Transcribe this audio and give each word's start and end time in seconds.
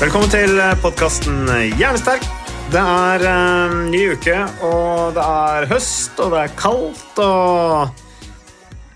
Velkommen 0.00 0.30
til 0.32 0.56
podkasten 0.80 1.42
Hjernesterk. 1.76 2.22
Det 2.72 2.80
er 2.80 3.20
eh, 3.28 3.72
ny 3.92 3.98
uke, 4.14 4.36
og 4.64 5.10
det 5.12 5.24
er 5.28 5.66
høst, 5.68 6.14
og 6.24 6.30
det 6.32 6.38
er 6.46 6.54
kaldt, 6.56 7.18
og 7.20 8.06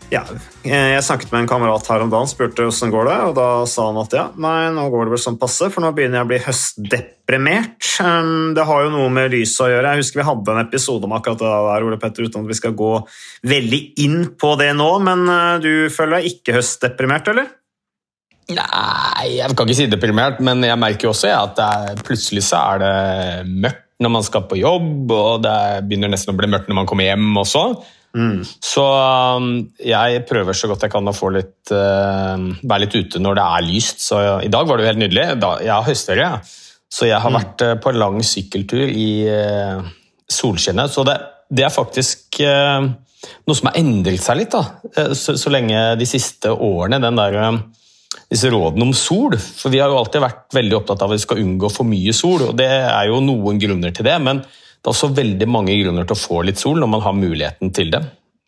Ja, 0.08 0.22
jeg 0.64 1.02
snakket 1.05 1.28
med 1.34 1.42
en 1.42 1.50
kamerat 1.50 1.91
her 1.92 2.06
om 2.06 2.08
dagen, 2.08 2.30
spurte 2.30 2.64
åssen 2.70 2.88
går 2.94 3.11
det, 3.11 3.16
og 3.20 3.34
da 3.36 3.48
sa 3.69 3.91
han 3.91 4.00
at 4.00 4.16
ja, 4.16 4.22
nei, 4.41 4.70
nå 4.72 4.86
går 4.94 5.05
det 5.05 5.12
vel 5.12 5.20
sånn 5.27 5.36
passe, 5.42 5.69
for 5.74 5.84
nå 5.84 5.91
begynner 5.92 6.22
jeg 6.22 6.24
å 6.24 6.30
bli 6.30 6.38
høstdeprimert. 6.46 7.91
Um, 8.00 8.55
Det 8.56 8.64
har 8.70 8.86
jo 8.86 8.94
noe 8.94 9.11
med 9.12 9.36
lyset 9.36 9.66
å 9.66 9.68
gjøre. 9.74 9.92
Jeg 9.92 10.06
husker 10.06 10.22
vi 10.22 10.27
hadde 10.30 10.55
en 10.55 10.62
episode 10.62 11.05
om 11.05 11.16
akkurat 11.18 11.42
det 11.42 11.50
der, 11.50 11.84
Ole 11.84 11.98
Petter, 12.00 12.30
uten 12.30 12.46
at 12.46 12.55
vi 12.55 12.56
skal 12.62 12.72
gå 12.80 12.94
veldig 13.52 13.83
inn 14.06 14.22
på 14.41 14.55
det 14.56 14.70
nå, 14.80 14.89
men 15.05 15.28
eh, 15.28 15.52
du 15.61 15.72
føler 15.92 16.22
deg 16.22 16.33
ikke 16.33 16.56
høstdeprimert, 16.62 17.28
eller? 17.34 17.52
Nei, 18.52 19.28
jeg 19.38 19.56
kan 19.56 19.64
ikke 19.64 19.78
si 19.78 19.88
deprimert, 19.88 20.40
men 20.44 20.60
jeg 20.66 20.76
merker 20.80 21.08
jo 21.08 21.14
også 21.14 21.30
ja, 21.30 21.40
at 21.46 21.60
er, 21.64 22.00
plutselig 22.04 22.44
så 22.44 22.60
er 22.74 22.82
det 22.82 22.94
mørkt 23.48 23.82
når 24.04 24.10
man 24.10 24.24
skal 24.26 24.44
på 24.50 24.58
jobb, 24.58 25.12
og 25.14 25.44
det 25.44 25.58
begynner 25.88 26.10
nesten 26.12 26.34
å 26.34 26.36
bli 26.36 26.50
mørkt 26.50 26.68
når 26.68 26.82
man 26.82 26.88
kommer 26.90 27.06
hjem 27.06 27.30
også. 27.40 27.62
Så 28.62 28.82
um, 28.84 29.46
jeg 29.82 30.22
prøver 30.28 30.54
så 30.54 30.68
godt 30.70 30.84
jeg 30.86 30.92
kan 30.92 31.10
å 31.10 31.14
få 31.14 31.32
litt, 31.34 31.72
uh, 31.74 32.38
være 32.62 32.84
litt 32.84 32.94
ute 32.94 33.22
når 33.22 33.38
det 33.38 33.46
er 33.56 33.66
lyst. 33.66 34.04
Så 34.06 34.20
i 34.44 34.50
dag 34.52 34.68
var 34.68 34.78
det 34.78 34.84
jo 34.84 34.90
helt 34.92 35.02
nydelig. 35.02 35.24
Da, 35.42 35.54
jeg 35.64 35.74
har 35.74 35.88
høstferie, 35.88 36.28
så 36.94 37.08
jeg 37.10 37.22
har 37.24 37.34
vært 37.34 37.64
uh, 37.66 37.74
på 37.82 37.90
en 37.90 38.02
lang 38.02 38.20
sykkeltur 38.22 38.86
i 38.86 39.08
uh, 39.26 39.82
solskinnet. 40.30 40.94
Så 40.94 41.06
det, 41.08 41.16
det 41.50 41.66
er 41.66 41.74
faktisk 41.74 42.38
noe 42.44 43.56
som 43.56 43.70
har 43.70 43.78
endret 43.80 44.20
seg 44.20 44.36
litt, 44.36 44.52
da. 44.52 45.14
Så, 45.16 45.34
så 45.40 45.50
lenge 45.52 45.94
de 45.96 46.06
siste 46.08 46.50
årene, 46.52 46.98
den 47.00 47.16
der 47.16 47.38
disse 48.30 48.50
rådene 48.52 48.89
om 48.89 48.92
sol. 48.96 49.36
For 49.39 49.72
vi 49.72 49.80
har 49.83 49.92
jo 49.92 50.00
alltid 50.00 50.24
vært 50.24 50.56
veldig 50.56 50.78
opptatt 50.80 51.05
av 51.05 51.12
at 51.12 51.18
vi 51.18 51.24
skal 51.24 51.40
unngå 51.44 51.70
for 51.72 51.89
mye 51.89 52.14
sol, 52.16 52.50
og 52.50 52.58
det 52.58 52.68
er 52.70 53.08
jo 53.11 53.22
noen 53.24 53.61
grunner 53.62 53.94
til 53.94 54.08
det, 54.08 54.18
men 54.22 54.42
det 54.44 54.90
er 54.90 54.92
også 54.92 55.14
veldig 55.16 55.48
mange 55.48 55.77
grunner 55.80 56.06
til 56.06 56.16
å 56.16 56.20
få 56.20 56.42
litt 56.44 56.61
sol 56.61 56.80
når 56.83 56.90
man 56.92 57.05
har 57.05 57.16
muligheten 57.16 57.72
til 57.74 57.92
det. 57.94 58.02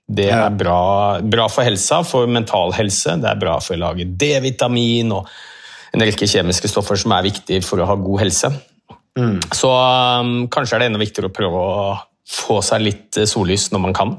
Det 0.06 0.28
er 0.30 0.52
bra, 0.54 1.18
bra 1.18 1.48
for 1.50 1.66
helsa, 1.66 2.02
for 2.06 2.28
mental 2.30 2.70
helse, 2.76 3.16
det 3.18 3.26
er 3.26 3.40
bra 3.40 3.56
for 3.58 3.74
å 3.74 3.80
lage 3.88 4.06
D-vitamin 4.06 5.10
og 5.16 5.26
en 5.96 6.04
rekke 6.04 6.28
kjemiske 6.30 6.70
stoffer 6.70 7.00
som 7.00 7.14
er 7.16 7.26
viktige 7.26 7.64
for 7.64 7.82
å 7.82 7.88
ha 7.88 7.96
god 7.98 8.22
helse. 8.22 8.52
Så 9.56 9.70
um, 9.72 10.44
kanskje 10.52 10.76
er 10.76 10.84
det 10.84 10.90
enda 10.90 11.00
viktigere 11.00 11.32
å 11.32 11.34
prøve 11.34 11.62
å 11.62 11.96
få 12.26 12.60
seg 12.64 12.84
litt 12.84 13.18
eh, 13.20 13.28
sollys 13.28 13.70
når 13.72 13.82
man 13.86 13.96
kan. 13.96 14.14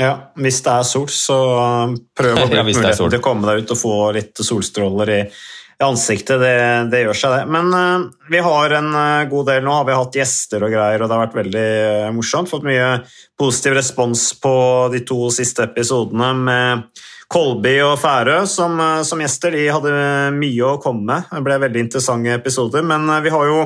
Ja, 0.00 0.12
hvis 0.40 0.62
det 0.64 0.72
er 0.72 0.86
sol, 0.88 1.08
så 1.12 1.38
uh, 1.58 1.96
prøv 2.16 2.38
å 2.38 2.38
Ja, 2.46 2.62
bruke 2.62 2.68
muligheten 2.70 3.10
til 3.12 3.20
å 3.20 3.24
komme 3.24 3.50
deg 3.50 3.64
ut 3.64 3.74
og 3.74 3.80
få 3.80 3.96
litt 4.16 4.40
solstråler 4.40 5.12
i, 5.12 5.18
i 5.28 5.84
ansiktet. 5.84 6.40
Det, 6.40 6.54
det 6.92 7.02
gjør 7.02 7.18
seg, 7.18 7.34
det. 7.36 7.52
Men 7.52 7.68
uh, 7.76 8.06
vi 8.32 8.40
har 8.46 8.76
en 8.78 8.88
uh, 8.96 9.28
god 9.28 9.50
del 9.52 9.66
nå. 9.66 9.74
Har 9.76 9.88
vi 9.88 9.98
hatt 9.98 10.20
gjester 10.22 10.64
og 10.64 10.72
greier, 10.72 11.02
og 11.02 11.10
det 11.10 11.18
har 11.18 11.24
vært 11.26 11.40
veldig 11.42 11.66
uh, 12.06 12.10
morsomt. 12.16 12.48
Fått 12.48 12.64
mye 12.68 13.02
positiv 13.40 13.76
respons 13.76 14.30
på 14.40 14.54
de 14.94 15.02
to 15.08 15.26
siste 15.34 15.68
episodene 15.68 16.32
med 16.40 17.02
Kolby 17.32 17.78
og 17.84 17.94
Færø 18.00 18.42
som, 18.48 18.80
uh, 18.80 19.02
som 19.04 19.20
gjester. 19.20 19.52
De 19.56 19.68
hadde 19.72 19.92
mye 20.36 20.72
å 20.72 20.80
komme 20.80 21.04
med. 21.08 21.28
Det 21.32 21.44
ble 21.44 21.60
veldig 21.66 21.84
interessante 21.86 22.32
episoder, 22.36 22.84
men 22.84 23.08
uh, 23.12 23.20
vi 23.24 23.32
har 23.32 23.48
jo 23.48 23.60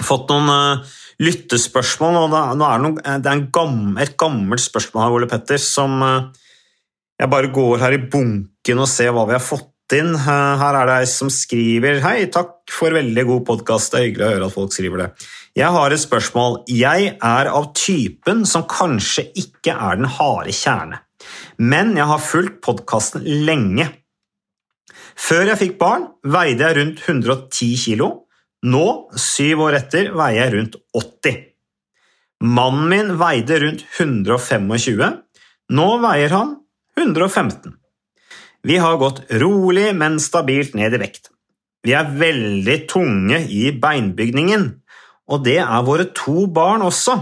fått 0.00 0.32
noen 0.32 0.48
uh, 0.48 0.96
lyttespørsmål. 1.20 2.18
og 2.24 2.30
Det 2.32 2.68
er 2.68 2.84
noe, 2.84 2.94
det 3.00 3.28
er 3.28 3.34
en 3.34 3.48
gam, 3.52 3.82
et 4.00 4.16
gammelt 4.20 4.62
spørsmål 4.62 5.04
her, 5.04 5.16
Ole 5.18 5.28
Petter, 5.30 5.60
som 5.62 6.00
uh, 6.02 6.30
jeg 7.20 7.30
bare 7.32 7.52
går 7.52 7.82
her 7.84 7.96
i 7.96 8.04
bunken 8.12 8.80
og 8.80 8.88
ser 8.88 9.12
hva 9.14 9.26
vi 9.28 9.36
har 9.36 9.44
fått 9.44 9.96
inn. 9.96 10.14
Uh, 10.14 10.56
her 10.60 10.80
er 10.80 10.88
det 10.88 10.96
ei 11.02 11.10
som 11.10 11.32
skriver 11.32 12.00
Hei, 12.04 12.16
takk 12.32 12.56
for 12.72 12.96
veldig 12.96 13.26
god 13.28 13.46
podkast. 13.52 13.92
Det 13.92 14.00
er 14.00 14.08
hyggelig 14.08 14.26
å 14.26 14.32
høre 14.34 14.48
at 14.50 14.56
folk 14.56 14.74
skriver 14.76 15.04
det. 15.04 15.12
Jeg 15.58 15.74
har 15.74 15.92
et 15.92 16.00
spørsmål. 16.00 16.60
Jeg 16.70 17.14
er 17.16 17.50
av 17.50 17.72
typen 17.76 18.44
som 18.46 18.68
kanskje 18.70 19.26
ikke 19.42 19.74
er 19.74 19.98
den 19.98 20.10
harde 20.18 20.54
kjerne, 20.54 21.02
men 21.58 21.96
jeg 21.98 22.06
har 22.08 22.22
fulgt 22.22 22.62
podkasten 22.64 23.26
lenge. 23.26 23.90
Før 25.20 25.50
jeg 25.50 25.60
fikk 25.60 25.74
barn, 25.80 26.06
veide 26.24 26.64
jeg 26.64 26.78
rundt 26.78 27.02
110 27.04 27.74
kilo. 27.82 28.10
Nå, 28.60 29.08
syv 29.16 29.62
år 29.64 29.78
etter, 29.78 30.10
veier 30.12 30.42
jeg 30.42 30.52
rundt 30.54 30.74
80. 30.92 31.36
Mannen 32.44 32.88
min 32.92 33.12
veide 33.20 33.56
rundt 33.62 33.84
125. 33.96 34.66
Nå 35.76 35.86
veier 36.02 36.34
han 36.34 36.56
115. 36.98 37.72
Vi 38.68 38.76
har 38.76 38.98
gått 39.00 39.22
rolig, 39.40 39.94
men 39.96 40.20
stabilt 40.20 40.74
ned 40.76 40.92
i 40.92 41.00
vekt. 41.00 41.30
Vi 41.80 41.94
er 41.96 42.12
veldig 42.12 42.76
tunge 42.90 43.40
i 43.48 43.70
beinbygningen, 43.72 44.66
og 45.32 45.44
det 45.46 45.56
er 45.62 45.86
våre 45.86 46.10
to 46.12 46.44
barn 46.52 46.84
også. 46.84 47.16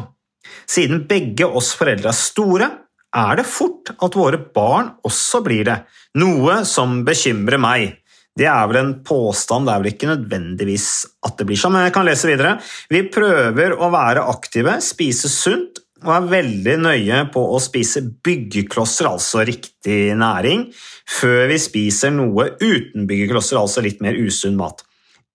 Siden 0.66 1.05
begge 1.06 1.47
oss 1.47 1.70
foreldre 1.78 2.10
er 2.10 2.19
store, 2.19 2.70
er 3.15 3.38
det 3.38 3.47
fort 3.47 3.93
at 3.94 4.19
våre 4.19 4.41
barn 4.55 4.91
også 5.06 5.41
blir 5.47 5.62
det, 5.70 5.78
noe 6.19 6.65
som 6.66 7.05
bekymrer 7.06 7.62
meg. 7.62 7.94
Det 8.38 8.47
er 8.47 8.71
vel 8.71 8.78
en 8.81 8.94
påstand, 9.03 9.66
det 9.66 9.75
er 9.75 9.82
vel 9.82 9.93
ikke 9.93 10.12
nødvendigvis 10.12 10.88
at 11.26 11.41
det 11.41 11.49
blir 11.49 11.59
sånn, 11.59 11.75
men 11.75 11.88
jeg 11.88 11.94
kan 11.97 12.06
lese 12.06 12.31
videre. 12.31 12.56
Vi 12.93 13.03
prøver 13.10 13.75
å 13.75 13.91
være 13.91 14.26
aktive, 14.31 14.78
spise 14.84 15.31
sunt 15.32 15.82
og 16.06 16.12
er 16.15 16.28
veldig 16.31 16.75
nøye 16.78 17.22
på 17.34 17.41
å 17.56 17.59
spise 17.62 18.04
byggeklosser, 18.25 19.09
altså 19.10 19.43
riktig 19.47 20.15
næring, 20.19 20.69
før 21.10 21.49
vi 21.50 21.56
spiser 21.59 22.12
noe 22.15 22.53
uten 22.60 23.09
byggeklosser, 23.10 23.59
altså 23.59 23.82
litt 23.82 24.04
mer 24.04 24.15
usunn 24.15 24.59
mat. 24.60 24.84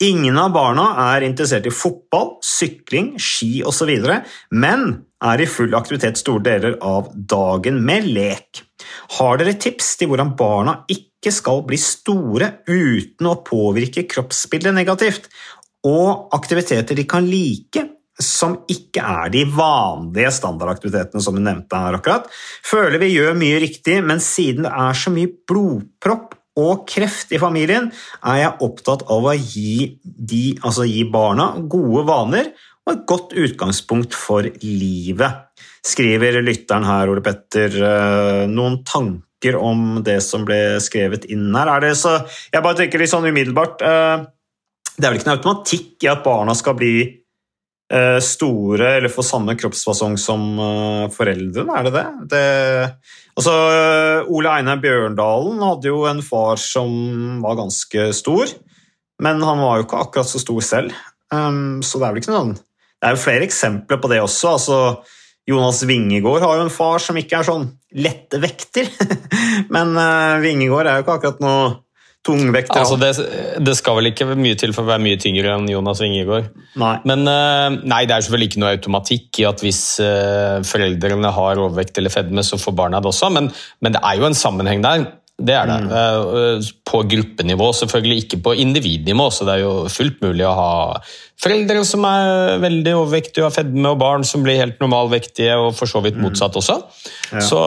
Ingen 0.03 0.39
av 0.39 0.53
barna 0.55 0.85
er 1.13 1.23
interessert 1.27 1.67
i 1.69 1.73
fotball, 1.75 2.37
sykling, 2.43 3.13
ski 3.21 3.61
osv., 3.67 3.91
men 4.55 4.87
er 5.23 5.43
i 5.43 5.47
full 5.47 5.75
aktivitet 5.77 6.19
store 6.19 6.43
deler 6.47 6.79
av 6.83 7.11
dagen 7.13 7.83
med 7.85 8.07
lek. 8.09 8.63
Har 9.17 9.39
dere 9.39 9.55
tips 9.59 9.95
til 9.99 10.11
hvordan 10.11 10.35
barna 10.39 10.79
ikke 10.91 11.31
skal 11.33 11.63
bli 11.67 11.79
store 11.79 12.49
uten 12.67 13.29
å 13.29 13.39
påvirke 13.45 14.05
kroppsbildet 14.11 14.75
negativt, 14.75 15.27
og 15.87 16.33
aktiviteter 16.35 16.95
de 16.95 17.05
kan 17.09 17.25
like, 17.27 17.83
som 18.21 18.59
ikke 18.69 19.01
er 19.01 19.31
de 19.33 19.41
vanlige 19.49 20.31
standardaktivitetene 20.37 21.23
som 21.23 21.35
vi 21.35 21.43
nevnte 21.43 21.79
her 21.79 21.97
akkurat, 21.97 22.29
føler 22.65 23.01
vi 23.01 23.15
gjør 23.15 23.35
mye 23.39 23.59
riktig, 23.63 23.97
men 24.05 24.21
siden 24.23 24.67
det 24.67 24.73
er 24.85 24.99
så 24.99 25.13
mye 25.13 25.31
blodpropp 25.49 26.37
og 26.61 26.83
kreft 26.89 27.33
i 27.33 27.41
familien, 27.41 27.89
er 28.21 28.43
jeg 28.43 28.59
opptatt 28.67 29.07
av 29.11 29.25
å 29.25 29.33
gi, 29.33 29.95
de, 30.03 30.43
altså 30.61 30.85
gi 30.85 31.01
barna 31.09 31.55
gode 31.57 32.05
vaner 32.09 32.51
og 32.83 32.93
et 32.93 33.03
godt 33.09 33.33
utgangspunkt 33.39 34.15
for 34.17 34.45
livet. 34.61 35.42
Skriver 35.83 36.39
lytteren 36.39 36.85
her, 36.87 37.09
Ole 37.11 37.21
Petter, 37.23 37.73
eh, 37.83 38.43
noen 38.47 38.79
tanker 38.87 39.57
om 39.59 39.97
det 40.05 40.21
som 40.23 40.45
ble 40.47 40.79
skrevet 40.83 41.25
inn 41.27 41.49
her? 41.51 41.67
Er 41.75 41.83
det 41.83 41.97
så, 41.99 42.21
jeg 42.53 42.63
bare 42.63 42.77
tenker 42.79 43.01
litt 43.01 43.11
sånn 43.11 43.27
umiddelbart 43.27 43.81
eh, 43.83 44.23
Det 44.93 45.03
er 45.03 45.11
vel 45.11 45.19
ikke 45.19 45.27
noe 45.27 45.41
automatikk 45.41 46.05
i 46.05 46.09
at 46.13 46.21
barna 46.23 46.55
skal 46.55 46.77
bli 46.79 46.93
eh, 47.03 48.19
store 48.23 48.93
eller 48.95 49.11
få 49.11 49.25
samme 49.27 49.57
kroppsfasong 49.59 50.15
som 50.21 50.45
foreldrene, 51.11 51.75
er 51.75 51.89
det 51.89 51.93
det? 51.97 52.05
det 52.31 52.45
altså, 53.35 53.55
Ole 54.31 54.53
Einar 54.53 54.79
Bjørndalen 54.79 55.59
hadde 55.67 55.91
jo 55.91 56.05
en 56.07 56.21
far 56.23 56.61
som 56.63 57.41
var 57.43 57.59
ganske 57.59 58.05
stor, 58.15 58.53
men 59.19 59.43
han 59.43 59.59
var 59.59 59.81
jo 59.81 59.89
ikke 59.89 59.99
akkurat 60.05 60.31
så 60.31 60.39
stor 60.39 60.63
selv. 60.63 60.95
Um, 61.33 61.83
så 61.83 61.99
det 61.99 62.07
er 62.07 62.13
vel 62.13 62.21
ikke 62.21 62.33
noe 62.35 62.53
Det 62.53 63.07
er 63.07 63.15
jo 63.15 63.21
flere 63.23 63.45
eksempler 63.47 63.99
på 63.99 64.11
det 64.11 64.21
også. 64.21 64.53
altså 64.53 64.79
Jonas 65.49 65.81
Vingegård 65.87 66.43
har 66.45 66.59
jo 66.59 66.67
en 66.67 66.73
far 66.73 67.01
som 67.03 67.17
ikke 67.19 67.41
er 67.41 67.47
sånn 67.47 67.65
lette 67.99 68.39
vekter, 68.41 68.87
men 69.75 69.97
Vingegård 70.43 70.87
er 70.87 70.99
jo 70.99 71.05
ikke 71.05 71.17
akkurat 71.17 71.41
noe 71.43 71.65
tungvekter. 72.23 72.79
Altså, 72.79 72.97
det, 72.99 73.11
det, 73.65 73.73
skal 73.77 73.97
vel 73.99 74.09
ikke 74.11 74.27
mye 74.39 74.55
til 74.59 74.73
for 74.75 74.85
å 74.85 74.91
være 74.93 75.03
mye 75.03 75.19
tyngre 75.19 75.55
enn 75.57 75.67
Jonas 75.71 76.01
Vingegård. 76.03 76.47
Nei. 76.79 76.93
Men 77.09 77.25
uh, 77.27 77.75
nei, 77.83 78.03
det 78.07 78.15
er 78.15 78.25
selvfølgelig 78.25 78.51
ikke 78.51 78.63
noe 78.63 78.71
automatikk 78.77 79.41
i 79.43 79.47
at 79.49 79.63
hvis 79.63 79.81
uh, 80.03 80.61
foreldrene 80.67 81.33
har 81.35 81.61
overvekt 81.61 81.99
eller 81.99 82.13
fedme, 82.13 82.45
så 82.45 82.59
får 82.61 82.77
barna 82.79 83.03
det 83.03 83.11
også, 83.11 83.31
men, 83.35 83.51
men 83.83 83.95
det 83.95 84.03
er 84.03 84.21
jo 84.21 84.29
en 84.29 84.39
sammenheng 84.39 84.85
der. 84.85 85.09
Det 85.41 85.53
er 85.57 85.65
det. 85.65 85.77
Mm. 85.89 86.65
På 86.85 87.01
gruppenivå, 87.09 87.71
selvfølgelig 87.73 88.17
ikke 88.23 88.39
på 88.45 88.53
individnivå. 88.61 89.29
Så 89.33 89.47
det 89.47 89.55
er 89.55 89.63
jo 89.63 89.71
fullt 89.89 90.21
mulig 90.21 90.45
å 90.45 90.53
ha 90.53 90.73
foreldre 91.41 91.81
som 91.87 92.05
er 92.05 92.61
veldig 92.61 92.93
overvektige 92.99 93.43
og 93.43 93.49
har 93.49 93.55
fedme, 93.57 93.87
og 93.89 93.99
barn 94.03 94.27
som 94.27 94.45
blir 94.45 94.61
helt 94.61 94.77
normalvektige, 94.83 95.57
og 95.57 95.73
for 95.75 95.89
så 95.89 96.03
vidt 96.05 96.19
mm. 96.19 96.23
motsatt 96.27 96.59
også. 96.61 96.77
Ja. 97.33 97.43
Så, 97.43 97.59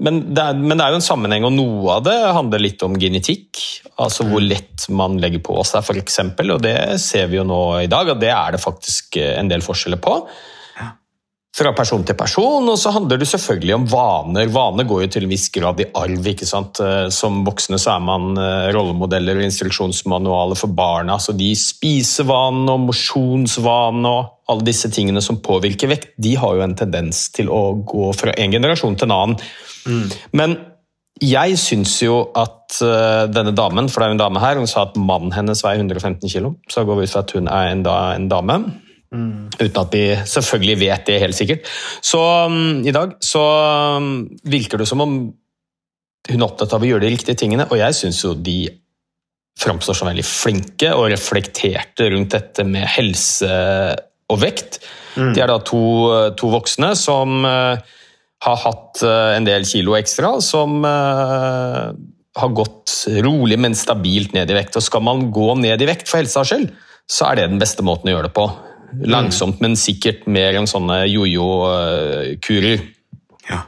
men, 0.00 0.24
det 0.32 0.46
er, 0.48 0.58
men, 0.58 0.78
det 0.78 0.86
er, 0.86 0.96
jo 0.96 1.02
en 1.02 1.08
sammenheng, 1.10 1.46
og 1.46 1.54
noe 1.54 1.98
av 1.98 2.08
det 2.08 2.18
handler 2.40 2.64
litt 2.64 2.82
om 2.88 2.96
genetikk. 2.98 3.60
Altså 4.00 4.24
hvor 4.24 4.40
mm. 4.40 4.48
lett 4.48 4.88
man 4.94 5.20
legger 5.20 5.44
på 5.44 5.60
seg, 5.68 5.84
f.eks. 5.84 6.22
Og 6.48 6.60
det 6.64 6.78
ser 7.04 7.28
vi 7.28 7.38
jo 7.38 7.46
nå 7.46 7.62
i 7.84 7.90
dag, 7.90 8.14
og 8.14 8.22
det 8.22 8.32
er 8.32 8.56
det 8.56 8.64
faktisk 8.64 9.20
en 9.28 9.52
del 9.52 9.64
forskjeller 9.64 10.00
på 10.00 10.22
fra 11.56 11.72
person 11.74 12.04
til 12.06 12.16
person, 12.18 12.68
og 12.70 12.76
så 12.78 12.92
handler 12.94 13.18
det 13.18 13.28
selvfølgelig 13.30 13.74
om 13.74 13.86
vaner. 13.90 14.50
Vaner 14.52 14.86
går 14.86 15.04
jo 15.04 15.10
til 15.14 15.26
en 15.26 15.32
viss 15.32 15.48
grad 15.54 15.80
i 15.82 15.88
arv. 15.96 16.26
ikke 16.32 16.46
sant? 16.46 16.78
Eh, 16.84 17.08
som 17.14 17.40
voksne 17.46 17.80
så 17.80 17.96
er 17.96 18.04
man 18.04 18.38
eh, 18.38 18.68
rollemodeller 18.76 19.40
og 19.40 19.48
instruksjonsmanualer 19.48 20.58
for 20.58 20.74
barna. 20.76 21.18
så 21.18 21.34
De 21.34 21.50
spisevanene 21.58 22.76
og 22.76 22.86
mosjonsvanene 22.90 24.12
og 24.12 24.52
alle 24.52 24.68
disse 24.70 24.90
tingene 24.94 25.22
som 25.24 25.42
påvirker 25.44 25.90
vekt, 25.90 26.14
de 26.16 26.36
har 26.38 26.56
jo 26.56 26.64
en 26.64 26.78
tendens 26.78 27.26
til 27.34 27.50
å 27.52 27.62
gå 27.84 28.12
fra 28.16 28.32
en 28.38 28.54
generasjon 28.54 28.96
til 28.96 29.10
en 29.10 29.16
annen. 29.18 29.40
Mm. 29.88 30.06
Men 30.40 30.56
jeg 31.20 31.58
syns 31.58 31.96
jo 32.00 32.20
at 32.38 32.78
uh, 32.80 33.26
denne 33.28 33.52
damen, 33.56 33.90
for 33.90 34.00
det 34.00 34.06
er 34.06 34.12
jo 34.12 34.16
en 34.16 34.22
dame 34.22 34.42
her, 34.42 34.60
hun 34.60 34.70
sa 34.70 34.86
at 34.86 34.96
mannen 34.96 35.34
hennes 35.34 35.60
veier 35.64 35.82
115 35.82 36.30
kg, 36.30 36.52
så 36.70 36.86
går 36.86 37.00
vi 37.00 37.08
ut 37.08 37.12
fra 37.12 37.24
at 37.26 37.34
hun 37.36 37.50
er 37.50 37.72
en, 37.72 37.82
da, 37.84 37.96
en 38.14 38.28
dame. 38.30 38.58
Mm. 39.14 39.48
Uten 39.56 39.78
at 39.80 39.92
de 39.94 40.02
selvfølgelig 40.28 40.80
vet 40.82 41.06
det 41.08 41.20
helt 41.22 41.36
sikkert. 41.36 41.68
Så 42.04 42.20
um, 42.20 42.82
i 42.84 42.92
dag 42.94 43.14
så 43.24 43.44
um, 43.96 44.26
virker 44.44 44.80
det 44.80 44.88
som 44.90 45.04
om 45.04 45.14
hun 46.28 46.42
er 46.42 46.44
opptatt 46.44 46.74
av 46.76 46.84
å 46.84 46.88
gjøre 46.88 47.06
de 47.06 47.14
riktige 47.14 47.38
tingene, 47.40 47.64
og 47.70 47.80
jeg 47.80 47.96
syns 47.96 48.20
jo 48.20 48.34
de 48.36 48.66
framstår 49.58 49.96
som 49.96 50.10
veldig 50.10 50.26
flinke 50.26 50.90
og 50.94 51.08
reflekterte 51.10 52.10
rundt 52.12 52.36
dette 52.36 52.66
med 52.68 52.84
helse 52.98 53.48
og 54.28 54.42
vekt. 54.42 54.78
Mm. 55.16 55.32
De 55.34 55.42
er 55.42 55.50
da 55.50 55.56
to, 55.64 55.80
to 56.38 56.52
voksne 56.52 56.92
som 56.98 57.40
uh, 57.48 57.80
har 58.44 58.60
hatt 58.62 59.02
uh, 59.02 59.32
en 59.34 59.48
del 59.48 59.66
kilo 59.66 59.96
ekstra, 59.98 60.36
som 60.44 60.84
uh, 60.84 61.90
har 62.38 62.54
gått 62.54 62.92
rolig, 63.24 63.58
men 63.58 63.74
stabilt 63.78 64.36
ned 64.36 64.52
i 64.52 64.58
vekt. 64.60 64.76
Og 64.78 64.84
skal 64.84 65.02
man 65.06 65.30
gå 65.34 65.48
ned 65.58 65.80
i 65.82 65.88
vekt 65.88 66.10
for 66.10 66.20
helsa 66.20 66.44
skyld, 66.46 66.70
så 67.08 67.30
er 67.30 67.40
det 67.40 67.50
den 67.54 67.62
beste 67.62 67.82
måten 67.86 68.12
å 68.12 68.18
gjøre 68.18 68.28
det 68.28 68.36
på. 68.36 68.46
Langsomt, 68.88 69.60
men 69.60 69.76
sikkert 69.76 70.24
mer 70.30 70.56
enn 70.56 70.68
sånne 70.68 71.02
jojo-kurer. 71.10 72.84
Ja. 73.48 73.60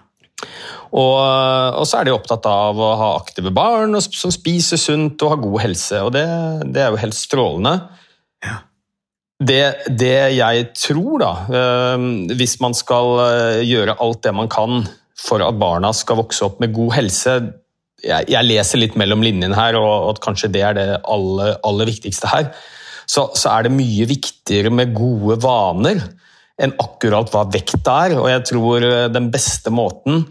Og, 0.91 1.19
og, 1.21 1.85
så 1.87 2.01
er 2.01 2.09
de 2.09 2.15
opptatt 2.15 2.47
av 2.49 2.81
å 2.81 2.91
ha 2.99 3.11
aktive 3.19 3.53
barn 3.55 3.99
som 4.01 4.33
spiser 4.33 4.81
sunt 4.81 5.21
og 5.23 5.35
har 5.35 5.43
god 5.45 5.59
helse. 5.67 6.01
Og 6.07 6.15
det, 6.17 6.25
det 6.73 6.85
er 6.85 6.95
jo 6.95 7.03
helt 7.03 7.19
strålende. 7.19 7.75
Ja. 8.47 8.57
Det, 9.41 9.61
det, 10.01 10.17
jeg 10.37 10.67
tror, 10.77 11.15
da, 11.23 11.31
øh, 11.49 12.09
hvis 12.37 12.59
man 12.65 12.77
skal 12.77 13.15
øh, 13.27 13.61
gjøre 13.65 13.97
alt 14.01 14.25
det 14.25 14.35
man 14.37 14.51
kan 14.53 14.83
for 15.21 15.45
at 15.45 15.57
barna 15.61 15.93
skal 15.97 16.21
vokse 16.21 16.45
opp 16.47 16.61
med 16.63 16.73
god 16.73 16.95
helse 16.97 17.33
Jeg, 18.01 18.31
jeg 18.33 18.47
leser 18.47 18.81
litt 18.81 18.95
mellom 18.97 19.21
linjene 19.21 19.53
her, 19.53 19.77
og, 19.77 20.09
og 20.09 20.21
kanskje 20.25 20.49
det 20.53 20.63
er 20.65 20.77
det 20.79 20.87
aller, 21.05 21.59
aller 21.69 21.89
viktigste 21.91 22.31
her 22.33 22.47
så, 23.11 23.27
så 23.35 23.51
er 23.57 23.67
det 23.67 23.75
mye 23.75 24.07
viktigere 24.11 24.71
med 24.75 24.95
gode 24.95 25.41
vaner 25.43 26.03
enn 26.61 26.75
akkurat 26.83 27.31
hva 27.33 27.47
vekt 27.51 27.89
er. 27.89 28.17
Og 28.21 28.29
jeg 28.31 28.47
tror 28.53 28.87
eh, 28.87 29.09
den 29.12 29.31
beste 29.33 29.73
måten 29.75 30.25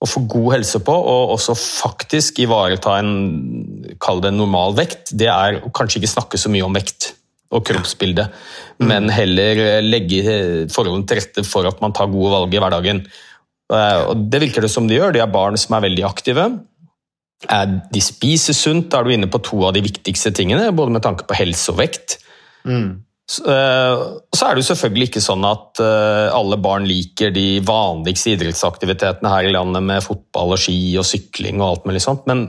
å 0.00 0.08
få 0.08 0.22
god 0.32 0.54
helse 0.54 0.80
på, 0.84 0.92
og 0.94 1.34
også 1.34 1.56
faktisk 1.58 2.38
ivareta 2.40 2.94
en 3.02 3.96
kall 4.00 4.22
det 4.24 4.32
normal 4.32 4.76
vekt, 4.78 5.12
det 5.12 5.28
er 5.28 5.58
å 5.60 5.72
kanskje 5.76 6.00
ikke 6.00 6.14
snakke 6.14 6.40
så 6.40 6.52
mye 6.52 6.64
om 6.64 6.76
vekt 6.76 7.10
og 7.50 7.66
kroppsbilde, 7.66 8.24
mm. 8.78 8.86
men 8.86 9.10
heller 9.12 9.60
eh, 9.64 9.80
legge 9.82 10.22
forholdene 10.72 11.08
til 11.08 11.20
rette 11.20 11.44
for 11.44 11.68
at 11.68 11.82
man 11.82 11.92
tar 11.96 12.08
gode 12.12 12.32
valg 12.32 12.54
i 12.54 12.62
hverdagen. 12.62 13.02
Eh, 13.74 14.00
og 14.06 14.28
Det 14.30 14.40
virker 14.46 14.64
det 14.64 14.72
som 14.72 14.88
de 14.88 14.96
gjør. 14.96 15.16
De 15.16 15.22
er 15.24 15.32
barn 15.34 15.58
som 15.60 15.76
er 15.76 15.88
veldig 15.88 16.06
aktive. 16.08 16.46
De 17.40 18.02
spiser 18.04 18.56
sunt, 18.56 18.90
da 18.92 19.00
er 19.00 19.06
du 19.06 19.14
inne 19.14 19.30
på 19.32 19.40
to 19.44 19.62
av 19.64 19.72
de 19.76 19.84
viktigste 19.84 20.32
tingene, 20.36 20.72
både 20.76 20.92
med 20.96 21.04
tanke 21.04 21.24
på 21.28 21.38
helse 21.38 21.72
og 21.72 21.80
vekt. 21.80 22.18
Mm. 22.68 23.00
Så, 23.30 23.44
uh, 23.46 24.18
så 24.34 24.48
er 24.48 24.56
det 24.56 24.64
jo 24.64 24.70
selvfølgelig 24.72 25.06
ikke 25.08 25.22
sånn 25.22 25.44
at 25.46 25.80
uh, 25.80 26.34
alle 26.34 26.58
barn 26.60 26.88
liker 26.88 27.30
de 27.32 27.60
vanligste 27.62 28.34
idrettsaktivitetene 28.34 29.30
her 29.30 29.46
i 29.46 29.52
landet 29.54 29.86
med 29.86 30.02
fotball 30.02 30.56
og 30.56 30.60
ski 30.60 30.76
og 30.98 31.06
sykling 31.06 31.62
og 31.62 31.68
alt 31.68 31.86
mulig 31.88 32.02
sånt, 32.02 32.26
men 32.28 32.48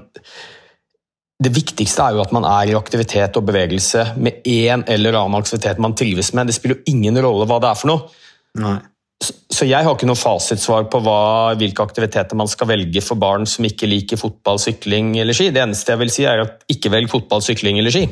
det 1.42 1.54
viktigste 1.56 2.06
er 2.06 2.18
jo 2.18 2.22
at 2.22 2.34
man 2.36 2.46
er 2.46 2.70
i 2.70 2.78
aktivitet 2.78 3.38
og 3.40 3.48
bevegelse 3.48 4.12
med 4.22 4.44
en 4.46 4.84
eller 4.92 5.18
annen 5.18 5.40
aktivitet 5.40 5.80
man 5.82 5.96
trives 5.98 6.34
med. 6.38 6.50
Det 6.50 6.58
spiller 6.58 6.78
jo 6.82 6.94
ingen 6.94 7.18
rolle 7.24 7.48
hva 7.50 7.58
det 7.64 7.72
er 7.72 7.80
for 7.80 7.90
noe. 7.90 8.26
Nei. 8.62 8.76
Så 9.22 9.68
jeg 9.70 9.86
har 9.86 9.94
ikke 9.94 10.08
noe 10.10 10.18
fasitsvar 10.18 10.88
på 10.90 11.02
hva, 11.06 11.54
hvilke 11.60 11.84
aktiviteter 11.86 12.38
man 12.40 12.50
skal 12.50 12.72
velge 12.72 13.04
for 13.06 13.20
barn 13.22 13.46
som 13.50 13.68
ikke 13.68 13.90
liker 13.90 14.18
fotball, 14.18 14.58
sykling 14.62 15.14
eller 15.22 15.38
ski. 15.38 15.52
Det 15.54 15.62
eneste 15.62 15.94
jeg 15.94 16.02
vil 16.02 16.14
si 16.14 16.26
er 16.26 16.42
at 16.48 16.66
ikke 16.72 16.90
velg 16.94 17.12
fotball, 17.12 17.44
sykling 17.46 17.78
eller 17.82 17.94
ski. 17.94 18.08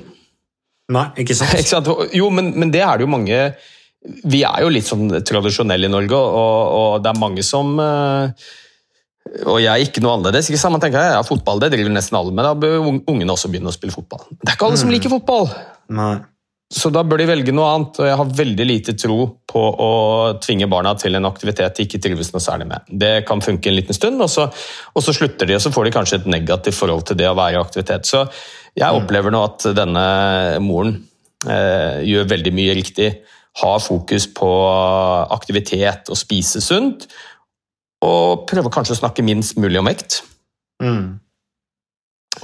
Nei, 0.93 1.07
ikke 1.23 1.37
sant? 1.37 1.57
ikke 1.61 1.71
sant? 1.71 1.89
Jo, 2.15 2.29
men, 2.33 2.53
men, 2.57 2.73
det 2.73 2.83
er 2.85 2.97
det 2.97 3.05
jo 3.05 3.11
mange 3.13 3.41
Vi 4.29 4.39
er 4.47 4.63
jo 4.63 4.71
litt 4.73 4.87
sånn 4.87 5.09
tradisjonelle 5.25 5.89
i 5.89 5.91
Norge, 5.91 6.17
og, 6.17 6.77
og 6.79 7.03
det 7.03 7.11
er 7.11 7.21
mange 7.21 7.45
som 7.45 7.73
eh, 7.83 8.49
og 9.45 9.59
jeg 9.61 9.69
er 9.69 9.83
ikke 9.83 10.01
noe 10.01 10.15
annerledes. 10.17 10.47
ikke 10.49 10.59
sant? 10.61 10.73
Man 10.73 10.81
tenker 10.81 11.03
ja, 11.03 11.21
Fotball 11.25 11.61
det 11.61 11.71
driver 11.75 11.93
nesten 11.93 12.17
alle 12.17 12.33
med, 12.33 12.45
da 12.45 12.55
bør 12.57 12.87
ungene 12.89 13.33
også 13.35 13.51
begynne 13.51 13.69
å 13.69 13.75
spille 13.75 13.93
fotball. 13.93 14.23
Det 14.31 14.47
er 14.47 14.57
ikke 14.57 14.69
alle 14.69 14.79
som 14.81 14.89
mm. 14.89 14.95
liker 14.95 15.13
fotball! 15.13 15.49
Nei. 15.93 16.13
Så 16.69 16.91
da 16.93 17.01
bør 17.01 17.17
de 17.17 17.25
velge 17.25 17.53
noe 17.55 17.65
annet, 17.73 17.97
og 17.97 18.05
jeg 18.05 18.17
har 18.19 18.33
veldig 18.37 18.65
lite 18.67 18.93
tro 19.01 19.23
på 19.49 19.61
å 19.81 19.93
tvinge 20.37 20.67
barna 20.69 20.91
til 21.01 21.17
en 21.17 21.25
aktivitet 21.25 21.79
de 21.79 21.85
ikke 21.87 22.01
trives 22.03 22.29
noe 22.29 22.43
særlig 22.45 22.67
med. 22.69 22.91
Det 23.01 23.23
kan 23.25 23.41
funke 23.41 23.71
en 23.71 23.77
liten 23.79 23.97
stund, 23.97 24.21
og 24.21 24.29
så, 24.29 24.45
og 24.93 25.01
så 25.01 25.15
slutter 25.17 25.49
de, 25.49 25.55
og 25.57 25.63
så 25.63 25.71
får 25.73 25.87
de 25.87 25.93
kanskje 25.95 26.19
et 26.19 26.27
negativt 26.29 26.77
forhold 26.77 27.07
til 27.09 27.17
det 27.17 27.25
å 27.25 27.33
være 27.39 27.57
i 27.57 27.61
aktivitet. 27.61 28.05
Så 28.05 28.21
jeg 28.77 28.85
mm. 28.85 28.99
opplever 28.99 29.33
nå 29.33 29.41
at 29.47 29.65
denne 29.79 30.03
moren 30.61 30.93
eh, 31.49 32.05
gjør 32.05 32.29
veldig 32.35 32.53
mye 32.59 32.75
riktig. 32.77 33.09
Har 33.63 33.81
fokus 33.81 34.27
på 34.37 34.49
aktivitet 35.33 36.11
og 36.13 36.19
spise 36.21 36.61
sunt, 36.61 37.07
og 38.05 38.45
prøver 38.47 38.69
kanskje 38.75 38.93
å 38.93 38.99
snakke 39.01 39.25
minst 39.25 39.57
mulig 39.57 39.81
om 39.81 39.89
vekt. 39.89 40.21
Mm. 40.85 41.17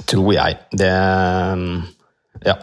Tror 0.02 0.34
jeg. 0.34 0.58
Det 0.74 0.90
Ja. 2.42 2.58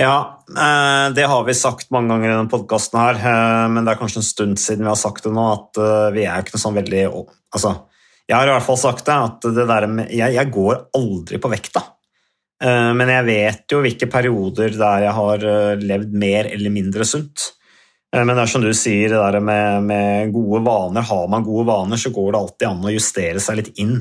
Ja, 0.00 0.44
eh, 0.48 1.12
det 1.14 1.26
har 1.28 1.44
vi 1.44 1.54
sagt 1.54 1.90
mange 1.92 2.14
ganger 2.14 2.30
i 2.30 2.32
denne 2.32 2.48
podkasten 2.48 2.96
her, 2.96 3.18
eh, 3.20 3.66
men 3.68 3.84
det 3.84 3.92
er 3.92 4.00
kanskje 4.00 4.22
en 4.22 4.28
stund 4.30 4.60
siden 4.62 4.86
vi 4.86 4.88
har 4.88 4.96
sagt 4.96 5.26
det 5.26 5.32
nå, 5.36 5.44
at 5.52 5.76
eh, 5.76 6.12
vi 6.14 6.24
er 6.24 6.40
ikke 6.40 6.54
noe 6.56 6.62
sånn 6.62 6.78
veldig 6.78 7.02
Altså, 7.50 7.74
jeg 8.30 8.36
har 8.38 8.48
i 8.48 8.54
hvert 8.54 8.64
fall 8.64 8.78
sagt 8.80 9.04
det, 9.10 9.16
at 9.26 9.48
det 9.58 9.66
der 9.68 9.86
med 9.90 10.12
jeg, 10.14 10.36
jeg 10.38 10.52
går 10.54 10.84
aldri 10.96 11.40
på 11.42 11.50
vekta. 11.50 11.82
Men 12.60 13.08
jeg 13.08 13.24
vet 13.24 13.72
jo 13.72 13.78
hvilke 13.80 14.06
perioder 14.12 14.74
der 14.76 15.06
jeg 15.06 15.14
har 15.16 15.44
levd 15.80 16.12
mer 16.20 16.46
eller 16.52 16.70
mindre 16.70 17.06
sunt. 17.08 17.46
Men 18.12 18.30
det 18.30 18.44
er 18.44 18.50
som 18.52 18.62
du 18.62 18.68
sier, 18.76 19.08
det 19.08 19.18
der 19.18 19.40
med, 19.42 19.88
med 19.88 20.30
gode 20.34 20.60
vaner. 20.68 21.08
Har 21.08 21.24
man 21.32 21.42
gode 21.42 21.64
vaner, 21.72 21.98
så 21.98 22.12
går 22.14 22.28
det 22.30 22.42
alltid 22.42 22.68
an 22.68 22.86
å 22.86 22.92
justere 22.92 23.42
seg 23.42 23.58
litt 23.58 23.72
inn 23.82 23.96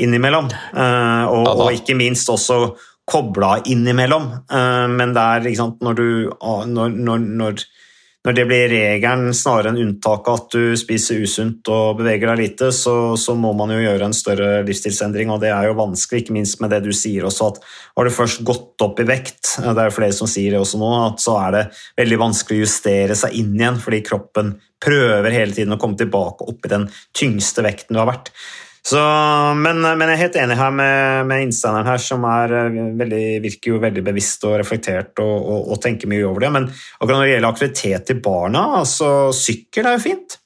innimellom. 0.00 0.48
Og, 0.78 1.50
og 1.50 1.74
ikke 1.74 1.98
minst 1.98 2.30
også 2.32 2.62
kobla 3.08 3.58
innimellom. 3.64 4.30
Eh, 4.52 4.86
men 4.92 5.16
det 5.16 5.24
er 5.24 5.44
liksom 5.48 5.76
når 5.84 5.98
du 5.98 6.08
når, 6.68 6.96
når, 6.96 7.26
når, 7.40 7.62
når 8.26 8.36
det 8.36 8.44
blir 8.50 8.66
regelen 8.68 9.30
snarere 9.36 9.72
enn 9.72 9.80
unntaket 9.80 10.28
at 10.34 10.54
du 10.56 10.76
spiser 10.76 11.22
usunt 11.24 11.70
og 11.72 12.00
beveger 12.00 12.28
deg 12.28 12.42
lite, 12.42 12.70
så, 12.76 13.14
så, 13.16 13.32
må 13.38 13.54
man 13.56 13.72
jo 13.72 13.78
gjøre 13.80 14.08
en 14.08 14.16
større 14.16 14.50
livsstilsendring, 14.68 15.32
og 15.32 15.40
det 15.40 15.52
er 15.54 15.70
jo 15.70 15.78
vanskelig, 15.78 16.24
ikke 16.24 16.36
minst 16.36 16.60
med 16.60 16.74
det 16.74 16.82
du 16.84 16.90
sier 16.92 17.24
også, 17.24 17.52
at 17.54 17.62
har 17.96 18.08
du 18.08 18.12
først 18.12 18.44
gått 18.44 18.84
opp 18.84 19.00
i 19.00 19.08
vekt, 19.08 19.54
det 19.62 19.72
er 19.72 19.88
jo 19.88 19.96
flere 19.96 20.16
som 20.16 20.28
sier 20.28 20.52
det 20.52 20.60
også 20.60 20.82
nå, 20.82 20.92
at 21.06 21.24
så 21.24 21.38
er 21.46 21.56
det 21.56 21.64
veldig 22.02 22.22
vanskelig 22.26 22.58
å 22.58 22.66
justere 22.66 23.16
seg 23.16 23.38
inn 23.40 23.54
igjen, 23.56 23.80
fordi 23.80 24.04
kroppen 24.10 24.56
prøver 24.82 25.34
hele 25.34 25.54
tiden 25.56 25.74
å 25.74 25.80
komme 25.80 25.98
tilbake 25.98 26.46
opp 26.50 26.66
i 26.66 26.74
den 26.74 26.88
tyngste 27.16 27.64
vekten 27.64 27.96
du 27.96 28.02
har 28.02 28.12
vært. 28.12 28.34
Så, 28.88 29.00
men, 29.58 29.82
men, 29.82 30.04
jeg 30.06 30.14
er 30.14 30.20
helt 30.22 30.36
enig 30.40 30.56
her 30.56 30.72
med, 30.72 31.28
med 31.28 31.44
innsenderen 31.44 31.88
her, 31.90 32.00
som 32.00 32.22
er, 32.24 32.54
eh, 32.56 32.76
veldig, 32.96 33.22
virker 33.44 33.74
jo 33.74 33.80
veldig 33.82 34.04
bevisst 34.06 34.46
og 34.48 34.54
reflektert 34.62 35.20
og, 35.20 35.34
og, 35.36 35.72
og, 35.74 35.80
tenker 35.82 36.08
mye 36.08 36.24
over 36.24 36.46
det. 36.46 36.52
Men 36.54 36.68
akkurat 36.70 37.18
når 37.18 37.26
det 37.26 37.32
gjelder 37.34 37.48
aktivitet 37.50 38.06
til 38.08 38.20
barna, 38.24 38.62
altså 38.78 39.10
sykkel 39.36 39.90
er 39.90 39.98
jo 39.98 40.04
fint. 40.06 40.38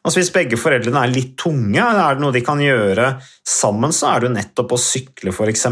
Altså 0.00 0.22
Hvis 0.22 0.32
begge 0.32 0.56
foreldrene 0.56 1.02
er 1.04 1.12
litt 1.12 1.34
tunge, 1.40 1.82
er 1.82 2.16
det 2.16 2.24
noe 2.24 2.32
de 2.32 2.40
kan 2.44 2.62
gjøre 2.64 3.10
sammen, 3.44 3.92
så 3.92 4.14
er 4.14 4.22
det 4.22 4.30
jo 4.30 4.36
nettopp 4.38 4.72
å 4.72 4.80
sykle, 4.80 5.34
f.eks. 5.34 5.66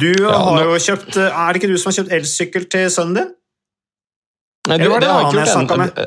Du 0.00 0.08
ja, 0.08 0.32
har 0.32 0.64
jo 0.66 0.78
kjøpt 0.82 1.14
Er 1.20 1.52
det 1.52 1.60
ikke 1.60 1.68
du 1.70 1.76
som 1.78 1.92
har 1.92 2.00
kjøpt 2.00 2.14
elsykkel 2.16 2.64
til 2.72 2.88
sønnen 2.90 3.20
din? 3.20 3.28
Nei, 4.66 4.80
du, 4.80 4.88
Eller 4.88 4.94
var 4.96 5.04
det, 5.04 5.10
det 5.12 5.26
han 5.28 5.38
jeg 5.38 5.52
snakka 5.52 5.78
med? 5.78 6.00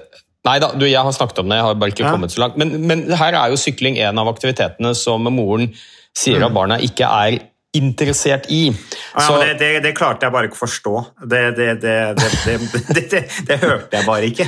Nei 0.47 0.55
da, 0.63 0.71
du, 0.71 0.85
jeg 0.87 1.03
har 1.03 1.15
snakket 1.15 1.41
om 1.43 1.49
det, 1.51 1.59
jeg 1.59 1.67
har 1.67 1.79
bare 1.79 1.91
ikke 1.93 2.05
ja. 2.05 2.11
kommet 2.15 2.31
så 2.31 2.45
langt. 2.45 2.59
Men, 2.59 2.77
men, 2.87 3.05
her 3.19 3.35
er 3.35 3.51
jo 3.51 3.59
sykling 3.59 3.99
en 3.99 4.21
av 4.21 4.29
aktivitetene 4.31 4.93
som 4.95 5.27
moren 5.27 5.67
sier 6.15 6.39
at 6.39 6.53
mm. 6.53 6.55
barna 6.55 6.77
ikke 6.83 7.07
er 7.07 7.41
interessert 7.75 8.47
i. 8.49 8.71
Ja, 9.13 9.35
det, 9.43 9.59
det, 9.59 9.69
det, 9.83 9.91
klarte 9.97 10.25
jeg 10.25 10.33
bare 10.33 10.49
ikke 10.49 10.57
å 10.57 10.61
forstå. 10.63 10.93
Det, 11.29 11.41
det, 11.83 13.57
hørte 13.61 13.99
jeg 13.99 14.07
bare 14.07 14.29
ikke. 14.31 14.47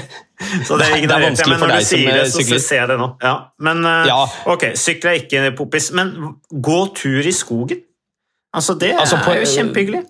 Så 0.65 0.79
det, 0.79 0.88
Nei, 0.89 1.03
det 1.05 1.17
er 1.17 1.25
vanskelig 1.27 1.60
for 1.62 1.69
deg 1.69 1.86
som 1.86 2.00
sykler. 2.00 2.24
Så, 2.31 2.45
så 2.48 2.62
ser 2.63 2.81
jeg 2.81 2.89
det 2.93 2.98
nå. 3.01 3.10
Ja. 3.21 3.36
Men 3.62 3.86
eh, 3.86 4.10
ja. 4.10 4.17
ok, 4.55 4.71
sykle 4.79 5.13
er 5.13 5.21
ikke 5.21 5.51
poppis. 5.60 5.91
Men 5.98 6.15
gå 6.50 6.79
tur 6.98 7.29
i 7.29 7.36
skogen? 7.36 7.83
Altså, 8.57 8.75
det 8.79 8.95
altså, 8.98 9.21
på, 9.21 9.36
er 9.36 9.43
jo 9.43 9.51
kjempehyggelig. 9.53 10.01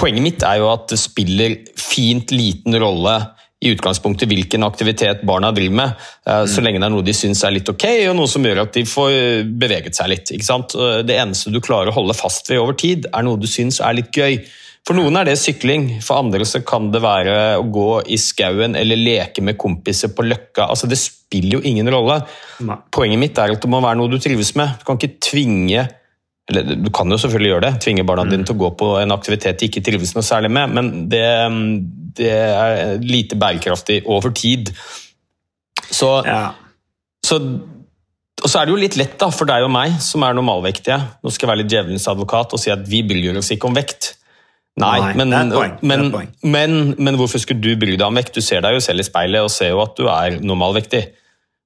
Poenget 0.00 0.24
mitt 0.24 0.42
er 0.48 0.58
jo 0.62 0.70
at 0.72 0.88
det 0.90 0.98
spiller 0.98 1.56
fint 1.78 2.34
liten 2.34 2.74
rolle 2.80 3.14
i 3.60 3.74
utgangspunktet 3.74 4.28
hvilken 4.28 4.64
aktivitet 4.64 5.20
barna 5.28 5.50
driver 5.52 5.76
med, 5.82 6.06
eh, 6.26 6.44
så 6.48 6.60
mm. 6.60 6.64
lenge 6.64 6.80
det 6.80 6.86
er 6.88 6.94
noe 6.94 7.04
de 7.04 7.14
syns 7.16 7.42
er 7.44 7.52
litt 7.58 7.68
ok, 7.68 7.86
og 8.08 8.16
noe 8.16 8.30
som 8.32 8.46
gjør 8.46 8.62
at 8.64 8.72
de 8.78 8.86
får 8.88 9.10
eh, 9.12 9.42
beveget 9.44 9.98
seg 9.98 10.08
litt. 10.14 10.32
Det 10.32 11.18
eneste 11.18 11.52
du 11.52 11.60
klarer 11.64 11.92
å 11.92 11.98
holde 11.98 12.16
fast 12.16 12.48
ved 12.48 12.62
over 12.62 12.78
tid, 12.80 13.10
er 13.12 13.26
noe 13.26 13.40
du 13.40 13.48
syns 13.50 13.82
er 13.84 13.98
litt 13.98 14.16
gøy. 14.16 14.40
For 14.88 14.96
noen 14.96 15.18
er 15.20 15.28
det 15.28 15.36
sykling, 15.36 15.90
for 16.00 16.22
andre 16.22 16.46
så 16.48 16.62
kan 16.64 16.88
det 16.92 17.02
være 17.04 17.36
å 17.60 17.66
gå 17.68 17.88
i 18.08 18.16
skauen 18.20 18.78
eller 18.80 18.96
leke 18.96 19.44
med 19.44 19.60
kompiser 19.60 20.14
på 20.16 20.24
Løkka. 20.24 20.70
Altså, 20.70 20.88
det 20.88 20.96
spiller 20.98 21.58
jo 21.58 21.64
ingen 21.68 21.90
rolle. 21.92 22.22
Poenget 22.88 23.20
mitt 23.20 23.38
er 23.38 23.52
at 23.52 23.60
det 23.60 23.70
må 23.70 23.82
være 23.84 24.00
noe 24.00 24.08
du 24.08 24.16
trives 24.16 24.54
med. 24.56 24.80
Du 24.80 24.88
kan 24.88 25.00
ikke 25.00 25.20
tvinge 25.30 25.88
eller 26.50 26.74
Du 26.74 26.90
kan 26.90 27.06
jo 27.06 27.18
selvfølgelig 27.20 27.50
gjøre 27.52 27.62
det, 27.62 27.76
tvinge 27.84 28.02
barna 28.02 28.24
dine 28.26 28.42
mm. 28.42 28.46
til 28.48 28.56
å 28.56 28.60
gå 28.64 28.70
på 28.80 28.86
en 28.98 29.14
aktivitet 29.14 29.60
de 29.60 29.68
ikke 29.68 29.84
trives 29.86 30.16
noe 30.16 30.24
særlig 30.26 30.50
med, 30.50 30.72
men 30.74 30.88
det, 31.12 31.20
det 32.16 32.30
er 32.30 33.02
lite 33.02 33.38
bærekraftig 33.38 34.00
over 34.06 34.32
tid. 34.36 34.72
Så, 35.90 36.10
ja. 36.26 36.52
så, 37.26 37.40
og 37.40 38.48
så 38.48 38.60
er 38.60 38.68
det 38.68 38.74
jo 38.74 38.80
litt 38.80 38.98
lett 39.00 39.18
da, 39.20 39.30
for 39.34 39.48
deg 39.48 39.66
og 39.66 39.72
meg, 39.74 39.98
som 40.04 40.24
er 40.26 40.36
normalvektige, 40.38 40.98
nå 41.20 41.32
skal 41.32 41.46
jeg 41.46 41.52
være 41.52 41.62
litt 41.62 41.72
djevelens 41.72 42.08
advokat 42.10 42.56
og 42.56 42.62
si 42.62 42.72
at 42.72 42.82
vi 42.88 43.02
bryr 43.06 43.38
oss 43.40 43.52
ikke 43.54 43.70
om 43.70 43.76
vekt. 43.76 44.14
Nei, 44.80 44.96
Nei 45.02 45.14
men, 45.18 45.34
men, 45.82 46.06
men, 46.46 46.76
men, 46.94 47.16
hvorfor 47.18 47.42
skulle 47.42 47.60
du 47.60 47.74
bry 47.76 47.96
deg 47.96 48.06
om 48.06 48.16
vekt? 48.16 48.36
Du 48.38 48.44
ser 48.44 48.62
deg 48.64 48.76
jo 48.76 48.84
selv 48.84 49.02
i 49.02 49.06
speilet 49.08 49.44
og 49.44 49.52
ser 49.52 49.74
jo 49.74 49.82
at 49.82 49.96
du 49.98 50.06
er 50.08 50.38
normalvektig. 50.40 51.02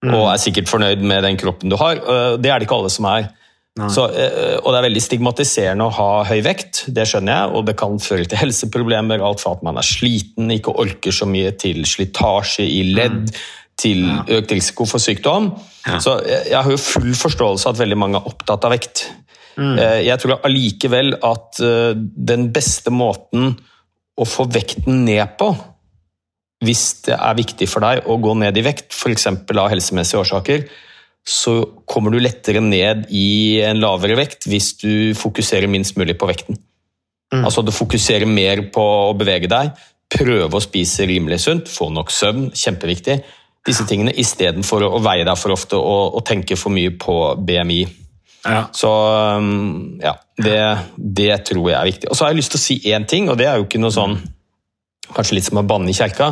Mm. 0.05 0.13
Og 0.17 0.27
er 0.33 0.41
sikkert 0.41 0.69
fornøyd 0.69 1.05
med 1.05 1.23
den 1.25 1.39
kroppen 1.41 1.73
du 1.73 1.79
har. 1.81 2.01
Det 2.41 2.51
er 2.51 2.59
det 2.59 2.67
ikke 2.67 2.81
alle 2.81 2.93
som 2.93 3.07
er. 3.13 3.29
Så, 3.75 4.05
eh, 4.15 4.55
og 4.61 4.71
det 4.71 4.79
er 4.79 4.87
veldig 4.87 5.03
stigmatiserende 5.03 5.89
å 5.89 5.95
ha 5.97 6.11
høy 6.29 6.39
vekt, 6.47 6.85
det 6.95 7.09
skjønner 7.11 7.35
jeg, 7.35 7.55
og 7.59 7.65
det 7.67 7.75
kan 7.81 7.97
føre 7.99 8.27
til 8.31 8.39
helseproblemer, 8.39 9.25
alt 9.27 9.43
fra 9.43 9.57
at 9.57 9.65
man 9.67 9.81
er 9.81 9.87
sliten, 9.87 10.53
ikke 10.55 10.77
orker 10.79 11.15
så 11.15 11.27
mye, 11.27 11.51
til 11.59 11.83
slitasje 11.89 12.63
i 12.71 12.85
ledd, 12.95 13.33
mm. 13.33 13.43
til 13.83 14.07
økt 14.39 14.55
risiko 14.55 14.87
for 14.87 15.03
sykdom. 15.03 15.51
Så 15.83 16.21
jeg 16.23 16.55
har 16.55 16.71
jo 16.71 16.79
full 16.79 17.11
forståelse 17.19 17.67
av 17.67 17.75
at 17.75 17.83
veldig 17.83 17.99
mange 17.99 18.21
er 18.21 18.31
opptatt 18.31 18.69
av 18.69 18.77
vekt. 18.77 19.09
Mm. 19.59 19.75
Eh, 19.75 20.01
jeg 20.07 20.23
tror 20.23 20.39
allikevel 20.47 21.17
at 21.27 21.59
eh, 21.63 21.99
den 21.99 22.49
beste 22.55 22.95
måten 22.95 23.57
å 24.15 24.27
få 24.29 24.47
vekten 24.55 25.03
ned 25.07 25.35
på, 25.39 25.51
hvis 26.65 26.87
det 27.09 27.19
er 27.19 27.39
viktig 27.43 27.67
for 27.69 27.83
deg 27.83 28.07
å 28.07 28.23
gå 28.23 28.39
ned 28.39 28.55
i 28.55 28.65
vekt, 28.65 28.95
f.eks. 28.95 29.27
av 29.35 29.71
helsemessige 29.73 30.23
årsaker, 30.23 30.69
så 31.25 31.57
kommer 31.89 32.13
du 32.13 32.21
lettere 32.21 32.61
ned 32.61 33.07
i 33.09 33.61
en 33.65 33.81
lavere 33.81 34.17
vekt 34.19 34.45
hvis 34.51 34.75
du 34.83 34.93
fokuserer 35.17 35.71
minst 35.73 35.97
mulig 35.97 36.19
på 36.21 36.29
vekten. 36.29 36.59
Mm. 37.33 37.45
Altså 37.47 37.65
Du 37.65 37.73
fokuserer 37.73 38.29
mer 38.29 38.67
på 38.75 38.85
å 39.09 39.17
bevege 39.17 39.49
deg, 39.51 39.73
prøve 40.13 40.53
å 40.53 40.63
spise 40.63 41.09
rimelig 41.09 41.41
sunt, 41.47 41.71
få 41.73 41.89
nok 41.91 42.13
søvn, 42.13 42.51
kjempeviktig. 42.55 43.19
Disse 43.65 43.87
tingene 43.89 44.13
Istedenfor 44.21 44.85
å 44.85 45.01
veie 45.03 45.25
deg 45.25 45.41
for 45.41 45.55
ofte 45.57 45.81
og, 45.81 46.19
og 46.19 46.25
tenke 46.29 46.59
for 46.61 46.75
mye 46.75 46.93
på 47.01 47.17
BMI. 47.41 47.81
Ja. 48.45 48.67
Så 48.77 48.91
um, 49.41 49.97
ja, 50.05 50.13
det, 50.37 50.61
det, 50.97 51.33
tror 51.49 51.71
jeg 51.71 51.79
er 51.79 51.89
viktig. 51.89 52.11
Og 52.11 52.19
så 52.19 52.27
har 52.27 52.35
jeg 52.35 52.43
lyst 52.43 52.53
til 52.53 52.61
å 52.61 52.65
si 52.67 52.77
én 52.93 53.09
ting, 53.09 53.31
og 53.33 53.41
det 53.41 53.49
er 53.49 53.57
jo 53.57 53.69
ikke 53.69 53.81
noe 53.83 53.95
sånn 53.95 54.19
Kanskje 55.15 55.35
litt 55.37 55.45
som 55.45 55.59
å 55.61 55.63
banne 55.69 55.91
i 55.93 55.95
kjerka. 55.95 56.31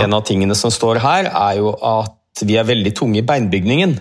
En 0.00 0.14
av 0.16 0.22
tingene 0.24 0.54
som 0.56 0.70
står 0.72 1.02
her, 1.02 1.26
er 1.28 1.58
jo 1.58 1.74
at 1.84 2.40
vi 2.48 2.56
er 2.56 2.64
veldig 2.64 2.94
tunge 2.96 3.20
i 3.20 3.24
beinbygningen. 3.28 3.92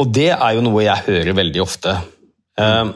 Og 0.00 0.10
det 0.16 0.30
er 0.32 0.56
jo 0.56 0.64
noe 0.64 0.84
jeg 0.84 1.06
hører 1.08 1.36
veldig 1.36 1.62
ofte. 1.62 1.94
Mm. 2.60 2.92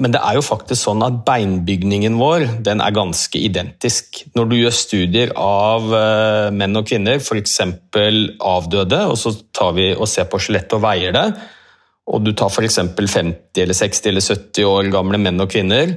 Men 0.00 0.14
det 0.14 0.20
er 0.24 0.38
jo 0.38 0.44
faktisk 0.44 0.80
sånn 0.86 1.04
at 1.04 1.20
beinbygningen 1.26 2.16
vår 2.20 2.46
den 2.64 2.80
er 2.80 2.94
ganske 2.96 3.40
identisk. 3.40 4.22
Når 4.36 4.48
du 4.48 4.56
gjør 4.56 4.76
studier 4.76 5.32
av 5.36 5.88
eh, 5.96 6.48
menn 6.56 6.76
og 6.80 6.88
kvinner, 6.88 7.20
f.eks. 7.20 7.58
avdøde, 7.60 9.00
og 9.12 9.18
så 9.20 9.34
tar 9.56 9.74
vi 9.76 9.90
og 9.92 10.08
ser 10.08 10.28
på 10.30 10.40
skjelettet 10.40 10.78
og 10.78 10.84
veier 10.86 11.16
det, 11.16 11.26
og 12.10 12.24
du 12.24 12.32
tar 12.32 12.48
f.eks. 12.48 12.80
50 12.96 13.60
eller 13.60 13.76
60 13.76 14.08
eller 14.12 14.24
70 14.24 14.70
år 14.70 14.88
gamle 14.94 15.20
menn 15.20 15.44
og 15.44 15.52
kvinner, 15.52 15.92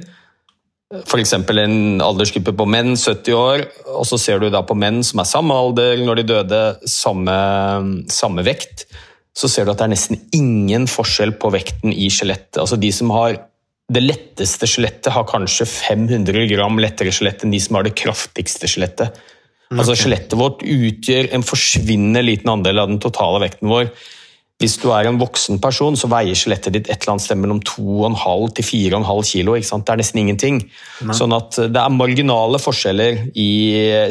f.eks. 0.92 1.32
en 1.32 2.02
aldersgruppe 2.04 2.52
på 2.56 2.66
menn 2.68 2.92
70 2.94 3.38
år, 3.38 3.64
og 3.94 4.04
så 4.08 4.18
ser 4.20 4.42
du 4.42 4.50
da 4.52 4.60
på 4.66 4.76
menn 4.78 5.02
som 5.06 5.22
er 5.22 5.30
samme 5.30 5.56
alder 5.56 6.02
når 6.04 6.20
de 6.20 6.26
døde, 6.28 6.62
samme, 6.90 7.34
samme 8.12 8.44
vekt, 8.46 8.86
så 9.34 9.50
ser 9.50 9.66
du 9.66 9.72
at 9.72 9.80
det 9.80 9.88
er 9.88 9.94
nesten 9.96 10.20
ingen 10.36 10.86
forskjell 10.90 11.34
på 11.40 11.50
vekten 11.54 11.90
i 11.90 12.06
skjelettet. 12.12 12.60
Altså 12.62 12.78
de 12.78 12.92
som 12.94 13.10
har 13.14 13.40
det 13.92 14.00
letteste 14.04 14.68
skjelettet, 14.70 15.10
har 15.12 15.26
kanskje 15.28 15.66
500 15.68 16.46
gram 16.52 16.78
lettere 16.80 17.12
skjelett 17.12 17.44
enn 17.44 17.52
de 17.52 17.60
som 17.60 17.76
har 17.76 17.88
det 17.88 17.96
kraftigste 17.98 18.70
skjelettet. 18.70 19.18
Altså 19.74 19.96
Skjelettet 19.98 20.36
vårt 20.38 20.62
utgjør 20.62 21.32
en 21.34 21.44
forsvinnende 21.44 22.22
liten 22.24 22.52
andel 22.52 22.82
av 22.82 22.90
den 22.92 23.00
totale 23.02 23.40
vekten 23.42 23.70
vår. 23.72 23.90
Hvis 24.62 24.76
du 24.78 24.86
er 24.94 25.08
en 25.08 25.18
voksen 25.18 25.58
person, 25.60 25.96
så 25.98 26.08
veier 26.08 26.38
skjelettet 26.38 26.76
ditt 26.76 26.86
et 26.88 27.02
eller 27.02 27.16
annet 27.16 27.24
sted 27.24 27.40
mellom 27.40 27.58
2,5 27.66 28.52
til 28.54 28.68
4,5 28.68 29.24
kilo. 29.32 29.56
Det 29.58 29.94
er 29.94 30.00
nesten 30.00 30.20
ingenting. 30.22 30.60
Nei. 31.02 31.16
Sånn 31.18 31.34
at 31.34 31.58
Det 31.58 31.80
er 31.80 31.94
marginale 31.94 32.60
forskjeller 32.62 33.24
i 33.34 33.50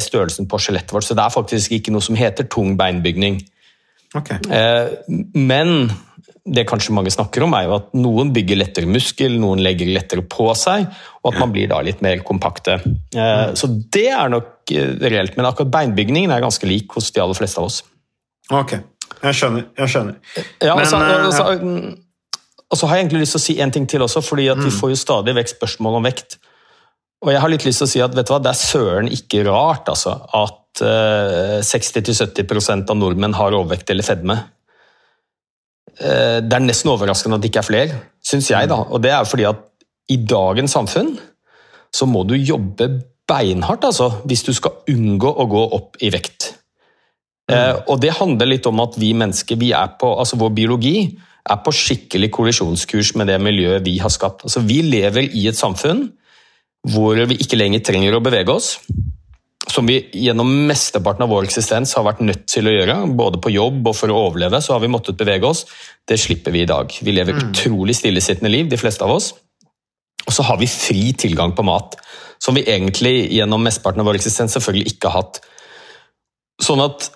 størrelsen 0.03 0.49
på 0.51 0.59
skjelettet 0.59 0.91
vårt. 0.93 1.07
Så 1.07 1.15
det 1.15 1.23
er 1.23 1.33
faktisk 1.33 1.77
ikke 1.79 1.95
noe 1.95 2.03
som 2.03 2.19
heter 2.19 2.49
tung 2.51 2.75
beinbygning. 2.77 3.39
Okay. 4.13 4.37
Eh, 4.51 4.91
men 5.33 5.89
det 6.43 6.65
kanskje 6.67 6.93
mange 6.95 7.11
snakker 7.13 7.45
om, 7.45 7.55
er 7.55 7.69
jo 7.69 7.77
at 7.77 7.93
noen 7.95 8.33
bygger 8.35 8.59
lettere 8.59 8.89
muskel, 8.89 9.37
noen 9.39 9.63
legger 9.63 9.89
lettere 9.95 10.25
på 10.27 10.49
seg, 10.59 10.89
og 11.23 11.31
at 11.31 11.39
man 11.39 11.53
blir 11.55 11.69
da 11.71 11.79
litt 11.85 12.03
mer 12.03 12.19
kompakte. 12.27 12.81
Eh. 13.15 13.53
Så 13.55 13.71
det 13.71 14.09
er 14.11 14.31
nok 14.33 14.75
eh, 14.75 14.91
reelt. 15.07 15.37
Men 15.39 15.47
akkurat 15.49 15.71
beinbygningen 15.79 16.35
er 16.35 16.43
ganske 16.43 16.67
lik 16.67 16.91
hos 16.97 17.13
de 17.15 17.23
aller 17.23 17.39
fleste 17.39 17.63
av 17.63 17.71
oss. 17.71 17.81
Okay. 18.51 18.83
Jeg 19.23 19.37
skjønner. 19.39 19.67
jeg 19.77 19.93
skjønner. 19.93 20.15
Ja, 20.61 20.75
Men, 20.75 20.83
og, 20.83 20.87
så, 20.89 20.97
og, 20.97 21.33
så, 21.33 21.45
og, 22.69 22.77
så, 22.77 22.87
har 22.87 22.97
jeg 22.97 23.05
egentlig 23.05 23.23
lyst 23.25 23.37
til 23.37 23.41
å 23.41 23.45
si 23.45 23.55
en 23.63 23.73
ting 23.75 23.85
til 23.89 24.05
også, 24.05 24.23
fordi 24.25 24.47
at 24.51 24.59
mm. 24.59 24.65
vi 24.67 24.73
får 24.75 24.93
jo 24.93 24.99
stadig 25.03 25.35
vekk 25.37 25.53
spørsmål 25.53 25.99
om 25.99 26.09
vekt. 26.09 26.37
Og 27.23 27.31
jeg 27.31 27.39
har 27.39 27.51
litt 27.51 27.63
lyst 27.67 27.79
til 27.79 27.87
å 27.87 27.91
si 27.93 28.01
at 28.03 28.15
vet 28.15 28.27
du 28.27 28.33
hva, 28.33 28.41
det 28.43 28.51
er 28.51 28.59
søren 28.59 29.11
ikke 29.11 29.45
rart 29.47 29.87
altså, 29.91 30.17
at 30.35 30.83
uh, 30.83 31.59
eh, 31.59 31.61
60-70% 31.63 32.91
av 32.91 32.99
nordmenn 32.99 33.37
har 33.37 33.55
overvekt 33.55 33.93
eller 33.93 34.03
fedme. 34.03 34.35
Uh, 36.01 36.41
det 36.43 36.57
er 36.57 36.65
nesten 36.65 36.91
overraskende 36.91 37.39
at 37.39 37.45
det 37.45 37.53
ikke 37.53 37.63
er 37.63 37.69
flere, 37.69 38.01
syns 38.25 38.51
jeg. 38.51 38.67
da. 38.71 38.81
Og 38.89 38.99
det 39.03 39.13
er 39.15 39.29
fordi 39.29 39.47
at 39.47 39.63
i 40.11 40.19
dagens 40.19 40.75
samfunn 40.75 41.13
så 41.93 42.09
må 42.09 42.25
du 42.27 42.35
jobbe 42.35 42.89
beinhardt 43.29 43.85
altså, 43.87 44.09
hvis 44.27 44.43
du 44.43 44.51
skal 44.55 44.81
unngå 44.91 45.29
å 45.29 45.47
gå 45.47 45.63
opp 45.77 46.01
i 46.03 46.11
vekt. 46.13 46.51
Mm. 47.51 47.83
Og 47.91 47.99
det 47.99 48.13
handler 48.15 48.47
litt 48.47 48.67
om 48.69 48.79
at 48.79 48.95
vi 48.99 49.11
mennesker, 49.17 49.59
vi 49.59 49.73
er 49.75 49.95
på, 49.99 50.07
altså 50.15 50.39
vår 50.39 50.53
biologi 50.55 50.97
er 51.43 51.59
på 51.59 51.73
skikkelig 51.75 52.29
kollisjonskurs 52.31 53.13
med 53.19 53.27
det 53.27 53.39
miljøet 53.43 53.83
vi 53.83 53.97
har 53.99 54.11
skapt. 54.13 54.45
Altså 54.47 54.63
Vi 54.63 54.79
lever 54.85 55.27
i 55.27 55.47
et 55.51 55.59
samfunn 55.59 56.07
hvor 56.91 57.19
vi 57.29 57.39
ikke 57.39 57.59
lenger 57.59 57.83
trenger 57.83 58.15
å 58.15 58.23
bevege 58.23 58.51
oss. 58.51 58.77
som 59.73 59.87
vi 59.87 59.95
gjennom 60.13 60.49
mesteparten 60.67 61.23
av 61.23 61.31
vår 61.31 61.47
eksistens 61.47 61.93
har 61.95 62.03
vært 62.05 62.19
nødt 62.21 62.43
til 62.51 62.67
å 62.67 62.73
gjøre, 62.73 62.97
både 63.15 63.39
på 63.41 63.49
jobb 63.49 63.87
og 63.87 63.95
for 63.95 64.11
å 64.11 64.17
overleve, 64.27 64.59
så 64.61 64.75
har 64.75 64.83
vi 64.83 64.91
måttet 64.91 65.17
bevege 65.17 65.47
oss. 65.47 65.63
Det 66.05 66.17
slipper 66.19 66.51
vi 66.51 66.61
i 66.61 66.67
dag. 66.69 66.91
Vi 66.91 67.15
lever 67.15 67.39
utrolig 67.39 67.95
stillesittende 67.95 68.51
liv, 68.51 68.67
de 68.69 68.77
fleste 68.77 69.01
av 69.07 69.15
oss. 69.15 69.31
Og 70.27 70.35
så 70.35 70.45
har 70.45 70.59
vi 70.59 70.67
fri 70.69 71.13
tilgang 71.17 71.55
på 71.55 71.65
mat, 71.65 71.95
som 72.43 72.53
vi 72.53 72.67
egentlig 72.67 73.31
gjennom 73.33 73.63
mesteparten 73.63 74.03
av 74.03 74.11
vår 74.11 74.19
eksistens 74.19 74.53
selvfølgelig 74.53 74.93
ikke 74.93 75.09
har 75.09 75.23
hatt. 75.23 75.41
Sånn 76.61 76.83
at 76.83 77.09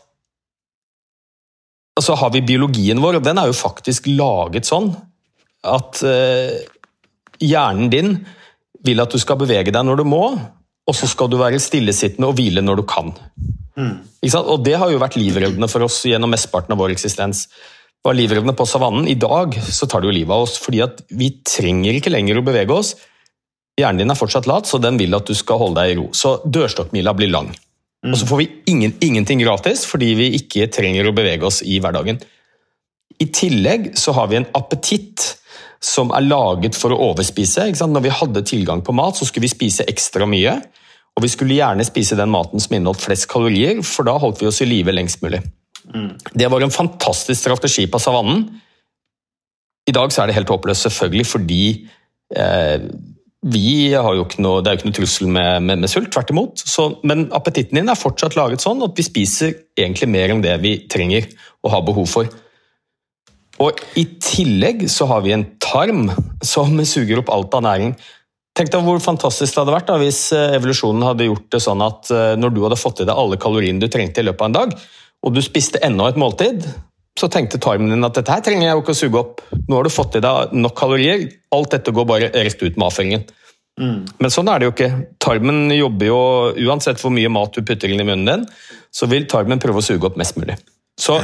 Og 1.97 2.05
så 2.05 2.15
har 2.17 2.31
vi 2.33 2.45
biologien 2.45 3.01
vår, 3.01 3.19
og 3.19 3.25
den 3.25 3.39
er 3.41 3.49
jo 3.49 3.57
faktisk 3.57 4.09
laget 4.11 4.69
sånn 4.69 4.91
at 5.67 6.01
eh, 6.05 6.59
hjernen 7.41 7.89
din 7.91 8.11
vil 8.85 9.01
at 9.01 9.11
du 9.11 9.17
skal 9.19 9.39
bevege 9.41 9.73
deg 9.73 9.87
når 9.87 10.01
du 10.01 10.05
må, 10.07 10.23
og 10.87 10.95
så 10.95 11.09
skal 11.09 11.31
du 11.31 11.39
være 11.41 11.59
stillesittende 11.59 12.29
og 12.29 12.37
hvile 12.37 12.63
når 12.63 12.79
du 12.79 12.85
kan. 12.87 13.09
Ikke 14.21 14.33
sant? 14.33 14.47
Og 14.53 14.63
det 14.65 14.77
har 14.79 14.93
jo 14.93 15.01
vært 15.01 15.17
livreddende 15.19 15.69
for 15.69 15.85
oss 15.85 15.99
gjennom 16.07 16.31
mesteparten 16.33 16.73
av 16.73 16.79
vår 16.81 16.95
eksistens. 16.95 17.47
Var 18.05 18.15
livreddende 18.15 18.55
på 18.57 18.65
savannen. 18.69 19.09
I 19.09 19.17
dag 19.19 19.57
så 19.57 19.89
tar 19.89 20.01
det 20.01 20.09
jo 20.09 20.15
livet 20.15 20.33
av 20.33 20.45
oss, 20.47 20.55
fordi 20.61 20.81
at 20.85 21.03
vi 21.09 21.33
trenger 21.45 21.97
ikke 21.97 22.13
lenger 22.13 22.39
å 22.39 22.45
bevege 22.45 22.77
oss. 22.77 22.95
Hjernen 23.77 24.01
din 24.01 24.13
er 24.13 24.17
fortsatt 24.17 24.47
lat, 24.49 24.69
så 24.69 24.79
den 24.81 24.97
vil 25.01 25.13
at 25.17 25.27
du 25.27 25.35
skal 25.37 25.59
holde 25.61 25.81
deg 25.81 25.93
i 25.93 25.97
ro. 25.99 26.07
Så 26.17 26.37
dørstokkmila 26.45 27.13
blir 27.17 27.33
lang. 27.33 27.51
Og 28.05 28.17
så 28.19 28.27
får 28.29 28.41
vi 28.43 28.49
ingen, 28.69 28.93
ingenting 29.01 29.41
gratis 29.41 29.85
fordi 29.89 30.13
vi 30.19 30.31
ikke 30.37 30.69
trenger 30.73 31.09
å 31.09 31.15
bevege 31.17 31.47
oss 31.47 31.63
i 31.65 31.79
hverdagen. 31.81 32.19
I 33.17 33.29
tillegg 33.33 33.93
så 33.97 34.13
har 34.13 34.29
vi 34.29 34.37
en 34.39 34.49
appetitt 34.57 35.33
som 35.83 36.11
er 36.15 36.25
laget 36.25 36.77
for 36.77 36.93
å 36.93 36.99
overspise. 37.11 37.65
Når 37.81 38.05
vi 38.05 38.13
hadde 38.19 38.45
tilgang 38.45 38.83
på 38.85 38.95
mat, 38.97 39.17
så 39.17 39.25
skulle 39.25 39.47
vi 39.47 39.53
spise 39.53 39.85
ekstra 39.89 40.27
mye. 40.29 40.57
Og 41.17 41.25
vi 41.25 41.31
skulle 41.33 41.57
gjerne 41.57 41.85
spise 41.85 42.17
den 42.17 42.29
maten 42.33 42.61
som 42.61 42.75
inneholdt 42.77 43.01
flest 43.01 43.25
kalorier, 43.31 43.81
for 43.85 44.05
da 44.05 44.17
holdt 44.21 44.41
vi 44.41 44.49
oss 44.49 44.61
i 44.61 44.69
live 44.69 44.93
lengst 44.93 45.23
mulig. 45.25 45.41
Det 46.33 46.49
var 46.51 46.61
en 46.61 46.73
fantastisk 46.73 47.39
strategi 47.41 47.87
på 47.89 48.01
savannen. 48.01 48.45
I 49.87 49.95
dag 49.95 50.11
så 50.11 50.21
er 50.21 50.29
det 50.29 50.37
helt 50.37 50.51
håpløst, 50.51 50.85
selvfølgelig, 50.85 51.25
fordi 51.25 51.61
eh, 52.35 52.83
vi 53.53 53.93
har 53.93 54.15
jo 54.17 54.25
ikke 54.25 54.41
noe, 54.43 54.61
det 54.63 54.69
er 54.69 54.75
jo 54.75 54.81
ikke 54.81 54.89
noe 54.89 54.97
trussel 54.97 55.29
med, 55.31 55.63
med, 55.65 55.83
med 55.83 55.91
sult, 55.91 56.09
tvert 56.13 56.33
imot. 56.33 56.63
Så, 56.67 56.89
men 57.07 57.27
appetitten 57.35 57.79
din 57.79 57.91
er 57.91 57.99
fortsatt 57.99 58.37
laget 58.37 58.63
sånn 58.63 58.83
at 58.85 58.97
vi 58.97 59.05
spiser 59.05 59.55
egentlig 59.79 60.09
mer 60.11 60.33
enn 60.33 60.43
det 60.43 60.55
vi 60.63 60.73
trenger 60.91 61.29
og 61.63 61.73
har 61.73 61.85
behov 61.87 62.09
for. 62.11 62.29
Og 63.63 63.79
I 63.97 64.05
tillegg 64.21 64.85
så 64.91 65.07
har 65.09 65.23
vi 65.25 65.33
en 65.33 65.47
tarm 65.63 66.07
som 66.45 66.77
suger 66.85 67.23
opp 67.23 67.31
alt 67.33 67.55
av 67.57 67.65
næring. 67.65 67.95
Tenk 68.57 68.71
deg 68.73 68.85
hvor 68.85 68.99
fantastisk 69.01 69.53
det 69.53 69.61
hadde 69.61 69.75
vært 69.75 69.89
da, 69.89 69.97
hvis 70.01 70.21
eh, 70.33 70.55
evolusjonen 70.57 71.05
hadde 71.05 71.27
gjort 71.27 71.47
det 71.53 71.61
sånn 71.61 71.81
at 71.85 72.09
eh, 72.13 72.33
når 72.41 72.53
du 72.53 72.61
hadde 72.65 72.79
fått 72.79 73.03
i 73.03 73.07
deg 73.07 73.17
alle 73.17 73.37
kaloriene 73.41 73.81
du 73.81 73.89
trengte 73.93 74.23
i 74.23 74.25
løpet 74.25 74.43
av 74.43 74.49
en 74.49 74.57
dag, 74.57 74.75
og 75.25 75.33
du 75.33 75.41
spiste 75.45 75.81
enda 75.85 76.09
et 76.09 76.17
måltid, 76.17 76.65
så 77.17 77.29
tenkte 77.33 77.59
tarmen 77.61 77.89
din 77.91 78.05
at 78.05 78.17
dette 78.17 78.33
her 78.33 78.43
trenger 78.45 78.67
jeg 78.67 78.77
jo 78.77 78.83
ikke 78.83 78.93
å 78.93 78.99
suge 79.01 79.21
opp. 79.21 79.41
Nå 79.67 79.79
har 79.79 79.87
du 79.87 79.93
fått 79.93 80.19
i 80.19 80.23
deg 80.23 80.53
nok 80.57 80.75
kalorier, 80.77 81.25
alt 81.55 81.73
dette 81.73 81.93
går 81.95 82.07
bare 82.09 82.31
rett 82.33 82.61
ut 82.61 82.77
med 82.77 82.87
avføringen. 82.87 83.25
Men 83.77 84.33
sånn 84.33 84.49
er 84.49 84.59
det 84.59 84.67
jo 84.67 84.73
ikke. 84.73 84.91
Tarmen 85.21 85.67
jobber 85.75 86.09
jo 86.09 86.21
Uansett 86.65 87.01
hvor 87.01 87.13
mye 87.13 87.29
mat 87.29 87.53
du 87.53 87.61
putter 87.61 87.91
inn 87.91 88.01
i 88.01 88.07
munnen 88.07 88.29
din, 88.29 88.45
så 88.89 89.09
vil 89.09 89.27
tarmen 89.29 89.61
prøve 89.61 89.83
å 89.83 89.85
suge 89.85 90.09
opp 90.09 90.17
mest 90.17 90.37
mulig. 90.39 90.57
Så 90.97 91.19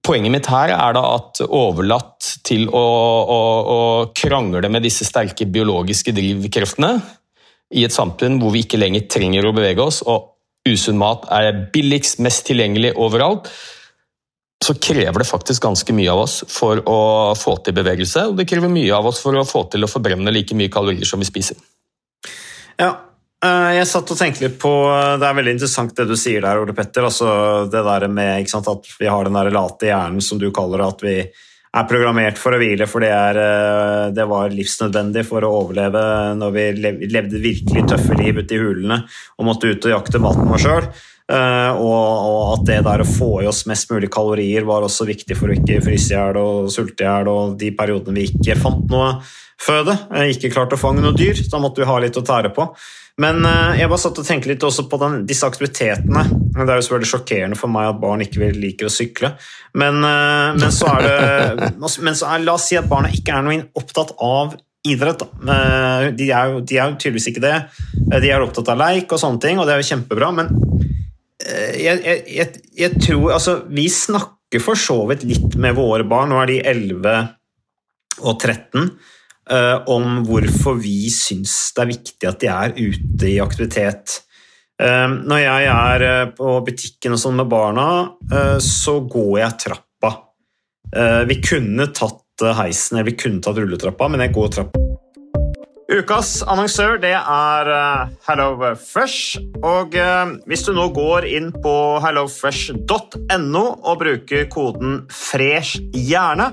Poenget 0.00 0.32
mitt 0.32 0.46
her 0.48 0.72
er 0.72 0.94
da 0.96 1.02
at 1.18 1.42
overlatt 1.44 2.28
til 2.48 2.64
å, 2.72 2.80
å, 2.80 3.40
å 3.60 3.80
krangle 4.16 4.70
med 4.72 4.86
disse 4.86 5.04
sterke 5.04 5.44
biologiske 5.44 6.14
drivkreftene 6.16 6.94
i 7.76 7.84
et 7.84 7.94
samfunn 7.94 8.38
hvor 8.40 8.54
vi 8.54 8.64
ikke 8.64 8.80
lenger 8.80 9.04
trenger 9.12 9.46
å 9.46 9.52
bevege 9.54 9.84
oss, 9.84 10.00
og 10.00 10.32
usunn 10.66 10.98
mat 11.00 11.28
er 11.36 11.66
billigst, 11.74 12.18
mest 12.24 12.46
tilgjengelig 12.48 12.94
overalt, 12.96 13.52
så 14.64 14.74
krever 14.74 15.22
det 15.22 15.28
faktisk 15.28 15.62
ganske 15.62 15.92
mye 15.96 16.12
av 16.12 16.24
oss 16.26 16.40
for 16.48 16.82
å 16.88 17.00
få 17.38 17.56
til 17.64 17.76
bevegelse. 17.76 18.26
Og 18.28 18.36
det 18.36 18.48
krever 18.48 18.72
mye 18.72 18.92
av 18.92 19.08
oss 19.08 19.22
for 19.24 19.36
å 19.36 19.46
få 19.48 19.64
til 19.72 19.86
å 19.86 19.90
forbrenne 19.90 20.32
like 20.34 20.56
mye 20.56 20.72
kalorier 20.72 21.08
som 21.08 21.22
vi 21.22 21.28
spiser. 21.28 21.56
Ja, 22.80 22.90
eh, 23.44 23.70
jeg 23.78 23.88
satt 23.88 24.12
og 24.12 24.20
tenkte 24.20 24.46
litt 24.46 24.58
på 24.60 24.72
Det 25.20 25.26
er 25.26 25.36
veldig 25.36 25.54
interessant 25.56 25.96
det 25.96 26.08
du 26.08 26.16
sier 26.16 26.44
der, 26.44 26.60
Ole 26.60 26.76
Petter. 26.76 27.08
Altså 27.08 27.30
det 27.72 27.84
der 27.88 28.08
med 28.12 28.50
sant, 28.52 28.68
at 28.68 28.92
vi 29.00 29.08
har 29.08 29.24
den 29.24 29.38
der 29.40 29.52
late 29.54 29.88
hjernen 29.88 30.20
som 30.24 30.40
du 30.40 30.50
kaller 30.52 30.84
det, 30.84 30.90
at 30.92 31.06
vi 31.08 31.16
er 31.70 31.86
programmert 31.86 32.38
for 32.40 32.52
å 32.52 32.58
hvile, 32.58 32.88
for 32.90 33.04
det, 33.04 33.12
eh, 33.14 34.10
det 34.12 34.26
var 34.28 34.52
livsnødvendig 34.52 35.24
for 35.24 35.46
å 35.46 35.52
overleve 35.62 36.02
når 36.36 36.56
vi 36.56 36.64
levde 37.08 37.40
virkelig 37.40 37.86
tøffe 37.88 38.18
liv 38.18 38.42
ute 38.42 38.56
i 38.56 38.60
hulene 38.60 39.04
og 39.38 39.46
måtte 39.46 39.70
ut 39.70 39.86
og 39.86 39.94
jakte 39.94 40.20
maten 40.20 40.50
vår 40.50 40.64
sjøl. 40.66 40.90
Og, 41.30 41.90
og 42.30 42.40
at 42.56 42.64
det 42.66 42.78
der 42.86 43.02
å 43.04 43.08
få 43.08 43.28
i 43.44 43.48
oss 43.50 43.64
mest 43.70 43.90
mulig 43.92 44.08
kalorier 44.12 44.64
var 44.68 44.82
også 44.86 45.06
viktig 45.08 45.36
for 45.38 45.50
å 45.52 45.54
ikke 45.58 45.80
fryse 45.84 46.10
i 46.10 46.16
hjel 46.16 46.38
og 46.40 46.70
sulte 46.74 47.04
i 47.04 47.08
hjel, 47.08 47.28
og 47.30 47.58
de 47.60 47.70
periodene 47.76 48.16
vi 48.18 48.24
ikke 48.32 48.56
fant 48.58 48.88
noe 48.90 49.12
føde, 49.60 49.92
eh, 50.16 50.30
ikke 50.32 50.50
klarte 50.54 50.78
å 50.78 50.80
fange 50.80 51.02
noe 51.04 51.12
dyr, 51.14 51.36
da 51.52 51.60
måtte 51.62 51.82
vi 51.82 51.88
ha 51.90 51.98
litt 52.02 52.16
å 52.16 52.24
tære 52.26 52.50
på. 52.56 52.64
Men 53.20 53.44
eh, 53.44 53.80
jeg 53.82 53.90
bare 53.92 54.00
satt 54.00 54.18
og 54.22 54.24
tenkte 54.26 54.48
litt 54.48 54.64
også 54.64 54.86
på 54.88 54.98
den, 55.02 55.18
disse 55.28 55.44
aktivitetene. 55.46 56.22
Det 56.56 56.64
er 56.64 56.80
jo 56.80 56.86
selvfølgelig 56.86 57.10
sjokkerende 57.12 57.58
for 57.60 57.68
meg 57.74 57.90
at 57.90 58.00
barn 58.00 58.24
ikke 58.24 58.40
vil- 58.46 58.56
liker 58.62 58.88
å 58.88 58.94
sykle. 58.94 59.34
Men, 59.76 60.00
eh, 60.00 60.56
men 60.56 60.72
så 60.72 60.88
er 60.96 61.04
det 61.04 61.70
men 62.06 62.16
så 62.16 62.30
er, 62.32 62.42
La 62.46 62.56
oss 62.56 62.66
si 62.70 62.78
at 62.80 62.88
barna 62.88 63.12
ikke 63.12 63.36
er 63.36 63.44
noe 63.44 63.60
opptatt 63.76 64.14
av 64.24 64.56
idrett. 64.88 65.26
Eh, 65.44 66.06
De 66.16 66.30
er, 66.32 66.54
jo, 66.54 66.62
de 66.64 66.78
er 66.80 66.88
jo 66.94 66.96
tydeligvis 66.96 67.28
ikke 67.34 67.44
det. 67.44 67.54
Eh, 68.08 68.18
De 68.24 68.32
er 68.32 68.40
opptatt 68.46 68.72
av 68.72 68.80
leik 68.80 69.12
og 69.12 69.20
sånne 69.20 69.44
ting, 69.44 69.60
og 69.60 69.68
det 69.68 69.76
er 69.76 69.84
jo 69.84 69.90
kjempebra. 69.92 70.32
Men 70.40 70.48
eh, 70.56 70.79
jeg, 71.40 72.00
jeg, 72.04 72.22
jeg, 72.28 72.62
jeg 72.76 73.00
tror 73.00 73.34
Altså, 73.36 73.54
vi 73.72 73.86
snakker 73.92 74.62
for 74.62 74.78
så 74.78 74.98
vidt 75.08 75.24
litt 75.28 75.54
med 75.60 75.76
våre 75.78 76.04
barn. 76.04 76.32
Nå 76.32 76.40
er 76.42 76.50
de 76.50 76.58
11 76.72 77.14
og 78.20 78.34
13 78.36 78.82
uh, 78.84 79.76
om 79.88 80.18
hvorfor 80.26 80.76
vi 80.82 81.06
syns 81.14 81.54
det 81.76 81.84
er 81.84 81.92
viktig 81.92 82.28
at 82.28 82.42
de 82.42 82.50
er 82.52 82.74
ute 82.76 83.30
i 83.30 83.38
aktivitet. 83.40 84.18
Uh, 84.80 85.06
når 85.22 85.44
jeg 85.44 85.70
er 85.70 86.04
eh, 86.08 86.26
på 86.36 86.56
butikken 86.66 87.14
og 87.16 87.22
sånn 87.22 87.38
med 87.40 87.48
barna, 87.52 87.86
uh, 88.32 88.58
så 88.60 88.98
går 89.08 89.32
jeg 89.42 89.58
trappa. 89.66 90.12
Eh, 90.96 91.24
vi 91.24 91.38
kunne 91.42 91.86
tatt 91.86 92.42
eh, 92.42 92.56
heisen, 92.58 92.96
eller 92.96 93.10
vi 93.10 93.16
kunne 93.16 93.42
tatt 93.42 93.58
rulletrappa, 93.58 94.08
men 94.10 94.24
jeg 94.24 94.34
går 94.34 94.54
trappa. 94.56 94.89
Ukas 95.90 96.36
annonsør 96.46 97.00
det 97.02 97.16
er 97.18 97.68
eh, 97.74 98.10
HelloFresh. 98.28 99.40
Og 99.66 99.96
eh, 99.98 100.34
hvis 100.46 100.62
du 100.62 100.70
nå 100.76 100.84
går 100.94 101.26
inn 101.26 101.48
på 101.64 101.72
hellofresh.no 102.04 103.64
og 103.74 103.98
bruker 103.98 104.46
koden 104.52 105.00
'fresh 105.10 105.82
hjerne', 105.90 106.52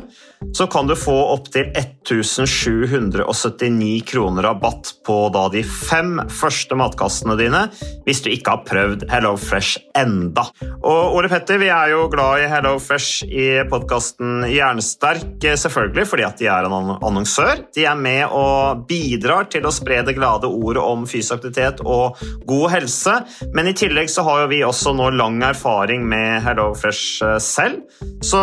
så 0.58 0.66
kan 0.66 0.90
du 0.90 0.96
få 0.98 1.14
opptil 1.36 1.70
1779 2.10 4.02
kroner 4.08 4.44
rabatt 4.48 4.94
på 5.06 5.18
da 5.34 5.48
de 5.54 5.64
fem 5.68 6.18
første 6.32 6.76
matkassene 6.80 7.36
dine 7.40 7.68
hvis 8.08 8.24
du 8.24 8.30
ikke 8.32 8.54
har 8.56 8.64
prøvd 8.68 9.06
HelloFresh 9.12 9.78
enda. 10.00 10.46
Og 10.82 11.18
Ole 11.18 11.30
Petter, 11.32 11.60
vi 11.62 11.70
er 11.74 11.92
jo 11.94 12.08
glad 12.12 12.44
i 12.44 12.50
HelloFresh 12.52 13.28
i 13.28 13.48
podkasten 13.70 14.48
Hjernesterk, 14.48 15.38
eh, 15.44 15.58
selvfølgelig 15.60 16.08
fordi 16.08 16.28
at 16.28 16.38
de 16.42 16.48
er 16.52 16.68
en 16.68 16.96
annonsør. 16.98 17.56
De 17.76 17.86
er 17.86 17.98
med 18.00 18.24
og 18.32 18.86
bidrar 18.90 19.50
til 19.52 19.68
å 19.68 19.74
spre 19.76 20.02
det 20.08 20.16
glade 20.18 20.48
ordet 20.48 20.84
om 20.84 21.06
fysisk 21.10 21.38
aktivitet 21.38 21.84
og 21.86 22.18
god 22.48 22.68
helse. 22.78 23.14
Men 23.54 23.68
i 23.70 23.76
tillegg 23.78 24.10
så 24.12 24.24
har 24.28 24.46
jo 24.46 24.52
vi 24.56 24.64
også 24.66 24.96
nå 24.96 25.12
lang 25.18 25.42
erfaring 25.46 26.08
med 26.08 26.42
HelloFresh 26.48 26.88
Fresh 26.98 27.40
selv. 27.40 27.82
Så 28.22 28.40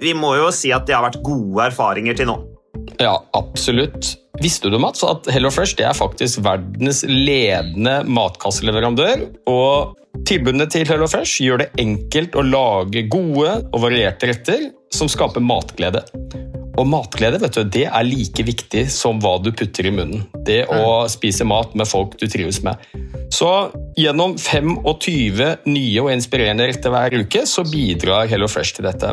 vi 0.00 0.14
må 0.14 0.34
jo 0.36 0.50
si 0.54 0.72
at 0.72 0.86
det 0.86 0.96
har 0.96 1.04
vært 1.04 1.22
gode 1.24 1.68
erfaringer 1.70 2.16
til 2.16 2.30
nå. 2.30 2.38
Ja, 3.00 3.14
absolutt. 3.36 4.16
Visste 4.40 4.70
du, 4.72 4.78
Mats, 4.80 5.02
at 5.04 5.28
HelloFresh 5.32 5.80
er 5.84 5.96
faktisk 5.96 6.40
verdens 6.44 7.02
ledende 7.08 8.00
matkasseleverandør? 8.08 9.26
Og 9.50 10.22
tilbudene 10.28 10.68
til 10.70 10.86
HelloFresh 10.88 11.42
gjør 11.44 11.64
det 11.64 11.72
enkelt 11.82 12.38
å 12.38 12.46
lage 12.46 13.04
gode 13.12 13.58
og 13.68 13.82
varierte 13.84 14.30
retter 14.30 14.70
som 14.94 15.10
skaper 15.12 15.44
matglede. 15.44 16.04
Og 16.80 16.86
matglede 16.88 17.40
vet 17.42 17.58
du, 17.58 17.64
det 17.68 17.84
er 17.88 18.06
like 18.06 18.44
viktig 18.46 18.86
som 18.92 19.18
hva 19.20 19.34
du 19.42 19.50
putter 19.52 19.90
i 19.90 19.92
munnen. 19.92 20.24
Det 20.46 20.62
å 20.72 21.04
spise 21.12 21.44
mat 21.44 21.74
med 21.76 21.88
folk 21.90 22.16
du 22.20 22.24
trives 22.30 22.62
med. 22.64 22.80
Så 23.34 23.50
gjennom 24.00 24.38
25 24.38 25.68
nye 25.68 26.00
og 26.00 26.12
inspirerende 26.14 26.70
retter 26.70 26.94
hver 26.94 27.20
uke 27.20 27.44
så 27.48 27.66
bidrar 27.68 28.30
HelloFresh 28.30 28.78
til 28.78 28.88
dette. 28.88 29.12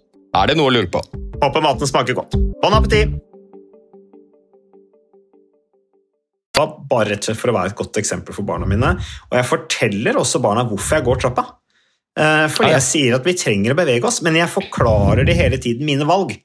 Er 0.31 0.47
det 0.47 0.55
noe 0.55 0.71
å 0.71 0.73
lure 0.73 0.87
på? 0.91 1.01
Håper 1.41 1.63
maten 1.63 1.89
smaker 1.89 2.15
godt. 2.15 2.37
Bon 2.61 2.75
appétit! 2.77 3.17
Bare 6.61 7.09
rett 7.09 7.23
og 7.23 7.31
slett 7.31 7.39
for 7.39 7.49
å 7.49 7.55
være 7.55 7.71
et 7.71 7.79
godt 7.79 7.97
eksempel 7.97 8.35
for 8.35 8.45
barna 8.45 8.67
mine. 8.69 8.93
Og 9.31 9.35
jeg 9.39 9.47
forteller 9.49 10.19
også 10.19 10.41
barna 10.43 10.65
hvorfor 10.69 10.99
jeg 10.99 11.07
går 11.07 11.21
trappa. 11.23 11.45
Eh, 12.19 12.47
fordi 12.51 12.73
jeg 12.75 12.85
sier 12.85 13.15
at 13.17 13.25
vi 13.25 13.35
trenger 13.39 13.73
å 13.73 13.79
bevege 13.79 14.07
oss, 14.07 14.19
men 14.23 14.37
jeg 14.37 14.51
forklarer 14.51 15.25
de 15.27 15.35
hele 15.35 15.59
tiden 15.63 15.87
mine 15.87 16.07
valg. 16.07 16.35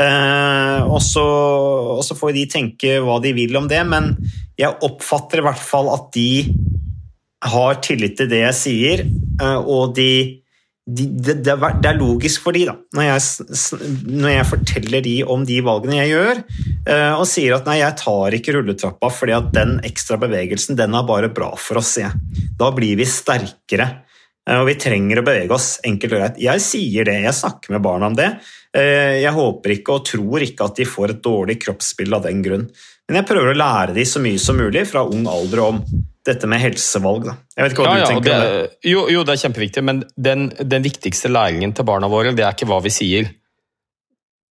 Eh, 0.00 0.80
og 0.86 1.00
så, 1.04 1.26
og 1.98 2.02
så 2.06 2.16
får 2.16 2.34
de 2.38 2.46
tenke 2.50 2.96
hva 3.04 3.18
de 3.22 3.34
vil 3.36 3.58
om 3.58 3.66
det, 3.70 3.82
men 3.90 4.14
jeg 4.58 4.78
oppfatter 4.86 5.42
i 5.42 5.46
hvert 5.48 5.60
fall 5.60 5.90
at 5.92 6.08
de 6.16 6.30
har 7.50 7.80
tillit 7.84 8.16
til 8.20 8.30
det 8.30 8.44
jeg 8.46 8.58
sier, 8.58 9.04
eh, 9.42 9.58
og 9.60 9.94
de, 9.98 10.39
de, 10.96 11.06
det, 11.22 11.34
det, 11.44 11.54
er 11.88 11.98
logisk 11.98 12.42
for 12.44 12.56
de 12.56 12.64
da, 12.68 12.74
når 12.96 13.06
jeg, 13.06 13.22
når 14.08 14.32
jeg, 14.32 14.48
forteller 14.50 15.04
de 15.04 15.14
om 15.34 15.46
de 15.46 15.58
valgene 15.64 15.98
jeg 15.98 16.12
gjør, 16.12 16.42
eh, 16.88 17.14
og 17.14 17.26
sier 17.28 17.56
at 17.56 17.66
nei, 17.68 17.78
jeg 17.82 17.98
tar 18.00 18.36
ikke 18.36 18.54
rulletrappa 18.56 19.10
fordi 19.14 19.36
at 19.36 19.50
den 19.54 19.76
ekstra 19.86 20.18
bevegelsen 20.20 20.78
den 20.78 20.96
er 20.96 21.08
bare 21.08 21.32
bra 21.34 21.52
for 21.60 21.80
oss. 21.80 21.96
Jeg. 22.00 22.12
Da 22.58 22.70
blir 22.76 22.98
vi 23.00 23.08
sterkere, 23.08 23.88
eh, 24.46 24.58
og 24.58 24.68
vi 24.70 24.78
trenger 24.80 25.20
å 25.20 25.26
bevege 25.26 25.56
oss. 25.56 25.72
Enkelt 25.86 26.16
og 26.16 26.22
greit. 26.22 26.40
Jeg 26.42 26.64
sier 26.64 27.08
det, 27.08 27.18
jeg 27.26 27.38
snakker 27.40 27.76
med 27.76 27.84
barna 27.86 28.10
om 28.10 28.18
det. 28.18 28.32
Jeg 28.70 29.34
håper 29.34 29.72
ikke 29.74 29.96
og 29.96 30.04
tror 30.06 30.44
ikke 30.46 30.68
at 30.68 30.76
de 30.78 30.84
får 30.86 31.16
et 31.16 31.22
dårlig 31.24 31.56
kroppsbilde 31.58 32.20
av 32.20 32.28
den 32.28 32.44
grunn. 32.44 32.68
Men 33.08 33.18
jeg 33.18 33.26
prøver 33.26 33.50
å 33.50 33.58
lære 33.58 33.96
dem 33.96 34.06
så 34.06 34.22
mye 34.22 34.38
som 34.38 34.54
mulig 34.54 34.84
fra 34.86 35.02
ung 35.02 35.24
alder 35.26 35.64
om 35.64 35.80
dette 36.26 36.48
med 36.50 36.60
helsevalg. 36.60 37.24
Da. 37.30 37.36
Jeg 37.56 37.64
vet 37.64 37.74
ikke 37.74 37.86
hva 37.86 37.96
ja, 37.96 38.04
du 38.04 38.12
tenker 38.12 38.28
det, 38.28 38.36
om 38.36 38.52
det? 38.52 38.90
Jo, 38.90 39.06
jo, 39.14 39.24
det 39.24 39.34
er 39.34 39.42
kjempeviktig, 39.44 39.84
men 39.86 40.02
den, 40.16 40.50
den, 40.60 40.84
viktigste 40.84 41.32
læringen 41.32 41.72
til 41.76 41.86
barna 41.88 42.10
våre, 42.12 42.34
det 42.36 42.44
er 42.44 42.56
ikke 42.56 42.68
hva 42.70 42.80
vi 42.84 42.92
sier. 42.94 43.32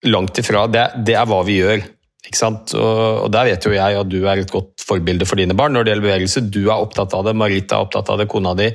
Langt 0.09 0.39
ifra. 0.41 0.65
Det, 0.71 0.85
det 1.05 1.15
er 1.19 1.29
hva 1.29 1.41
vi 1.45 1.59
gjør. 1.59 1.85
Ikke 2.25 2.39
sant? 2.39 2.73
Og, 2.77 2.99
og, 3.25 3.29
Der 3.33 3.47
vet 3.51 3.65
jo 3.65 3.75
jeg 3.75 4.01
at 4.01 4.11
du 4.11 4.19
er 4.23 4.41
et 4.41 4.51
godt 4.51 4.83
forbilde 4.83 5.27
for 5.29 5.39
dine 5.39 5.57
barn 5.57 5.75
når 5.75 5.85
det 5.85 5.93
gjelder 5.93 6.07
bevegelse. 6.09 6.45
Du 6.51 6.61
er 6.67 6.77
opptatt 6.77 7.15
av 7.17 7.25
det, 7.27 7.37
Marita 7.37 7.77
er 7.77 7.87
opptatt 7.87 8.11
av 8.13 8.21
det, 8.21 8.29
kona 8.31 8.55
di. 8.57 8.69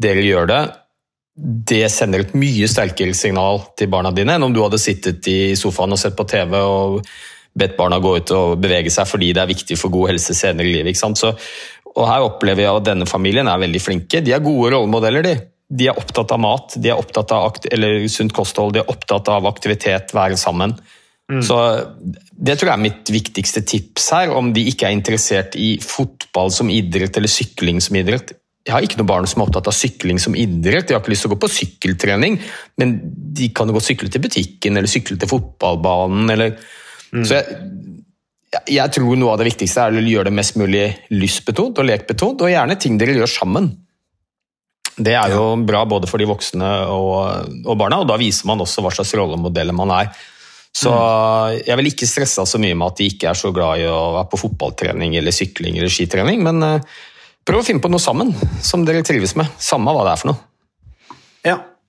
Dere 0.00 0.24
gjør 0.24 0.50
det. 0.50 0.60
Det 1.70 1.84
sender 1.92 2.24
et 2.24 2.36
mye 2.36 2.68
sterkere 2.68 3.14
signal 3.16 3.62
til 3.78 3.88
barna 3.92 4.10
dine 4.12 4.34
enn 4.36 4.44
om 4.44 4.54
du 4.54 4.60
hadde 4.64 4.80
sittet 4.82 5.24
i 5.30 5.54
sofaen 5.56 5.94
og 5.94 6.00
sett 6.00 6.16
på 6.18 6.26
TV 6.28 6.56
og 6.58 6.98
bedt 7.56 7.76
barna 7.78 7.98
gå 8.02 8.12
ut 8.20 8.32
og 8.34 8.58
bevege 8.62 8.92
seg 8.94 9.08
fordi 9.10 9.32
det 9.34 9.42
er 9.42 9.50
viktig 9.50 9.78
for 9.78 9.92
god 9.92 10.12
helse 10.12 10.36
senere 10.36 10.68
i 10.68 10.74
livet. 10.74 10.92
Ikke 10.92 11.02
sant? 11.02 11.18
Så, 11.20 11.32
og 11.96 12.06
her 12.06 12.24
opplever 12.24 12.64
jeg 12.64 12.80
at 12.80 12.86
denne 12.86 13.08
familien 13.08 13.48
er 13.50 13.60
veldig 13.62 13.82
flinke. 13.82 14.22
De 14.22 14.34
er 14.34 14.44
gode 14.44 14.70
rollemodeller, 14.74 15.26
de. 15.26 15.34
De 15.70 15.86
er 15.90 15.98
opptatt 15.98 16.32
av 16.34 16.40
mat, 16.42 16.74
de 16.82 16.90
er 16.90 16.98
opptatt 16.98 17.30
av 17.34 17.60
sunt 18.10 18.34
kosthold, 18.34 18.74
de 18.74 18.82
er 18.82 18.90
opptatt 18.90 19.30
av 19.30 19.46
aktivitet, 19.50 20.14
være 20.14 20.38
sammen. 20.38 20.74
Mm. 21.30 21.42
Så 21.46 21.56
Det 22.34 22.56
tror 22.58 22.72
jeg 22.72 22.74
er 22.74 22.82
mitt 22.82 23.10
viktigste 23.12 23.62
tips 23.62 24.10
her, 24.16 24.32
om 24.34 24.52
de 24.54 24.66
ikke 24.70 24.88
er 24.88 24.96
interessert 24.96 25.54
i 25.54 25.76
fotball 25.82 26.50
som 26.54 26.70
idrett 26.72 27.16
eller 27.16 27.30
sykling 27.30 27.78
som 27.84 27.98
idrett. 28.00 28.34
Jeg 28.66 28.74
har 28.74 28.84
ikke 28.84 28.98
noen 29.00 29.08
barn 29.08 29.28
som 29.30 29.40
er 29.40 29.48
opptatt 29.48 29.70
av 29.70 29.76
sykling 29.76 30.18
som 30.20 30.34
idrett, 30.36 30.88
de 30.88 30.94
har 30.94 31.02
ikke 31.02 31.14
lyst 31.14 31.24
til 31.26 31.30
å 31.30 31.34
gå 31.34 31.40
på 31.44 31.52
sykkeltrening, 31.54 32.40
men 32.80 32.98
de 33.36 33.48
kan 33.54 33.70
jo 33.70 33.76
gå 33.76 33.82
og 33.82 33.86
sykle 33.86 34.10
til 34.12 34.24
butikken 34.24 34.76
eller 34.76 34.90
sykle 34.90 35.18
til 35.18 35.30
fotballbanen. 35.30 36.34
eller... 36.34 36.58
Mm. 37.10 37.24
Så 37.26 37.40
jeg, 37.40 37.62
jeg 38.50 38.90
tror 38.96 39.18
noe 39.18 39.34
av 39.34 39.38
det 39.38 39.46
viktigste 39.46 39.84
er 39.84 39.94
å 39.94 40.02
gjøre 40.02 40.30
det 40.30 40.34
mest 40.34 40.56
mulig 40.58 40.82
lystbetont 41.14 41.78
og 41.78 41.86
lekbetont, 41.86 42.42
og 42.42 42.50
gjerne 42.50 42.76
ting 42.82 42.98
dere 42.98 43.14
gjør 43.20 43.30
sammen. 43.30 43.70
Det 45.00 45.14
er 45.16 45.32
jo 45.32 45.54
bra 45.64 45.84
både 45.88 46.10
for 46.10 46.20
de 46.20 46.26
voksne 46.28 46.70
og, 46.90 47.54
og 47.62 47.78
barna, 47.78 48.00
og 48.02 48.10
da 48.10 48.18
viser 48.20 48.50
man 48.50 48.60
også 48.60 48.82
hva 48.84 48.92
slags 48.92 49.14
rollemodeller 49.16 49.76
man 49.76 49.94
er. 49.94 50.10
Så 50.76 50.90
mm. 50.90 51.62
jeg 51.66 51.78
vil 51.78 51.90
ikke 51.90 52.10
stresse 52.10 52.44
så 52.46 52.60
mye 52.62 52.76
med 52.78 52.90
at 52.90 53.00
de 53.00 53.08
ikke 53.10 53.30
er 53.30 53.38
så 53.38 53.50
glad 53.54 53.82
i 53.82 53.88
å 53.90 54.12
være 54.18 54.28
på 54.34 54.42
fotballtrening 54.44 55.16
eller 55.18 55.34
sykling 55.34 55.78
eller 55.78 55.90
skitrening, 55.90 56.42
men 56.46 56.62
uh, 56.62 57.00
prøv 57.46 57.62
å 57.62 57.66
finne 57.66 57.82
på 57.82 57.90
noe 57.90 58.02
sammen 58.02 58.34
som 58.66 58.84
dere 58.86 59.06
trives 59.06 59.36
med, 59.38 59.50
samme 59.62 59.94
hva 59.94 60.06
det 60.06 60.14
er 60.14 60.22
for 60.22 60.32
noe. 60.32 60.49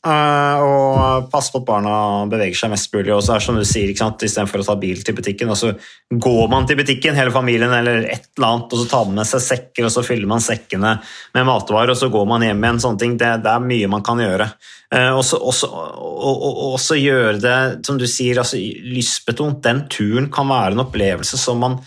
Uh, 0.01 0.57
og 0.65 1.27
passe 1.29 1.51
på 1.53 1.59
at 1.61 1.65
barna 1.67 1.95
beveger 2.25 2.57
seg 2.57 2.71
mest 2.73 2.89
mulig. 2.89 3.11
Og 3.13 3.21
så 3.21 3.35
er 3.35 3.41
det 3.41 3.45
som 3.45 3.59
du 3.59 3.65
sier, 3.69 3.91
Istedenfor 3.93 4.63
å 4.63 4.65
ta 4.65 4.75
bil 4.81 5.03
til 5.05 5.13
butikken, 5.17 5.51
og 5.53 5.59
så 5.59 5.75
går 6.09 6.47
man 6.49 6.65
til 6.65 6.79
butikken, 6.79 7.13
hele 7.17 7.33
familien, 7.33 7.69
eller 7.69 8.07
et 8.07 8.25
eller 8.33 8.47
annet, 8.47 8.73
og 8.73 8.81
så 8.81 8.87
tar 8.89 9.05
man 9.05 9.21
med 9.21 9.29
seg 9.29 9.45
sekker, 9.45 9.85
og 9.85 9.93
så 9.93 10.05
fyller 10.05 10.31
man 10.31 10.41
sekkene 10.41 10.95
med 11.37 11.45
matvarer, 11.45 11.93
og 11.93 12.01
så 12.01 12.09
går 12.13 12.25
man 12.33 12.47
hjem 12.47 12.65
igjen. 12.65 12.81
sånne 12.81 13.03
ting, 13.03 13.15
Det, 13.21 13.29
det 13.45 13.53
er 13.53 13.69
mye 13.69 13.93
man 13.93 14.05
kan 14.09 14.25
gjøre. 14.25 14.49
Uh, 14.89 15.13
og 15.21 16.79
så 16.81 16.97
gjøre 16.97 17.37
det, 17.45 17.57
som 17.85 18.01
du 18.01 18.09
sier, 18.09 18.41
altså, 18.41 18.57
lystbetont. 18.57 19.61
Den 19.61 19.85
turen 19.85 20.33
kan 20.33 20.49
være 20.49 20.73
en 20.73 20.85
opplevelse 20.87 21.37
som 21.37 21.61
man 21.61 21.77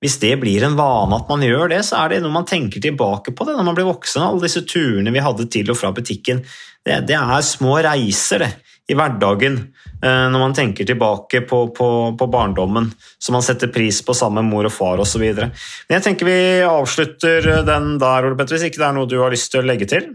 hvis 0.00 0.16
det 0.22 0.32
blir 0.40 0.64
en 0.64 0.78
vane 0.78 1.18
at 1.18 1.28
man 1.28 1.44
gjør 1.44 1.70
det, 1.74 1.82
så 1.84 1.98
er 2.00 2.14
det 2.14 2.22
noe 2.24 2.32
man 2.32 2.48
tenker 2.48 2.80
tilbake 2.80 3.34
på 3.36 3.46
det 3.46 3.56
når 3.56 3.66
man 3.68 3.76
blir 3.76 3.88
voksen. 3.90 4.24
Alle 4.24 4.46
disse 4.46 4.64
turene 4.64 5.12
vi 5.12 5.24
hadde 5.24 5.48
til 5.52 5.68
og 5.72 5.76
fra 5.76 5.92
butikken. 5.96 6.40
Det, 6.80 7.02
det 7.08 7.18
er 7.18 7.44
små 7.44 7.76
reiser 7.84 8.46
det, 8.46 8.50
i 8.88 8.96
hverdagen 8.96 9.58
eh, 9.60 10.26
når 10.32 10.40
man 10.40 10.56
tenker 10.56 10.88
tilbake 10.88 11.42
på, 11.48 11.60
på, 11.76 11.88
på, 12.16 12.28
barndommen, 12.32 12.88
som 13.20 13.36
man 13.36 13.44
setter 13.44 13.68
pris 13.72 14.00
på 14.06 14.16
sammen 14.16 14.48
med 14.48 14.54
mor 14.54 14.70
og 14.70 14.72
far 14.72 15.02
osv. 15.04 15.26
Men 15.36 15.98
jeg 15.98 16.06
tenker 16.06 16.30
vi 16.30 16.38
avslutter 16.64 17.50
den 17.68 17.92
der, 18.00 18.30
Ole 18.30 18.38
Petter, 18.40 18.56
hvis 18.56 18.70
ikke 18.70 18.80
det 18.80 18.88
er 18.88 18.96
noe 18.96 19.10
du 19.10 19.18
har 19.20 19.36
lyst 19.36 19.52
til 19.52 19.60
å 19.60 19.68
legge 19.68 19.90
til? 19.90 20.08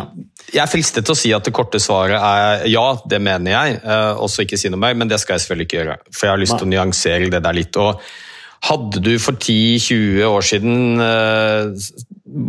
Jeg 0.54 0.62
er 0.64 0.72
fristet 0.72 1.06
til 1.06 1.14
å 1.14 1.18
si 1.18 1.30
at 1.34 1.46
det 1.46 1.54
korte 1.54 1.78
svaret 1.80 2.18
er 2.18 2.66
ja, 2.74 2.88
det 3.06 3.20
mener 3.22 3.52
jeg, 3.54 3.76
eh, 3.86 4.14
og 4.18 4.30
så 4.34 4.42
ikke 4.48 4.58
si 4.58 4.70
noe 4.74 4.82
mer, 4.82 4.98
men 4.98 5.08
det 5.08 5.20
skal 5.22 5.38
jeg 5.38 5.46
selvfølgelig 5.46 5.68
ikke 5.70 5.78
gjøre. 5.84 5.98
For 6.12 6.26
jeg 6.26 6.34
har 6.34 6.42
lyst 6.42 6.58
til 6.58 6.66
å 6.68 6.72
nyansere 6.74 7.30
det 7.30 7.44
der 7.46 7.54
litt. 7.60 7.78
Og 7.78 8.02
hadde 8.64 9.04
du 9.04 9.12
for 9.22 9.38
10-20 9.38 10.26
år 10.26 10.42
siden 10.48 11.06
eh, 11.06 11.88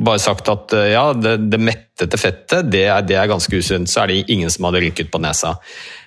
bare 0.09 0.23
sagt 0.23 0.49
at 0.49 0.73
ja, 0.89 1.05
det, 1.13 1.37
det 1.53 1.61
mettete 1.61 2.17
fettet, 2.19 2.71
det 2.73 2.87
er, 2.89 3.05
det 3.05 3.19
er 3.21 3.29
ganske 3.29 3.53
usunt, 3.61 3.91
så 3.91 4.05
er 4.05 4.13
det 4.15 4.21
ingen 4.33 4.49
som 4.51 4.65
hadde 4.71 4.81
rynket 4.81 5.13
på 5.13 5.21
nesa. 5.21 5.57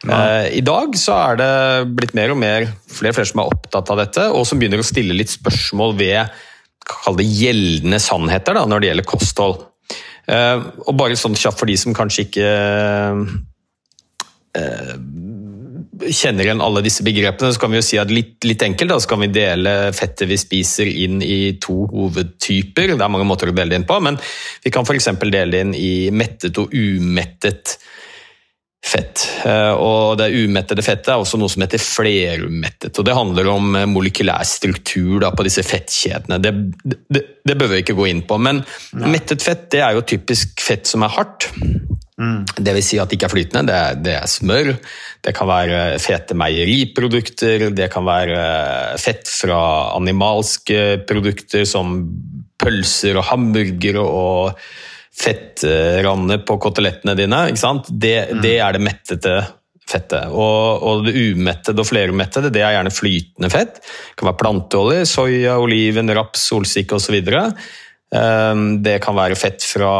Eh, 0.01 0.49
I 0.57 0.65
dag 0.65 0.97
så 0.97 1.13
er 1.29 1.41
det 1.43 1.53
blitt 1.93 2.17
mer 2.17 2.33
og 2.33 2.41
mer 2.41 2.69
flere 2.89 3.13
og 3.13 3.19
flere 3.19 3.29
som 3.35 3.43
er 3.45 3.53
opptatt 3.53 3.93
av 3.93 4.01
dette, 4.01 4.29
og 4.33 4.47
som 4.49 4.57
begynner 4.57 4.81
å 4.81 4.87
stille 4.87 5.13
litt 5.13 5.29
spørsmål 5.37 5.93
ved 6.01 6.39
kall 6.87 7.17
det 7.19 7.27
gjeldende 7.27 7.99
sannheter 8.01 8.57
da, 8.57 8.65
når 8.69 8.83
det 8.83 8.91
gjelder 8.91 9.09
kosthold. 9.11 9.65
Eh, 10.27 10.63
og 10.83 10.97
bare 10.99 11.19
sånn 11.19 11.37
kjapt 11.39 11.61
for 11.61 11.69
de 11.69 11.77
som 11.79 11.95
kanskje 11.95 12.27
ikke 12.27 12.49
eh, 14.57 14.99
kjenner 16.07 16.45
igjen 16.45 16.63
alle 16.63 16.83
disse 16.85 17.05
begrepene, 17.05 17.53
så 17.53 17.61
kan 17.61 17.71
vi 17.73 17.79
jo 17.79 17.85
si 17.85 17.99
at 18.01 18.11
litt, 18.13 18.37
litt 18.47 18.63
enkelt 18.65 18.91
da, 18.91 18.99
så 19.01 19.11
kan 19.11 19.23
vi 19.23 19.31
dele 19.33 19.75
fettet 19.95 20.29
vi 20.29 20.39
spiser 20.39 20.89
inn 20.89 21.21
i 21.23 21.57
to 21.63 21.85
hovedtyper. 21.91 22.93
Det 22.93 23.03
er 23.03 23.13
mange 23.13 23.27
måter 23.27 23.51
å 23.51 23.55
dele 23.55 23.73
det 23.73 23.81
inn 23.81 23.89
på, 23.89 23.99
men 24.03 24.19
vi 24.63 24.73
kan 24.73 24.87
f.eks. 24.87 25.11
dele 25.23 25.49
det 25.53 25.63
inn 25.65 25.75
i 25.77 25.93
mettet 26.13 26.59
og 26.61 26.73
umettet. 26.75 27.77
Eh, 28.95 29.73
Og 29.73 30.17
det 30.19 30.31
umettede 30.33 30.85
fettet 30.85 31.11
er 31.13 31.21
også 31.21 31.39
noe 31.39 31.51
som 31.51 31.63
heter 31.65 31.81
flerumettet. 31.81 32.93
og 32.97 33.05
Det 33.05 33.17
handler 33.17 33.51
om 33.51 33.75
eh, 33.75 33.87
molekylær 33.89 34.45
struktur 34.47 35.19
da, 35.23 35.31
på 35.35 35.45
disse 35.47 35.65
fettkjedene. 35.65 36.39
Det, 36.41 36.53
det, 37.09 37.23
det 37.47 37.57
bør 37.57 37.73
vi 37.73 37.83
ikke 37.83 37.97
gå 37.97 38.09
inn 38.11 38.23
på. 38.27 38.39
Men 38.41 38.63
mettet 39.07 39.45
fett 39.45 39.69
det 39.73 39.83
er 39.83 39.97
jo 39.97 40.05
typisk 40.07 40.61
fett 40.63 40.87
som 40.89 41.05
er 41.05 41.15
hardt. 41.17 41.51
Det 42.17 42.73
vil 42.73 42.81
si 42.81 42.97
at 42.97 43.11
det 43.11 43.19
ikke 43.19 43.27
er 43.27 43.33
flytende. 43.35 43.67
Det 43.69 43.77
er, 43.77 43.97
det 44.01 44.15
er 44.17 44.31
smør, 44.31 44.71
det 45.21 45.33
kan 45.37 45.49
være 45.49 45.81
fete 46.01 46.37
meieriprodukter, 46.37 47.67
det 47.77 47.91
kan 47.93 48.07
være 48.07 48.39
fett 49.01 49.29
fra 49.29 49.59
animalske 49.93 51.03
produkter 51.05 51.67
som 51.69 51.99
pølser 52.57 53.19
og 53.19 53.27
hamburgere 53.29 54.01
og 54.01 54.57
fettrandet 55.17 56.45
på 56.47 56.57
kotelettene 56.61 57.15
dine. 57.17 57.47
Ikke 57.51 57.61
sant? 57.61 57.89
Det, 57.89 58.17
det 58.43 58.57
er 58.61 58.77
det 58.77 58.83
mettete 58.85 59.37
fettet. 59.87 60.29
Og, 60.35 60.83
og 60.83 61.05
det 61.07 61.15
umettede 61.15 61.81
og 61.81 61.89
flerumettede 61.89 62.51
det 62.53 62.63
er 62.63 62.75
gjerne 62.77 62.93
flytende 62.93 63.51
fett. 63.51 63.81
Det 63.81 64.19
kan 64.19 64.31
være 64.31 64.41
planteolje, 64.43 65.07
soya, 65.09 65.57
oliven, 65.63 66.11
raps, 66.15 66.47
solsikke 66.51 66.99
osv. 66.99 67.17
Um, 68.13 68.67
Det 68.83 68.99
kan 69.03 69.17
være 69.17 69.39
fett 69.39 69.63
fra 69.67 69.91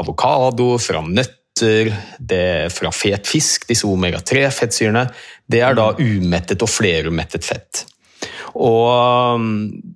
avokado, 0.00 0.76
fra 0.82 1.02
nøtter, 1.06 1.92
det 2.18 2.72
fra 2.74 2.90
fet 2.94 3.28
fisk, 3.28 3.68
disse 3.68 3.86
omega-3-fettsyrene. 3.86 5.06
Det 5.46 5.60
er 5.62 5.76
da 5.76 5.92
umettet 5.98 6.62
og 6.64 6.70
flerumettet 6.70 7.46
fett. 7.46 7.84
Og 8.56 9.36
um, 9.36 9.50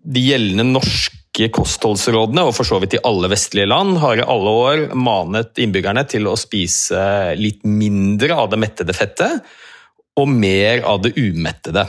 de 0.04 0.26
gjeldende 0.30 0.66
norske 0.74 1.25
kostholdsrådene, 1.52 2.46
og 2.48 2.54
for 2.56 2.68
så 2.68 2.78
vidt 2.82 2.96
i 2.96 3.02
alle 3.06 3.28
vestlige 3.32 3.68
land, 3.68 3.98
har 4.02 4.18
i 4.18 4.24
alle 4.26 4.52
år 4.62 4.82
manet 4.96 5.60
innbyggerne 5.62 6.06
til 6.08 6.28
å 6.30 6.36
spise 6.40 7.36
litt 7.38 7.62
mindre 7.68 8.38
av 8.40 8.50
det 8.52 8.60
mettede 8.62 8.96
fettet 8.96 9.44
og 10.16 10.30
mer 10.32 10.80
av 10.88 11.02
det 11.04 11.12
umettede. 11.20 11.84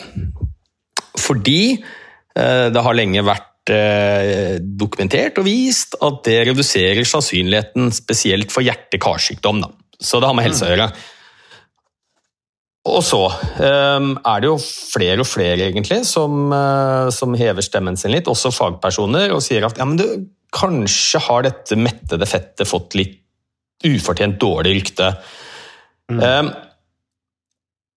Fordi 1.17 1.61
eh, 1.77 2.67
det 2.73 2.83
har 2.83 2.97
lenge 2.97 3.23
vært 3.25 3.71
eh, 3.73 4.57
dokumentert 4.59 5.39
og 5.39 5.47
vist 5.47 5.95
at 6.03 6.23
det 6.27 6.41
reduserer 6.51 7.07
sannsynligheten 7.07 7.91
spesielt 7.95 8.51
for 8.53 8.67
hjerte-karsykdom. 8.67 9.63
Så 9.97 10.19
det 10.19 10.29
har 10.29 10.37
med 10.37 10.49
helse 10.49 10.67
å 10.67 10.73
gjøre. 10.73 10.91
Og 12.87 13.01
så 13.03 13.19
um, 13.27 14.13
er 14.15 14.41
det 14.43 14.49
jo 14.49 14.57
flere 14.61 15.23
og 15.23 15.27
flere 15.27 15.67
egentlig 15.67 15.99
som, 16.07 16.47
uh, 16.53 17.09
som 17.13 17.35
hever 17.37 17.65
stemmen 17.65 17.97
sin 17.99 18.13
litt, 18.15 18.29
også 18.31 18.53
fagpersoner, 18.55 19.33
og 19.35 19.43
sier 19.43 19.67
at 19.67 19.79
ja, 19.79 19.87
men 19.87 19.99
du, 19.99 20.05
kanskje 20.55 21.19
har 21.25 21.43
dette 21.43 21.75
mettede 21.75 22.27
fettet 22.29 22.69
fått 22.69 22.95
litt 22.95 23.17
ufortjent 23.85 24.39
dårlig 24.41 24.77
rykte. 24.79 25.11
Um, 26.07 26.49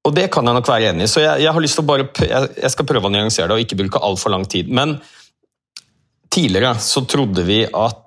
og 0.08 0.16
det 0.16 0.26
kan 0.32 0.48
jeg 0.48 0.56
nok 0.56 0.68
være 0.68 0.90
enig 0.90 1.06
i, 1.06 1.12
så 1.12 1.22
jeg, 1.22 1.44
jeg 1.44 1.54
har 1.54 1.62
lyst 1.62 1.78
til 1.78 1.84
å 1.84 1.88
bare, 1.90 2.08
jeg, 2.18 2.52
jeg 2.58 2.74
skal 2.74 2.88
prøve 2.88 3.08
å 3.08 3.14
nyansere 3.14 3.50
det 3.50 3.56
og 3.56 3.64
ikke 3.64 3.78
bruke 3.82 4.02
altfor 4.04 4.34
lang 4.34 4.46
tid. 4.50 4.72
Men 4.72 4.96
tidligere 6.32 6.74
så 6.82 7.04
trodde 7.08 7.44
vi 7.46 7.62
at 7.66 7.99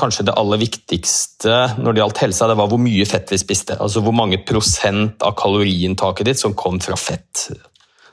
kanskje 0.00 0.26
det 0.26 0.34
aller 0.40 0.58
viktigste 0.58 1.54
når 1.78 1.92
det 1.92 2.02
gjaldt 2.02 2.22
helsa, 2.24 2.48
det 2.50 2.56
var 2.58 2.70
hvor 2.72 2.82
mye 2.82 3.06
fett 3.06 3.30
vi 3.30 3.38
spiste. 3.38 3.76
Altså 3.78 4.02
hvor 4.04 4.16
mange 4.16 4.40
prosent 4.46 5.22
av 5.22 5.36
kaloriinntaket 5.38 6.26
ditt 6.26 6.40
som 6.42 6.56
kom 6.58 6.80
fra 6.82 6.98
fett. 6.98 7.46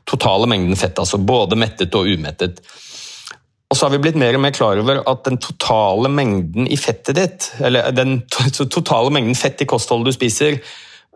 Totale 0.05 0.47
mengden 0.49 0.77
fett, 0.77 0.99
altså 0.99 1.17
både 1.17 1.57
mettet 1.59 1.95
og 1.97 2.09
umettet. 2.11 2.61
Og 3.71 3.77
så 3.77 3.85
har 3.85 3.93
vi 3.93 4.01
blitt 4.03 4.19
mer 4.19 4.35
og 4.35 4.43
mer 4.43 4.51
klar 4.51 4.79
over 4.81 4.99
at 5.07 5.23
den 5.23 5.39
totale 5.39 6.09
mengden 6.11 6.67
i 6.67 6.77
fettet 6.79 7.15
ditt, 7.15 7.51
eller 7.63 7.93
den 7.95 8.19
totale 8.27 9.13
mengden 9.15 9.37
fett 9.37 9.63
i 9.63 9.69
kostholdet 9.69 10.11
du 10.11 10.17
spiser, 10.17 10.59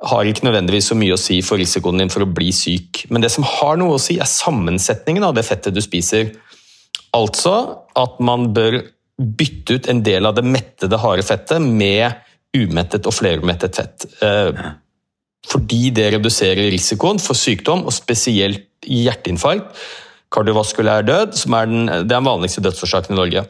har 0.06 0.28
ikke 0.28 0.46
nødvendigvis 0.48 0.90
så 0.92 0.96
mye 0.96 1.16
å 1.16 1.20
si 1.20 1.42
for 1.44 1.60
risikoen 1.60 2.00
din 2.00 2.12
for 2.12 2.24
å 2.24 2.32
bli 2.32 2.52
syk. 2.56 3.06
Men 3.12 3.24
det 3.24 3.32
som 3.34 3.48
har 3.48 3.76
noe 3.80 3.98
å 3.98 4.02
si, 4.02 4.18
er 4.20 4.30
sammensetningen 4.30 5.24
av 5.28 5.36
det 5.36 5.44
fettet 5.48 5.76
du 5.76 5.82
spiser. 5.84 6.32
Altså 7.16 7.56
at 7.96 8.20
man 8.24 8.50
bør 8.56 8.82
bytte 9.16 9.78
ut 9.78 9.88
en 9.92 10.02
del 10.04 10.28
av 10.28 10.36
det 10.36 10.44
mettede, 10.44 11.00
harde 11.00 11.24
fettet 11.24 11.64
med 11.64 12.12
umettet 12.56 13.08
og 13.08 13.16
flerumettet 13.16 13.76
fett. 13.76 14.08
Eh, 14.24 14.66
Fordi 15.46 15.92
det 15.94 16.08
reduserer 16.16 16.72
risikoen 16.74 17.20
for 17.22 17.38
sykdom, 17.38 17.84
og 17.86 17.94
spesielt 17.94 18.66
hjerteinfarkt, 18.82 19.68
kardiovaskulær 20.34 21.06
død, 21.06 21.36
som 21.38 21.54
er 21.54 21.68
den, 21.70 21.86
det 21.86 22.00
er 22.00 22.18
den 22.18 22.26
vanligste 22.26 22.64
dødsårsaken 22.66 23.14
i 23.14 23.20
Norge. 23.20 23.44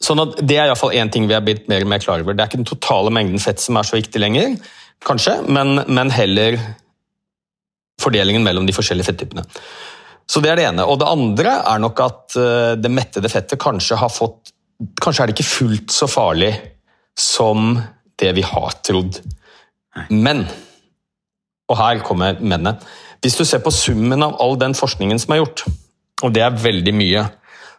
Sånn 0.00 0.20
at 0.20 0.36
Det 0.46 0.56
er 0.56 0.68
i 0.68 0.70
hvert 0.70 0.80
fall 0.80 0.94
én 0.96 1.10
ting 1.12 1.26
vi 1.28 1.34
er 1.34 1.44
blitt 1.44 1.66
mer 1.68 1.82
og 1.84 1.88
mer 1.88 1.98
klar 1.98 2.20
over. 2.20 2.36
Det 2.36 2.44
er 2.44 2.50
ikke 2.50 2.60
den 2.60 2.68
totale 2.68 3.10
mengden 3.10 3.40
fett 3.40 3.60
som 3.60 3.76
er 3.76 3.88
så 3.88 3.96
viktig 3.96 4.20
lenger, 4.20 4.54
kanskje, 5.04 5.40
men, 5.48 5.80
men 5.88 6.12
heller 6.12 6.58
fordelingen 8.00 8.44
mellom 8.44 8.68
de 8.68 8.76
forskjellige 8.76 9.10
fettypene. 9.10 9.44
Så 10.30 10.40
Det 10.40 10.52
er 10.52 10.60
det 10.60 10.68
ene. 10.68 10.86
Og 10.86 11.00
det 11.00 11.10
andre 11.10 11.56
er 11.66 11.82
nok 11.82 12.00
at 12.04 12.38
eh, 12.38 12.74
det 12.78 12.92
mettede 12.92 13.30
fettet 13.32 13.60
kanskje 13.60 13.98
har 14.00 14.12
fått 14.12 14.54
Kanskje 14.96 15.22
er 15.22 15.28
det 15.28 15.34
ikke 15.34 15.44
fullt 15.44 15.92
så 15.92 16.06
farlig 16.08 16.54
som 17.18 17.74
det 18.16 18.30
vi 18.32 18.44
har 18.46 18.78
trodd. 18.80 19.18
Men 20.08 20.46
Og 21.68 21.76
her 21.76 22.00
kommer 22.06 22.38
mennet. 22.40 22.80
Hvis 23.20 23.36
du 23.36 23.44
ser 23.44 23.60
på 23.60 23.70
summen 23.74 24.24
av 24.24 24.38
all 24.40 24.56
den 24.58 24.72
forskningen 24.74 25.20
som 25.20 25.34
er 25.34 25.42
gjort, 25.42 25.66
og 26.24 26.32
det 26.32 26.42
er 26.42 26.56
veldig 26.56 26.94
mye, 26.96 27.26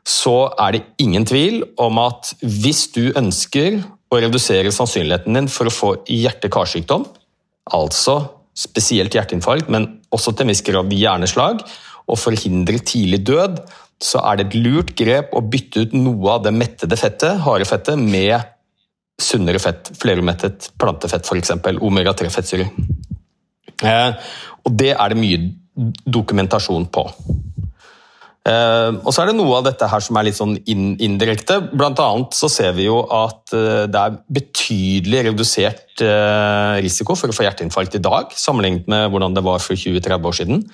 så 0.07 0.51
er 0.61 0.77
det 0.77 0.83
ingen 1.01 1.25
tvil 1.25 1.63
om 1.81 1.97
at 1.99 2.31
hvis 2.41 2.85
du 2.93 3.09
ønsker 3.17 3.81
å 4.11 4.21
redusere 4.21 4.71
sannsynligheten 4.71 5.37
din 5.39 5.49
for 5.51 5.67
å 5.67 5.73
få 5.73 5.91
hjerte-karsykdom, 6.05 7.03
altså 7.73 8.19
spesielt 8.57 9.17
hjerteinfarkt, 9.17 9.69
men 9.73 9.87
også 10.13 10.35
til 10.35 10.45
en 10.45 10.53
viss 10.53 10.63
grad 10.65 10.93
hjerneslag, 10.93 11.65
og 12.11 12.19
forhindre 12.19 12.81
tidlig 12.83 13.21
død, 13.27 13.61
så 14.01 14.21
er 14.25 14.39
det 14.39 14.47
et 14.47 14.57
lurt 14.59 14.95
grep 14.97 15.35
å 15.37 15.43
bytte 15.45 15.85
ut 15.85 15.93
noe 15.95 16.35
av 16.35 16.45
det 16.45 16.53
mettede 16.55 16.97
fettet, 16.99 17.39
harde 17.45 17.67
fettet, 17.69 17.99
med 18.01 18.41
sunnere 19.21 19.61
fett, 19.61 19.91
flerumettet 20.01 20.71
plantefett 20.81 21.27
f.eks., 21.27 21.53
omega-3-fettsyrer. 21.77 22.71
Eh, 23.81 24.31
og 24.65 24.77
det 24.77 24.93
er 24.95 25.13
det 25.13 25.19
mye 25.19 25.41
dokumentasjon 26.05 26.87
på. 26.93 27.05
Eh, 28.41 28.89
og 28.97 29.11
så 29.13 29.21
er 29.21 29.29
det 29.29 29.37
noe 29.37 29.59
av 29.59 29.67
dette 29.67 29.89
her 29.89 30.01
som 30.01 30.17
er 30.17 30.27
litt 30.27 30.39
sånn 30.39 30.55
indirekte. 30.65 31.59
Blant 31.69 32.01
annet 32.01 32.37
så 32.37 32.49
ser 32.51 32.73
vi 32.77 32.87
jo 32.87 33.03
at 33.05 33.53
eh, 33.57 33.85
det 33.91 34.01
er 34.01 34.17
betydelig 34.39 35.27
redusert 35.29 36.05
risiko 36.81 37.13
for 37.19 37.29
å 37.29 37.35
få 37.35 37.45
hjerteinfarkt 37.45 37.99
i 37.99 38.01
dag, 38.01 38.33
sammenlignet 38.33 38.89
med 38.89 39.11
hvordan 39.13 39.37
det 39.37 39.45
var 39.45 39.61
for 39.61 39.77
20-30 39.77 40.31
år 40.31 40.37
siden. 40.39 40.65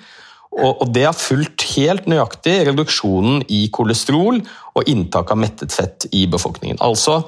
Og, 0.56 0.82
og 0.82 0.88
det 0.94 1.04
har 1.06 1.16
fulgt 1.16 1.66
helt 1.74 2.08
nøyaktig 2.10 2.54
reduksjonen 2.70 3.44
i 3.52 3.66
kolesterol 3.74 4.40
og 4.40 4.90
inntak 4.90 5.30
av 5.34 5.38
mettet 5.40 5.74
fett 5.74 6.08
i 6.16 6.24
befolkningen. 6.30 6.80
Altså, 6.84 7.20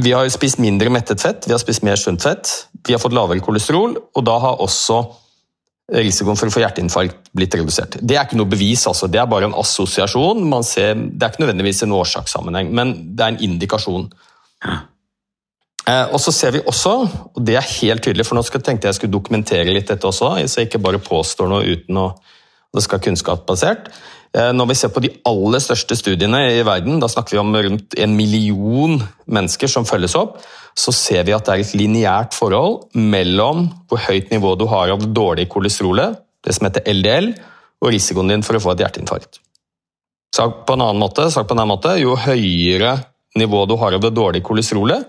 vi 0.00 0.12
har 0.12 0.28
spist 0.32 0.60
mindre 0.62 0.92
mettet 0.92 1.22
fett, 1.24 1.46
vi 1.48 1.54
har 1.54 1.60
spist 1.62 1.84
mer 1.86 1.98
sunt 2.00 2.22
fett, 2.22 2.50
vi 2.86 2.94
har 2.94 3.02
fått 3.02 3.16
lavere 3.16 3.44
kolesterol, 3.44 3.96
og 3.96 4.26
da 4.28 4.36
har 4.42 4.62
også 4.64 5.00
risikoen 5.96 6.38
for 6.38 6.50
å 6.50 6.54
få 6.54 6.62
hjerteinfarkt 6.64 7.30
blitt 7.36 7.54
redusert. 7.54 7.98
Det 8.02 8.16
er 8.16 8.26
ikke 8.26 8.38
noe 8.40 8.50
bevis, 8.50 8.86
altså. 8.90 9.06
det 9.10 9.20
er 9.22 9.30
bare 9.30 9.46
en 9.50 9.54
assosiasjon. 9.56 10.48
Ser, 10.66 10.98
det 10.98 11.22
er 11.22 11.32
ikke 11.32 11.44
nødvendigvis 11.44 11.84
en 11.86 11.94
årsakssammenheng, 11.94 12.72
men 12.74 12.94
det 13.14 13.22
er 13.22 13.34
en 13.34 13.42
indikasjon. 13.46 14.08
Ja. 14.64 14.80
Eh, 15.86 16.06
og 16.10 16.18
så 16.22 16.34
ser 16.34 16.56
vi 16.56 16.64
også, 16.66 16.94
og 17.36 17.44
det 17.46 17.56
er 17.58 17.72
helt 17.80 18.02
tydelig, 18.02 18.26
for 18.26 18.38
nå 18.38 18.42
tenkte 18.42 18.88
jeg 18.88 18.98
skulle 18.98 19.14
dokumentere 19.14 19.70
litt 19.70 19.90
dette 19.92 20.08
også, 20.08 20.34
så 20.46 20.60
jeg 20.60 20.70
ikke 20.70 20.82
bare 20.82 21.02
påstår 21.02 21.50
noe 21.50 21.76
uten 21.76 22.02
å 22.02 22.08
det 22.76 22.84
skal 22.84 22.98
være 22.98 23.06
kunnskapsbasert. 23.06 23.88
Eh, 24.36 24.52
når 24.52 24.68
vi 24.68 24.76
ser 24.76 24.92
på 24.92 25.00
de 25.04 25.12
aller 25.28 25.62
største 25.64 25.96
studiene 25.96 26.42
i 26.58 26.62
verden, 26.66 26.98
da 27.00 27.08
snakker 27.08 27.36
vi 27.36 27.40
om 27.40 27.54
rundt 27.54 27.96
en 27.96 28.16
million 28.18 28.98
mennesker 29.24 29.70
som 29.70 29.86
følges 29.88 30.16
opp, 30.18 30.38
så 30.76 30.92
ser 30.92 31.24
vi 31.24 31.32
at 31.32 31.46
det 31.46 31.54
er 31.54 31.64
et 31.64 31.74
lineært 31.78 32.36
forhold 32.36 32.90
mellom 32.92 33.70
hvor 33.88 34.02
høyt 34.10 34.32
nivå 34.34 34.52
du 34.60 34.66
har 34.68 34.92
av 34.92 35.00
det 35.00 35.14
dårlige 35.16 35.48
kolesterolet, 35.54 36.18
det 36.44 36.52
som 36.52 36.68
heter 36.68 36.84
LDL, 36.92 37.32
og 37.80 37.92
risikoen 37.92 38.32
din 38.32 38.44
for 38.44 38.58
å 38.58 38.62
få 38.62 38.74
et 38.74 38.84
hjerteinfarkt. 38.84 39.40
Sagt 40.36 40.66
på 40.68 40.76
en 40.76 40.84
annen 40.84 41.00
måte, 41.00 41.30
sagt 41.32 41.48
på 41.48 41.56
en 41.56 41.62
annen 41.62 41.72
måte 41.72 41.94
jo 42.00 42.16
høyere 42.20 42.98
nivå 43.40 43.64
du 43.68 43.76
har 43.80 43.96
av 43.96 44.04
det 44.04 44.12
dårlige 44.16 44.44
kolesterolet, 44.44 45.06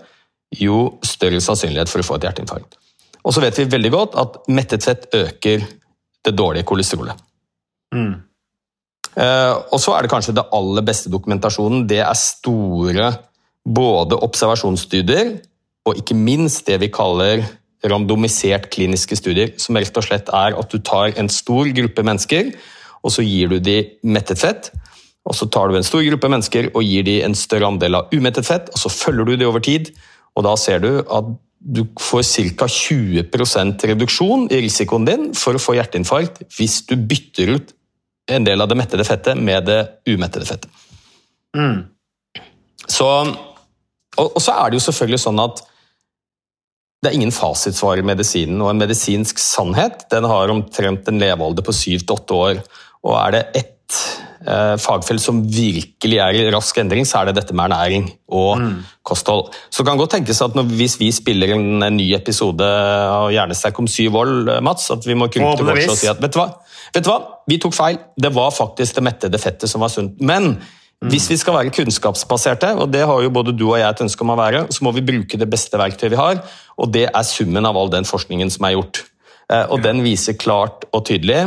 jo 0.54 0.98
større 1.04 1.40
sannsynlighet 1.44 1.90
for 1.90 2.02
å 2.02 2.06
få 2.06 2.18
et 2.18 2.28
hjerteinfarkt. 2.28 2.78
Og 3.26 3.34
så 3.34 3.42
vet 3.44 3.58
vi 3.58 3.68
veldig 3.68 3.92
godt 3.92 4.16
at 4.20 4.38
mettet 4.48 4.86
fett 4.86 5.08
øker 5.14 5.66
det 6.24 6.34
dårlige 6.36 6.66
kolesterolet. 6.68 7.18
Mm. 7.94 8.16
Eh, 9.18 9.54
og 9.72 9.80
så 9.82 9.94
er 9.96 10.04
det 10.04 10.12
kanskje 10.12 10.36
det 10.36 10.46
aller 10.54 10.84
beste 10.86 11.12
dokumentasjonen. 11.12 11.86
Det 11.90 12.00
er 12.04 12.18
store 12.18 13.12
både 13.68 14.18
observasjonsstudier 14.24 15.36
og 15.88 16.00
ikke 16.00 16.16
minst 16.16 16.66
det 16.68 16.78
vi 16.82 16.92
kaller 16.92 17.44
randomisert 17.88 18.68
kliniske 18.74 19.16
studier, 19.18 19.52
som 19.60 19.76
rett 19.78 19.96
og 19.96 20.04
slett 20.04 20.30
er 20.34 20.56
at 20.58 20.72
du 20.72 20.80
tar 20.82 21.14
en 21.20 21.30
stor 21.30 21.68
gruppe 21.76 22.04
mennesker, 22.04 22.50
og 23.06 23.14
så 23.14 23.22
gir 23.22 23.52
du 23.52 23.58
de 23.62 23.78
mettet 24.02 24.40
fett. 24.40 24.70
Og 25.28 25.36
så 25.36 25.46
tar 25.52 25.70
du 25.70 25.78
en 25.78 25.86
stor 25.86 26.02
gruppe 26.06 26.30
mennesker 26.32 26.70
og 26.72 26.82
gir 26.82 27.04
de 27.06 27.20
en 27.22 27.36
større 27.36 27.68
andel 27.68 28.00
av 28.00 28.14
umettet 28.14 28.48
fett, 28.48 28.70
og 28.72 28.82
så 28.82 28.92
følger 28.92 29.28
du 29.28 29.36
de 29.36 29.48
over 29.48 29.62
tid, 29.64 29.92
og 30.36 30.44
da 30.46 30.54
ser 30.60 30.82
du 30.84 30.90
at 31.02 31.30
du 31.58 31.82
får 32.00 32.22
ca. 32.54 32.68
20% 32.70 33.86
reduksjon 33.90 34.46
i 34.54 34.60
risikoen 34.62 35.06
din 35.08 35.30
for 35.36 35.58
å 35.58 35.62
få 35.62 35.74
hjerteinfarkt 35.78 36.44
hvis 36.56 36.80
du 36.86 36.94
bytter 36.96 37.54
ut 37.56 37.72
en 38.30 38.44
del 38.44 38.60
av 38.60 38.68
det 38.70 38.76
mettede 38.78 39.06
fettet 39.08 39.40
med 39.40 39.66
det 39.66 39.80
umettede 40.08 40.46
fettet. 40.46 40.70
Mm. 41.56 41.88
Så, 42.88 43.08
og, 43.08 44.26
og, 44.26 44.38
så 44.42 44.54
er 44.54 44.70
det 44.70 44.78
jo 44.78 44.84
selvfølgelig 44.86 45.22
sånn 45.24 45.42
at 45.42 45.64
det 46.98 47.10
er 47.10 47.16
ingen 47.16 47.32
fasitsvar 47.34 48.00
i 48.00 48.06
medisinen, 48.06 48.58
og 48.62 48.72
en 48.72 48.80
medisinsk 48.80 49.38
sannhet 49.38 50.08
den 50.12 50.26
har 50.26 50.50
omtrent 50.50 51.08
en 51.08 51.20
levealder 51.22 51.64
på 51.64 51.74
syv 51.76 52.02
til 52.02 52.16
åtte 52.16 52.38
år. 52.38 52.62
Og 53.06 53.14
er 53.14 53.34
det 53.36 53.42
ett 53.60 53.74
eh, 54.46 54.74
fagfelt 54.82 55.22
som 55.22 55.40
virkelig 55.42 56.20
er 56.22 56.38
i 56.38 56.46
rask 56.54 56.78
endring, 56.80 57.06
så 57.08 57.20
er 57.20 57.30
det 57.30 57.38
dette 57.40 57.56
med 57.56 57.68
ernæring 57.68 58.08
og 58.28 58.62
mm. 58.62 58.76
kosthold. 59.06 59.52
Så 59.70 59.82
det 59.82 59.90
kan 59.90 60.00
godt 60.00 60.16
tenkes 60.16 60.42
at 60.44 60.56
når, 60.58 60.70
hvis 60.78 60.98
vi 61.00 61.10
spiller 61.14 61.54
en, 61.56 61.82
en 61.82 61.98
ny 61.98 62.10
episode 62.16 62.64
av 62.64 63.30
Hjernesterk 63.34 63.78
om 63.82 63.90
syv 63.90 64.20
år, 64.22 64.32
Mats, 64.64 64.90
at 64.94 65.06
vi 65.06 65.16
må 65.18 65.30
krype 65.32 65.56
til 65.60 65.70
bords 65.70 65.92
og 65.94 66.00
si 66.00 66.10
at 66.10 66.22
vet 66.22 66.34
du 66.34 66.42
hva, 66.42 66.50
Vet 66.94 67.04
du 67.04 67.10
hva? 67.10 67.18
Vi 67.48 67.58
tok 67.60 67.74
feil. 67.76 67.98
Det 68.16 68.30
var 68.34 68.52
faktisk 68.54 68.98
det 68.98 69.04
mettede 69.04 69.40
fettet 69.40 69.70
som 69.70 69.82
var 69.84 69.92
sunt. 69.92 70.20
Men 70.24 70.54
mm. 70.54 71.10
hvis 71.12 71.28
vi 71.32 71.38
skal 71.40 71.58
være 71.58 71.72
kunnskapsbaserte, 71.76 72.72
og 72.80 72.92
det 72.94 73.04
har 73.08 73.22
jo 73.24 73.32
både 73.34 73.52
du 73.56 73.66
og 73.70 73.78
jeg 73.80 73.88
et 73.88 74.04
ønske 74.06 74.24
om 74.24 74.32
å 74.34 74.38
være, 74.40 74.64
så 74.72 74.86
må 74.86 74.94
vi 74.96 75.04
bruke 75.04 75.40
det 75.40 75.50
beste 75.50 75.80
verktøyet 75.80 76.14
vi 76.14 76.20
har, 76.20 76.42
og 76.78 76.92
det 76.94 77.08
er 77.10 77.28
summen 77.28 77.68
av 77.68 77.76
all 77.76 77.92
den 77.92 78.08
forskningen 78.08 78.52
som 78.54 78.68
er 78.68 78.78
gjort. 78.78 79.02
Eh, 79.52 79.66
og 79.72 79.82
den 79.84 80.02
viser 80.04 80.38
klart 80.40 80.88
og 80.92 81.06
tydelig 81.08 81.46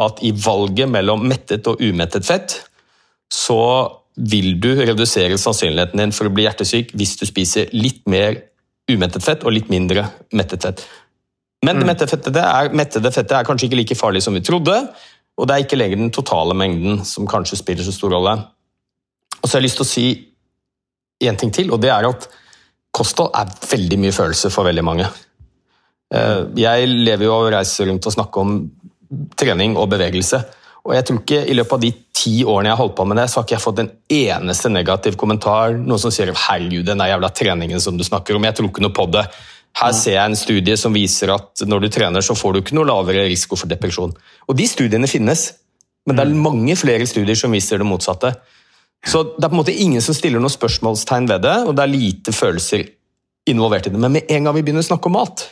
at 0.00 0.22
i 0.24 0.32
valget 0.32 0.88
mellom 0.88 1.24
mettet 1.28 1.66
og 1.68 1.82
umettet 1.82 2.26
fett, 2.26 2.56
så 3.32 3.58
vil 4.16 4.56
du 4.60 4.70
redusere 4.76 5.38
sannsynligheten 5.40 6.00
din 6.00 6.14
for 6.14 6.28
å 6.28 6.32
bli 6.34 6.44
hjertesyk 6.46 6.92
hvis 6.98 7.14
du 7.20 7.24
spiser 7.28 7.70
litt 7.72 8.02
mer 8.10 8.36
umettet 8.90 9.24
fett 9.24 9.44
og 9.46 9.54
litt 9.54 9.70
mindre 9.72 10.04
mettet 10.36 10.66
fett. 10.66 10.82
Men 11.62 11.78
det 11.78 11.86
mm. 11.86 11.90
mettede 11.92 12.10
fettet 12.10 12.38
er, 12.42 12.74
mettede 12.74 13.14
fettet 13.14 13.36
er 13.38 13.46
kanskje 13.46 13.68
ikke 13.68 13.78
like 13.78 13.98
farlig 13.98 14.24
som 14.24 14.34
vi 14.36 14.42
trodde, 14.44 14.74
og 15.38 15.48
det 15.48 15.54
er 15.54 15.64
ikke 15.64 15.78
lenger 15.78 16.00
den 16.00 16.12
totale 16.12 16.56
mengden 16.58 17.04
som 17.08 17.28
kanskje 17.30 17.60
spiller 17.60 17.86
så 17.86 17.94
stor 17.94 18.12
rolle. 18.16 18.34
Og 19.40 19.46
så 19.46 19.56
har 19.56 19.62
jeg 19.62 19.68
lyst 19.68 19.80
til 19.80 19.86
å 19.86 19.92
si 19.92 20.06
én 21.22 21.38
ting 21.38 21.52
til, 21.54 21.70
og 21.72 21.80
det 21.82 21.92
er 21.94 22.08
at 22.08 22.26
kosthold 22.92 23.32
er 23.38 23.52
veldig 23.70 23.98
mye 24.02 24.14
følelse 24.14 24.50
for 24.52 24.68
veldig 24.68 24.84
mange. 24.84 25.06
Eh, 26.12 26.40
jeg 26.60 26.90
lever 26.90 27.28
jo 27.28 27.36
og 27.38 27.52
reiser 27.54 27.88
rundt 27.88 28.10
og 28.10 28.16
snakker 28.16 28.42
om 28.42 28.56
trening 29.38 29.76
og 29.76 29.90
bevegelse. 29.92 30.42
Og 30.82 30.96
jeg 30.96 31.06
tror 31.06 31.20
ikke 31.20 31.40
I 31.46 31.54
løpet 31.54 31.76
av 31.76 31.82
de 31.84 31.92
ti 32.22 32.32
årene 32.42 32.70
jeg 32.70 32.74
har 32.74 32.82
holdt 32.82 32.96
på 32.98 33.06
med 33.06 33.18
det, 33.20 33.28
så 33.30 33.38
har 33.38 33.46
ikke 33.46 33.54
jeg 33.54 33.64
fått 33.64 33.82
en 33.82 33.90
eneste 34.16 34.70
negativ 34.72 35.16
kommentar. 35.20 35.76
Noen 35.78 36.02
som 36.02 36.10
sier 36.10 36.32
'herregud, 36.32 36.84
den 36.86 36.98
jævla 36.98 37.30
treningen 37.30 37.80
som 37.80 37.96
du 37.96 38.04
snakker 38.04 38.34
om'. 38.34 38.44
Jeg 38.44 38.54
tror 38.56 38.68
ikke 38.68 38.82
noe 38.82 38.94
på 38.94 39.06
det. 39.12 39.26
Her 39.72 39.92
ser 39.92 40.12
jeg 40.12 40.30
en 40.30 40.36
studie 40.36 40.76
som 40.76 40.92
viser 40.92 41.32
at 41.32 41.62
når 41.64 41.80
du 41.80 41.88
trener, 41.88 42.20
så 42.20 42.34
får 42.36 42.52
du 42.52 42.60
ikke 42.60 42.74
noe 42.76 42.84
lavere 42.84 43.28
risiko 43.28 43.56
for 43.56 43.70
depresjon. 43.70 44.12
Og 44.48 44.56
de 44.56 44.66
studiene 44.68 45.08
finnes, 45.08 45.54
men 46.06 46.16
det 46.16 46.26
er 46.26 46.34
mm. 46.34 46.42
mange 46.42 46.76
flere 46.76 47.06
studier 47.06 47.38
som 47.38 47.54
viser 47.54 47.78
det 47.78 47.86
motsatte. 47.86 48.34
Så 49.06 49.22
det 49.38 49.44
er 49.44 49.48
på 49.48 49.56
en 49.56 49.62
måte 49.62 49.74
ingen 49.74 50.02
som 50.04 50.14
stiller 50.14 50.42
noe 50.42 50.52
spørsmålstegn 50.52 51.28
ved 51.30 51.42
det, 51.46 51.56
og 51.66 51.74
det 51.76 51.82
er 51.82 51.94
lite 51.94 52.34
følelser 52.36 52.84
involvert 53.50 53.88
i 53.88 53.90
det. 53.94 53.98
Men 53.98 54.12
med 54.12 54.30
en 54.30 54.44
gang 54.44 54.54
vi 54.54 54.62
begynner 54.62 54.84
å 54.84 54.90
snakke 54.92 55.10
om 55.10 55.16
mat, 55.18 55.46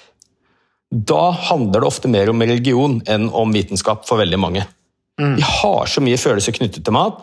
da 0.90 1.31
handler 1.31 1.83
det 1.83 1.87
ofte 1.87 2.11
mer 2.11 2.31
om 2.33 2.42
religion 2.42 2.98
enn 3.07 3.29
om 3.31 3.53
vitenskap 3.55 4.07
for 4.09 4.18
veldig 4.18 4.38
mange. 4.42 4.64
Mm. 5.20 5.37
Vi 5.37 5.44
har 5.46 5.90
så 5.90 6.03
mye 6.03 6.18
følelser 6.18 6.57
knyttet 6.57 6.83
til 6.87 6.96
mat 6.96 7.20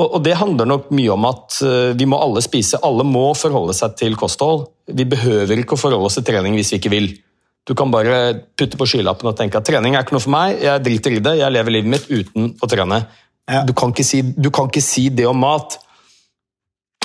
og, 0.00 0.22
Det 0.24 0.38
handler 0.40 0.68
nok 0.68 0.88
mye 0.94 1.10
om 1.12 1.26
at 1.28 1.58
eh, 1.66 1.90
vi 1.98 2.06
må 2.08 2.20
alle 2.20 2.40
spise. 2.44 2.80
Alle 2.84 3.04
må 3.04 3.26
forholde 3.36 3.74
seg 3.76 3.96
til 4.00 4.16
kosthold. 4.16 4.66
Vi 4.88 5.04
behøver 5.08 5.60
ikke 5.60 5.76
å 5.76 5.80
forholde 5.80 6.08
oss 6.08 6.16
til 6.16 6.26
trening 6.30 6.56
hvis 6.56 6.72
vi 6.72 6.80
ikke 6.80 6.92
vil. 6.94 7.10
Du 7.68 7.74
kan 7.78 7.92
bare 7.92 8.22
putte 8.58 8.78
på 8.80 8.88
skylappen 8.88 9.28
og 9.30 9.36
tenke 9.38 9.60
at 9.60 9.68
trening 9.68 9.94
er 9.94 10.06
ikke 10.06 10.16
noe 10.16 10.24
for 10.24 10.34
meg, 10.34 10.56
jeg 10.64 10.82
driter 10.82 11.14
i 11.14 11.20
det, 11.22 11.36
jeg 11.38 11.54
lever 11.54 11.76
livet 11.76 11.92
mitt 11.92 12.08
uten 12.10 12.48
å 12.58 12.68
trene. 12.70 13.04
Ja. 13.46 13.60
Du, 13.68 13.74
kan 13.76 13.92
si, 14.02 14.22
du, 14.22 14.48
kan 14.54 14.70
ikke 14.70 14.82
si, 14.82 15.04
det 15.14 15.28
om 15.28 15.38
mat. 15.44 15.76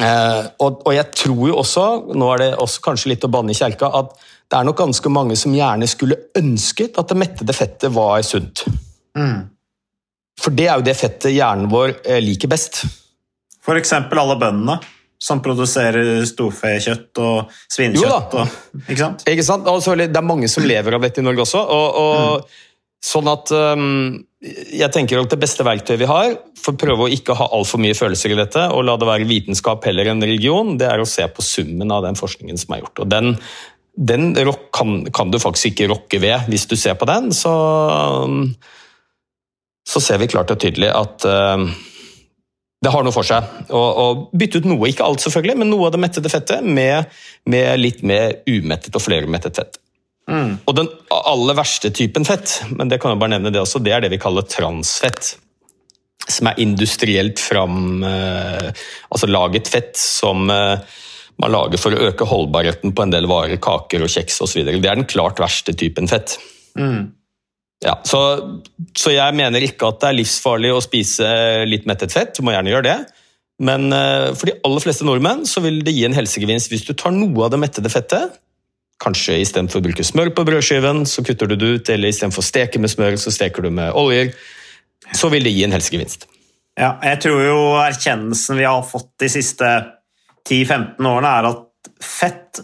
Eh, 0.01 0.47
og, 0.63 0.81
og, 0.85 0.89
jeg 0.95 1.11
tror 1.17 1.43
jo 1.51 1.59
også, 1.59 1.85
nå 2.17 2.31
er 2.33 2.41
det 2.41 2.49
også 2.63 2.81
kanskje 2.87 3.11
litt 3.13 3.27
å 3.27 3.31
banne 3.33 3.53
i 3.53 3.57
kjerka, 3.57 3.91
at 3.99 4.15
det 4.47 4.57
er 4.57 4.67
nok 4.67 4.79
ganske 4.79 5.11
mange 5.11 5.35
som 5.39 5.55
gjerne 5.55 5.87
skulle 5.91 6.19
ønsket 6.37 6.99
at 6.99 7.09
det 7.11 7.19
mettede 7.19 7.55
fettet 7.55 7.93
var 7.93 8.21
sunt. 8.23 8.63
Mm. 9.17 9.47
For 10.39 10.53
det 10.55 10.69
er 10.69 10.77
jo 10.79 10.85
det 10.87 10.95
fettet 10.97 11.33
hjernen 11.35 11.71
vår 11.71 11.97
eh, 12.05 12.21
liker 12.23 12.51
best. 12.51 12.83
F.eks. 13.65 13.93
alle 13.97 14.37
bøndene 14.39 14.77
som 15.17 15.41
produserer 15.41 16.21
storfekjøtt 16.29 17.19
og 17.25 17.51
svinekjøtt. 17.73 18.37
Og, 18.37 18.55
ikke 18.85 19.01
sant? 19.01 19.25
Ikke 19.27 19.45
sant? 19.45 19.67
Altså, 19.67 19.97
det 19.97 20.13
er 20.13 20.25
mange 20.25 20.49
som 20.51 20.65
lever 20.67 20.95
av 20.95 21.03
dette 21.03 21.23
i 21.23 21.25
Norge 21.25 21.43
også. 21.47 21.63
og, 21.65 22.01
og 22.03 22.17
mm. 22.45 22.63
Sånn 23.07 23.27
at 23.29 23.51
um, 23.53 24.15
jeg 24.41 24.89
tenker 24.93 25.19
at 25.21 25.29
Det 25.29 25.39
beste 25.39 25.65
verktøyet 25.65 26.01
vi 26.01 26.07
har 26.09 26.31
for 26.57 26.73
å 26.73 26.79
prøve 26.81 27.05
å 27.05 27.11
ikke 27.13 27.35
ha 27.37 27.45
altfor 27.53 27.81
mye 27.81 27.95
følelser 27.97 28.33
i 28.33 28.39
dette, 28.39 28.63
og 28.73 28.83
la 28.87 28.95
det 28.99 29.07
være 29.07 29.27
vitenskap 29.29 29.85
heller 29.87 30.09
enn 30.11 30.23
religion, 30.25 30.73
det 30.81 30.89
er 30.89 31.01
å 31.01 31.07
se 31.07 31.25
på 31.29 31.45
summen 31.45 31.93
av 31.93 32.03
den 32.07 32.17
forskningen 32.17 32.57
som 32.59 32.73
er 32.73 32.81
gjort. 32.81 33.03
Og 33.03 33.11
Den, 33.13 33.35
den 33.97 34.31
kan, 34.71 34.99
kan, 35.11 35.31
du 35.33 35.39
faktisk 35.41 35.71
ikke 35.71 35.89
rokke 35.89 36.21
ved. 36.21 36.45
Hvis 36.51 36.67
du 36.69 36.75
ser 36.77 36.93
på 36.99 37.07
den, 37.09 37.31
så 37.33 37.53
så 39.87 40.01
ser 40.03 40.19
vi 40.19 40.27
klart 40.27 40.51
og 40.51 40.59
tydelig 40.61 40.89
at 40.91 41.25
uh, 41.27 41.63
det 42.83 42.91
har 42.93 43.05
noe 43.05 43.15
for 43.15 43.25
seg 43.25 43.71
å, 43.73 44.27
bytte 44.37 44.61
ut 44.61 44.67
noe, 44.69 44.91
ikke 44.91 45.05
alt 45.05 45.23
selvfølgelig, 45.23 45.57
men 45.63 45.71
noe 45.71 45.87
av 45.87 45.95
det 45.95 46.01
mettede 46.03 46.31
fettet 46.31 46.65
med, 46.65 47.09
med 47.49 47.79
litt 47.79 48.03
mer 48.05 48.41
umettet 48.45 48.95
og 48.95 49.01
flermettet 49.01 49.57
fett. 49.57 49.79
Mm. 50.27 50.59
Og 50.67 50.75
den 50.75 50.89
aller 51.15 51.57
verste 51.57 51.89
typen 51.95 52.27
fett, 52.27 52.59
men 52.69 52.91
det 52.91 52.99
kan 53.01 53.13
jeg 53.13 53.21
bare 53.23 53.37
nevne 53.37 53.53
det 53.55 53.63
også, 53.63 53.81
det 53.81 53.95
er 53.95 54.03
det 54.03 54.11
vi 54.13 54.21
kaller 54.21 54.45
transfett. 54.45 55.37
Som 56.27 56.49
er 56.49 56.59
industrielt 56.59 57.39
fram 57.39 58.01
uh, 58.03 58.67
Altså 59.13 59.29
laget 59.29 59.69
fett 59.71 59.93
som 59.95 60.49
uh, 60.51 60.81
man 61.41 61.53
lager 61.53 61.81
for 61.81 61.93
å 61.93 62.07
øke 62.09 62.25
holdbarheten 62.27 62.95
på 62.97 63.05
en 63.05 63.13
del 63.13 63.27
varer, 63.29 63.59
kaker 63.61 64.05
og 64.05 64.11
kjeks 64.11 64.41
osv. 64.41 64.63
Det 64.65 64.77
er 64.79 64.97
den 64.97 65.09
klart 65.09 65.41
verste 65.41 65.75
typen 65.77 66.09
fett. 66.09 66.37
Mm. 66.77 67.13
Ja, 67.85 67.99
så, 68.09 68.21
så, 68.97 69.11
jeg 69.13 69.37
mener 69.37 69.61
ikke 69.61 69.91
at 69.91 70.01
det 70.01 70.09
er 70.09 70.17
livsfarlig 70.17 70.71
å 70.73 70.81
spise 70.81 71.27
litt 71.69 71.85
mettet 71.89 72.13
fett. 72.15 72.33
Du 72.37 72.45
må 72.45 72.55
gjerne 72.55 72.73
gjøre 72.73 72.87
det. 72.89 72.97
Men 73.61 73.89
uh, 73.93 74.33
for 74.37 74.49
de 74.49 74.57
aller 74.65 74.81
fleste 74.81 75.05
nordmenn 75.05 75.45
så 75.49 75.61
vil 75.65 75.79
det 75.85 75.93
gi 75.93 76.05
en 76.05 76.17
helsegevinst 76.17 76.73
hvis 76.73 76.85
du 76.85 76.93
tar 76.97 77.13
noe 77.13 77.45
av 77.45 77.53
det 77.53 77.61
mettede 77.61 77.91
fettet. 77.93 78.37
Kanskje 79.01 79.37
istedenfor 79.43 79.81
å 79.81 79.85
bruke 79.85 80.05
smør 80.05 80.31
på 80.33 80.45
brødskiven, 80.45 81.03
så 81.05 81.21
kutter 81.25 81.49
du 81.51 81.53
det 81.57 81.69
ut. 81.69 81.91
Eller 81.93 82.09
istedenfor 82.09 82.41
å 82.41 82.47
steke 82.49 82.81
med 82.81 82.89
smør, 82.89 83.19
så 83.21 83.33
steker 83.33 83.65
du 83.65 83.69
med 83.77 83.93
oljer. 83.97 84.33
Så 85.13 85.29
vil 85.29 85.45
det 85.45 85.53
gi 85.53 85.67
en 85.67 85.77
helsegevinst. 85.77 86.25
Ja, 86.77 86.95
jeg 87.05 87.21
tror 87.21 87.39
jo 87.41 87.59
erkjennelsen 87.81 88.57
vi 88.57 88.65
har 88.65 88.81
fått 88.85 89.11
de 89.21 89.29
siste 89.33 89.69
10-15 90.47 91.09
årene, 91.11 91.31
er 91.31 91.49
at 91.51 91.91
fett 92.03 92.61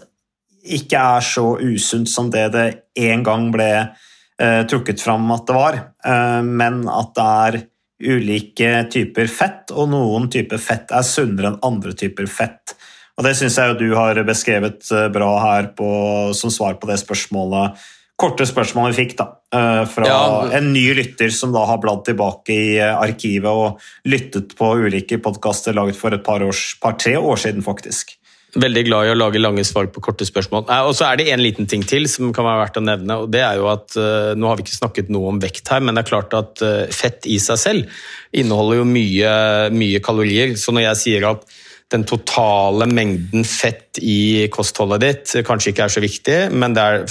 ikke 0.64 1.00
er 1.18 1.24
så 1.24 1.44
usunt 1.60 2.08
som 2.08 2.30
det 2.32 2.48
det 2.54 2.66
en 3.04 3.24
gang 3.26 3.50
ble 3.52 3.70
eh, 3.76 4.62
trukket 4.70 5.02
fram 5.04 5.28
at 5.34 5.46
det 5.48 5.56
var, 5.56 5.78
eh, 6.06 6.40
men 6.44 6.84
at 6.88 7.12
det 7.16 7.28
er 7.48 7.60
ulike 8.04 8.70
typer 8.92 9.28
fett, 9.30 9.72
og 9.72 9.90
noen 9.92 10.28
typer 10.32 10.60
fett 10.60 10.92
er 10.92 11.06
sunnere 11.06 11.52
enn 11.52 11.60
andre 11.64 11.94
typer 11.96 12.28
fett. 12.30 12.74
Og 13.14 13.24
Det 13.24 13.36
syns 13.38 13.58
jeg 13.60 13.76
du 13.78 13.92
har 13.94 14.18
beskrevet 14.26 14.88
eh, 14.90 15.10
bra 15.14 15.30
her 15.44 15.70
på, 15.76 15.88
som 16.34 16.52
svar 16.52 16.80
på 16.80 16.90
det 16.90 16.98
spørsmålet 17.04 17.84
korte 18.20 18.46
spørsmålet 18.46 18.94
vi 18.94 19.04
fikk 19.04 19.16
da, 19.18 19.26
eh, 19.54 19.84
fra 19.90 20.08
ja. 20.08 20.18
en 20.58 20.72
ny 20.72 20.84
lytter 21.00 21.32
som 21.34 21.54
da 21.54 21.64
har 21.66 21.80
bladd 21.82 22.04
tilbake 22.06 22.54
i 22.54 22.74
eh, 22.78 22.92
arkivet 22.94 23.50
og 23.50 24.10
lyttet 24.10 24.54
på 24.58 24.74
ulike 24.86 25.18
podkaster 25.22 25.74
laget 25.74 25.98
for 25.98 26.14
et 26.14 26.22
par-tre 26.26 26.46
år, 26.46 26.60
par, 26.82 27.08
år 27.18 27.42
siden, 27.42 27.64
faktisk. 27.66 28.14
Veldig 28.54 28.84
glad 28.86 29.08
i 29.08 29.10
å 29.10 29.18
lage 29.18 29.40
lange 29.42 29.64
svar 29.66 29.88
på 29.90 29.98
korte 30.04 30.22
spørsmål. 30.28 30.68
Og 30.86 30.92
så 30.94 31.08
er 31.08 31.18
det 31.18 31.26
en 31.34 31.42
liten 31.42 31.66
ting 31.66 31.82
til 31.82 32.06
som 32.06 32.30
kan 32.30 32.46
være 32.46 32.60
verdt 32.60 32.78
å 32.78 32.84
nevne. 32.86 33.16
og 33.24 33.32
det 33.34 33.42
er 33.42 33.58
jo 33.58 33.66
at 33.66 33.96
uh, 33.98 34.30
Nå 34.38 34.46
har 34.46 34.60
vi 34.60 34.62
ikke 34.62 34.76
snakket 34.76 35.10
noe 35.10 35.32
om 35.32 35.40
vekt 35.42 35.72
her, 35.74 35.82
men 35.82 35.98
det 35.98 36.04
er 36.04 36.10
klart 36.12 36.36
at 36.38 36.62
fett 36.94 37.26
i 37.26 37.40
seg 37.42 37.58
selv 37.58 38.04
inneholder 38.30 38.78
jo 38.78 38.86
mye, 38.86 39.34
mye 39.74 39.98
kalorier. 40.06 40.54
Så 40.54 40.70
når 40.70 40.86
jeg 40.86 41.00
sier 41.02 41.26
at 41.32 41.42
den 41.90 42.06
totale 42.06 42.86
mengden 42.86 43.42
fett 43.42 43.98
i 43.98 44.46
kostholdet 44.54 45.02
ditt 45.02 45.34
kanskje 45.46 45.74
ikke 45.74 45.88
er 45.88 45.96
så 45.96 46.02
viktig, 46.06 46.38
men 46.54 46.78
det 46.78 46.86
er 46.94 47.08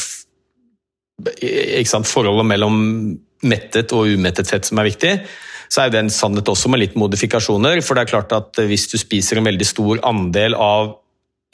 sant, 1.88 2.10
forholdet 2.10 2.48
mellom 2.50 2.78
mettet 3.44 3.92
og 3.96 4.10
umettet 4.14 4.50
fett 4.50 4.68
som 4.68 4.80
er 4.80 4.90
viktig, 4.90 5.14
så 5.74 5.84
er 5.84 5.94
det 5.94 6.04
en 6.04 6.12
sannhet 6.14 6.50
også 6.50 6.70
med 6.72 6.84
litt 6.84 6.98
modifikasjoner. 7.00 7.82
For 7.82 7.98
det 7.98 8.06
er 8.06 8.12
klart 8.14 8.36
at 8.36 8.60
hvis 8.70 8.88
du 8.92 8.98
spiser 9.02 9.40
en 9.40 9.48
veldig 9.48 9.68
stor 9.68 10.04
andel 10.06 10.58
av 10.58 10.94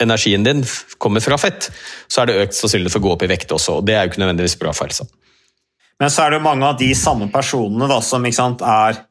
energien 0.00 0.44
din 0.44 0.62
kommer 0.98 1.20
fra 1.24 1.38
fett, 1.40 1.68
så 2.08 2.22
er 2.22 2.30
det 2.30 2.38
økt 2.44 2.56
sannsynlighet 2.56 2.94
for 2.94 3.02
å 3.02 3.06
gå 3.08 3.14
opp 3.16 3.24
i 3.26 3.30
vekt 3.30 3.52
også. 3.56 3.78
og 3.80 3.86
Det 3.88 3.96
er 3.96 4.04
jo 4.04 4.12
ikke 4.12 4.22
nødvendigvis 4.22 4.58
bra 4.60 4.72
for 4.76 4.88
helsa. 4.88 5.08
Men 6.00 6.12
så 6.12 6.24
er 6.24 6.32
det 6.32 6.40
jo 6.40 6.46
mange 6.46 6.68
av 6.68 6.78
de 6.80 6.90
samme 6.96 7.28
personene 7.32 7.88
da, 7.90 8.00
som 8.04 8.24
sant, 8.32 8.62
er 8.64 9.02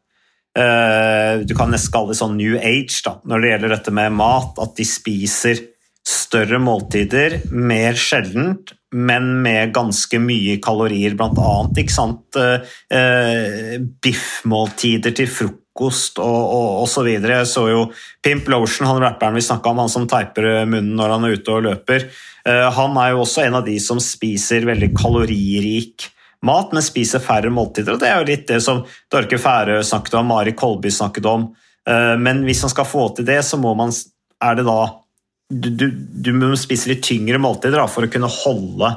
uh, 0.58 1.46
Du 1.46 1.54
kan 1.58 1.70
nesten 1.70 1.94
kalle 1.94 2.14
det 2.14 2.22
sånn 2.22 2.38
new 2.40 2.58
age 2.58 3.04
da, 3.06 3.20
når 3.30 3.42
det 3.42 3.52
gjelder 3.54 3.76
dette 3.76 3.94
med 3.94 4.18
mat. 4.18 4.58
At 4.62 4.74
de 4.80 4.88
spiser 4.90 5.62
større 6.10 6.58
måltider 6.62 7.42
mer 7.54 7.98
sjeldent, 8.00 8.74
men 8.96 9.42
med 9.44 9.74
ganske 9.74 10.20
mye 10.22 10.58
kalorier, 10.64 11.16
blant 11.18 11.38
annet. 11.38 11.82
Ikke 11.84 11.94
sant? 11.94 12.38
Eh, 12.40 13.78
biffmåltider 14.04 15.14
til 15.18 15.30
frokost 15.30 16.22
og, 16.24 16.86
og 16.86 17.06
videre. 17.06 17.42
Jeg 17.42 17.52
så 17.52 17.68
jo 17.70 17.84
Pimp 18.26 18.50
Lotion, 18.50 18.90
han 18.90 19.02
rapperen 19.04 19.38
vi 19.38 19.46
snakka 19.46 19.74
om, 19.74 19.84
han 19.84 19.94
som 19.94 20.08
teiper 20.10 20.66
munnen 20.66 20.96
når 20.98 21.16
han 21.16 21.28
er 21.28 21.38
ute 21.38 21.56
og 21.56 21.68
løper. 21.68 22.08
Eh, 22.48 22.68
han 22.80 22.98
er 22.98 23.14
jo 23.14 23.26
også 23.26 23.46
en 23.46 23.60
av 23.62 23.68
de 23.68 23.78
som 23.84 24.02
spiser 24.04 24.68
veldig 24.70 24.94
kaloririk 24.98 26.10
mat, 26.46 26.74
men 26.74 26.86
spiser 26.86 27.24
færre 27.24 27.52
måltider. 27.52 27.94
og 27.94 28.00
Det 28.02 28.10
er 28.10 28.22
jo 28.22 28.30
litt 28.30 28.48
det 28.48 28.62
som 28.64 28.84
Dorke 29.12 29.40
Færø 29.42 29.82
snakket 29.84 30.20
om, 30.22 30.32
Mari 30.32 30.56
Kolby 30.58 30.92
snakket 30.94 31.28
om. 31.30 31.50
Eh, 31.88 32.16
men 32.18 32.44
hvis 32.48 32.64
man 32.66 32.74
skal 32.74 32.88
få 32.88 33.10
til 33.16 33.28
det, 33.28 33.42
så 33.46 33.60
må 33.60 33.76
man 33.78 33.94
er 34.40 34.56
det 34.56 34.66
da 34.68 34.80
du, 35.50 35.70
du, 35.74 35.86
du 35.90 36.32
må 36.38 36.54
spise 36.60 36.92
litt 36.92 37.02
tyngre 37.06 37.40
måltider 37.42 37.82
for 37.90 38.06
å 38.06 38.12
kunne 38.12 38.30
holde 38.30 38.92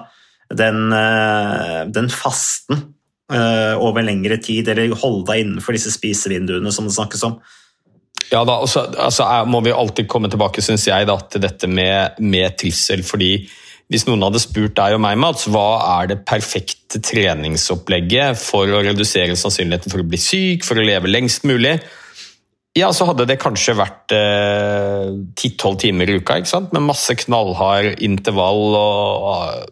den, 0.53 0.93
eh, 0.93 1.79
den 1.89 2.11
fasten 2.13 2.83
uh, 3.33 3.75
over 3.81 4.05
lengre 4.05 4.37
tid, 4.43 4.69
eller 4.69 4.93
holde 5.01 5.25
deg 5.31 5.47
innenfor 5.47 5.77
disse 5.77 5.95
spisevinduene 5.95 6.73
som 6.75 6.89
det 6.89 6.93
snakkes 6.99 7.25
om. 7.29 7.39
Ja, 8.29 8.43
da, 8.49 8.59
også, 8.65 8.85
altså, 9.01 9.27
må 9.49 9.63
vi 9.65 9.73
alltid 9.73 10.09
komme 10.13 10.31
tilbake 10.33 10.65
synes 10.65 10.85
jeg, 10.89 11.09
da, 11.09 11.17
til 11.33 11.43
dette 11.45 11.69
med, 11.69 12.21
med 12.21 12.57
trivsel. 12.61 13.03
fordi 13.05 13.35
hvis 13.93 14.07
noen 14.09 14.23
hadde 14.25 14.41
spurt 14.41 14.77
deg 14.79 14.97
og 14.97 15.03
meg, 15.05 15.19
Mats, 15.21 15.49
hva 15.53 15.67
er 15.99 16.13
det 16.13 16.23
perfekte 16.29 17.01
treningsopplegget 17.05 18.39
for 18.41 18.71
å 18.73 18.85
redusere 18.85 19.37
sannsynligheten 19.37 19.93
for 19.93 20.01
å 20.01 20.09
bli 20.09 20.21
syk, 20.21 20.65
for 20.65 20.81
å 20.81 20.87
leve 20.87 21.11
lengst 21.11 21.45
mulig, 21.49 21.75
ja, 22.79 22.89
så 22.97 23.05
hadde 23.09 23.27
det 23.29 23.41
kanskje 23.43 23.77
vært 23.77 24.15
ti-tolv 25.37 25.77
eh, 25.77 25.83
timer 25.85 26.09
i 26.09 26.17
uka, 26.23 26.39
ikke 26.41 26.53
sant? 26.55 26.73
med 26.73 26.87
masse 26.87 27.17
knallhard 27.25 28.01
intervall 28.05 28.77
og 28.79 29.71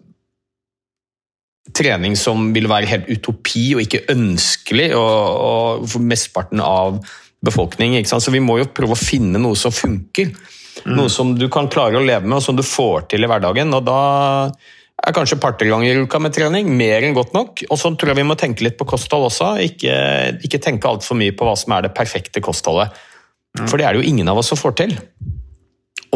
trening 1.77 2.17
som 2.19 2.51
vil 2.55 2.69
være 2.71 2.91
helt 2.91 3.11
utopi 3.11 3.71
og 3.77 3.85
ikke 3.85 4.05
ønskelig 4.13 4.91
og, 4.99 5.17
og 5.47 5.89
for 5.89 6.05
mesteparten 6.05 6.63
av 6.65 6.99
befolkningen. 7.47 8.01
Ikke 8.01 8.13
sant? 8.13 8.27
Så 8.27 8.35
vi 8.35 8.43
må 8.43 8.59
jo 8.61 8.69
prøve 8.75 8.97
å 8.97 9.01
finne 9.01 9.41
noe 9.41 9.57
som 9.59 9.73
funker. 9.73 10.33
Mm. 10.85 10.97
Noe 10.97 11.13
som 11.13 11.33
du 11.39 11.47
kan 11.53 11.71
klare 11.73 11.99
å 11.99 12.05
leve 12.05 12.27
med 12.27 12.39
og 12.41 12.45
som 12.45 12.59
du 12.59 12.65
får 12.67 13.09
til 13.13 13.25
i 13.25 13.31
hverdagen. 13.31 13.73
og 13.77 13.87
da 13.89 14.01
er 15.01 15.17
kanskje 15.17 15.39
et 15.39 15.43
par-tre 15.43 15.69
ganger 15.71 15.97
i 15.97 16.05
uka 16.05 16.21
med 16.23 16.35
trening 16.37 16.71
mer 16.77 17.07
enn 17.07 17.17
godt 17.17 17.35
nok. 17.37 17.65
Og 17.71 17.81
så 17.81 17.93
tror 17.97 18.13
jeg 18.13 18.21
vi 18.21 18.29
må 18.29 18.37
tenke 18.39 18.67
litt 18.67 18.79
på 18.81 18.89
kosthold 18.89 19.29
også. 19.31 19.55
Ikke, 19.65 19.95
ikke 20.45 20.63
tenke 20.63 20.91
altfor 20.91 21.19
mye 21.19 21.35
på 21.37 21.49
hva 21.49 21.57
som 21.59 21.77
er 21.77 21.87
det 21.87 21.95
perfekte 21.97 22.43
kostholdet. 22.45 22.97
Mm. 23.59 23.67
For 23.67 23.81
det 23.81 23.87
er 23.87 23.97
det 23.97 24.03
jo 24.03 24.13
ingen 24.13 24.29
av 24.31 24.41
oss 24.43 24.53
som 24.53 24.61
får 24.61 24.77
til. 24.83 24.97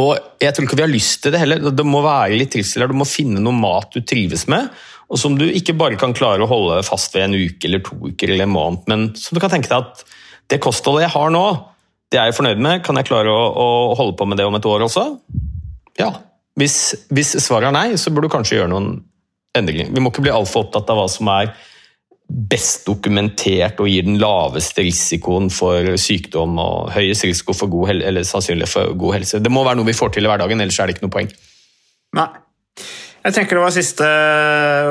Og 0.00 0.16
jeg 0.42 0.52
tror 0.52 0.66
ikke 0.66 0.78
vi 0.78 0.84
har 0.84 0.92
lyst 0.92 1.22
til 1.24 1.32
det 1.32 1.40
heller. 1.40 1.70
Det 1.70 1.86
må 1.86 2.02
være 2.04 2.36
litt 2.36 2.52
trivsel 2.52 2.84
her. 2.84 2.92
Du 2.92 2.98
må 2.98 3.08
finne 3.08 3.42
noe 3.42 3.56
mat 3.56 3.94
du 3.94 4.02
trives 4.02 4.48
med 4.50 4.68
og 5.12 5.20
som 5.20 5.36
du 5.38 5.44
ikke 5.46 5.76
bare 5.78 5.98
kan 6.00 6.14
klare 6.16 6.44
å 6.44 6.50
holde 6.50 6.82
fast 6.86 7.14
ved 7.14 7.28
en 7.28 7.36
uke 7.36 7.68
eller 7.68 7.82
to 7.84 7.96
uker 8.08 8.32
eller 8.32 8.48
en 8.48 8.54
måned, 8.54 8.84
men 8.90 9.06
som 9.18 9.36
du 9.36 9.42
kan 9.42 9.52
tenke 9.52 9.70
deg 9.70 9.84
at 9.84 10.04
det 10.52 10.62
kostholdet 10.64 11.06
jeg 11.06 11.14
har 11.14 11.32
nå, 11.32 11.44
det 12.12 12.20
er 12.20 12.28
jeg 12.28 12.36
fornøyd 12.38 12.62
med, 12.62 12.82
kan 12.84 12.98
jeg 13.00 13.08
klare 13.08 13.32
å, 13.32 13.44
å 13.48 13.68
holde 13.98 14.16
på 14.18 14.26
med 14.28 14.40
det 14.40 14.46
om 14.48 14.56
et 14.56 14.68
år 14.68 14.86
også? 14.86 15.06
Ja. 16.00 16.10
Hvis, 16.58 16.78
hvis 17.10 17.34
svaret 17.42 17.70
er 17.70 17.74
nei, 17.74 17.88
så 17.98 18.12
burde 18.14 18.30
du 18.30 18.34
kanskje 18.34 18.60
gjøre 18.60 18.70
noen 18.70 18.90
endringer. 19.58 19.90
Vi 19.90 20.02
må 20.02 20.12
ikke 20.12 20.24
bli 20.26 20.34
altfor 20.34 20.66
opptatt 20.66 20.90
av 20.90 21.00
hva 21.00 21.08
som 21.10 21.30
er 21.34 21.54
best 22.24 22.86
dokumentert 22.88 23.80
og 23.82 23.90
gir 23.90 24.06
den 24.06 24.16
laveste 24.22 24.82
risikoen 24.86 25.50
for 25.52 25.94
sykdom 26.00 26.56
og 26.62 26.94
høyest 26.94 27.26
risiko 27.28 27.54
for 27.56 27.70
god 27.72 27.92
eller 27.98 28.24
sannsynlig 28.26 28.70
for 28.70 28.94
god 28.98 29.18
helse. 29.18 29.42
Det 29.44 29.52
må 29.52 29.64
være 29.66 29.78
noe 29.80 29.90
vi 29.90 29.96
får 29.96 30.14
til 30.14 30.26
i 30.26 30.32
hverdagen, 30.32 30.62
ellers 30.62 30.80
er 30.80 30.88
det 30.88 30.96
ikke 30.96 31.06
noe 31.06 31.14
poeng. 31.18 31.30
Nei. 32.16 32.30
Jeg 33.24 33.32
tenker 33.32 33.56
det 33.56 33.62
var 33.62 33.72
siste 33.72 34.06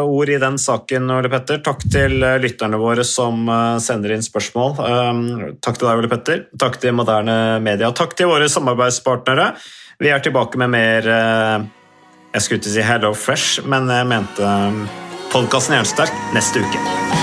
ord 0.01 0.29
i 0.33 0.39
den 0.41 0.55
saken, 0.57 1.11
Ole 1.13 1.29
Petter. 1.29 1.59
Takk 1.61 1.83
til 1.85 2.15
eh, 2.25 2.39
lytterne 2.41 2.79
våre 2.81 3.03
som 3.05 3.43
eh, 3.45 3.75
sender 3.83 4.15
inn 4.15 4.25
spørsmål. 4.25 4.73
Um, 4.81 5.19
takk 5.61 5.77
til 5.77 5.85
deg, 5.85 6.01
Ole 6.01 6.09
Petter. 6.09 6.39
Takk 6.57 6.79
til 6.81 6.95
Moderne 6.97 7.59
Media. 7.61 7.91
Takk 7.93 8.15
til 8.17 8.31
våre 8.31 8.47
samarbeidspartnere. 8.49 9.51
Vi 9.99 10.09
er 10.09 10.19
tilbake 10.19 10.57
med 10.57 10.73
mer 10.73 11.07
eh, 11.07 11.65
Jeg 12.33 12.41
skulle 12.41 12.61
ikke 12.61 12.73
si 12.73 12.81
Hello 12.81 13.13
Fresh, 13.13 13.61
men 13.69 13.89
jeg 13.89 14.09
mente 14.09 14.41
um, 14.41 14.87
podkasten 15.33 15.77
Jernsterk 15.77 16.33
neste 16.33 16.65
uke. 16.65 17.22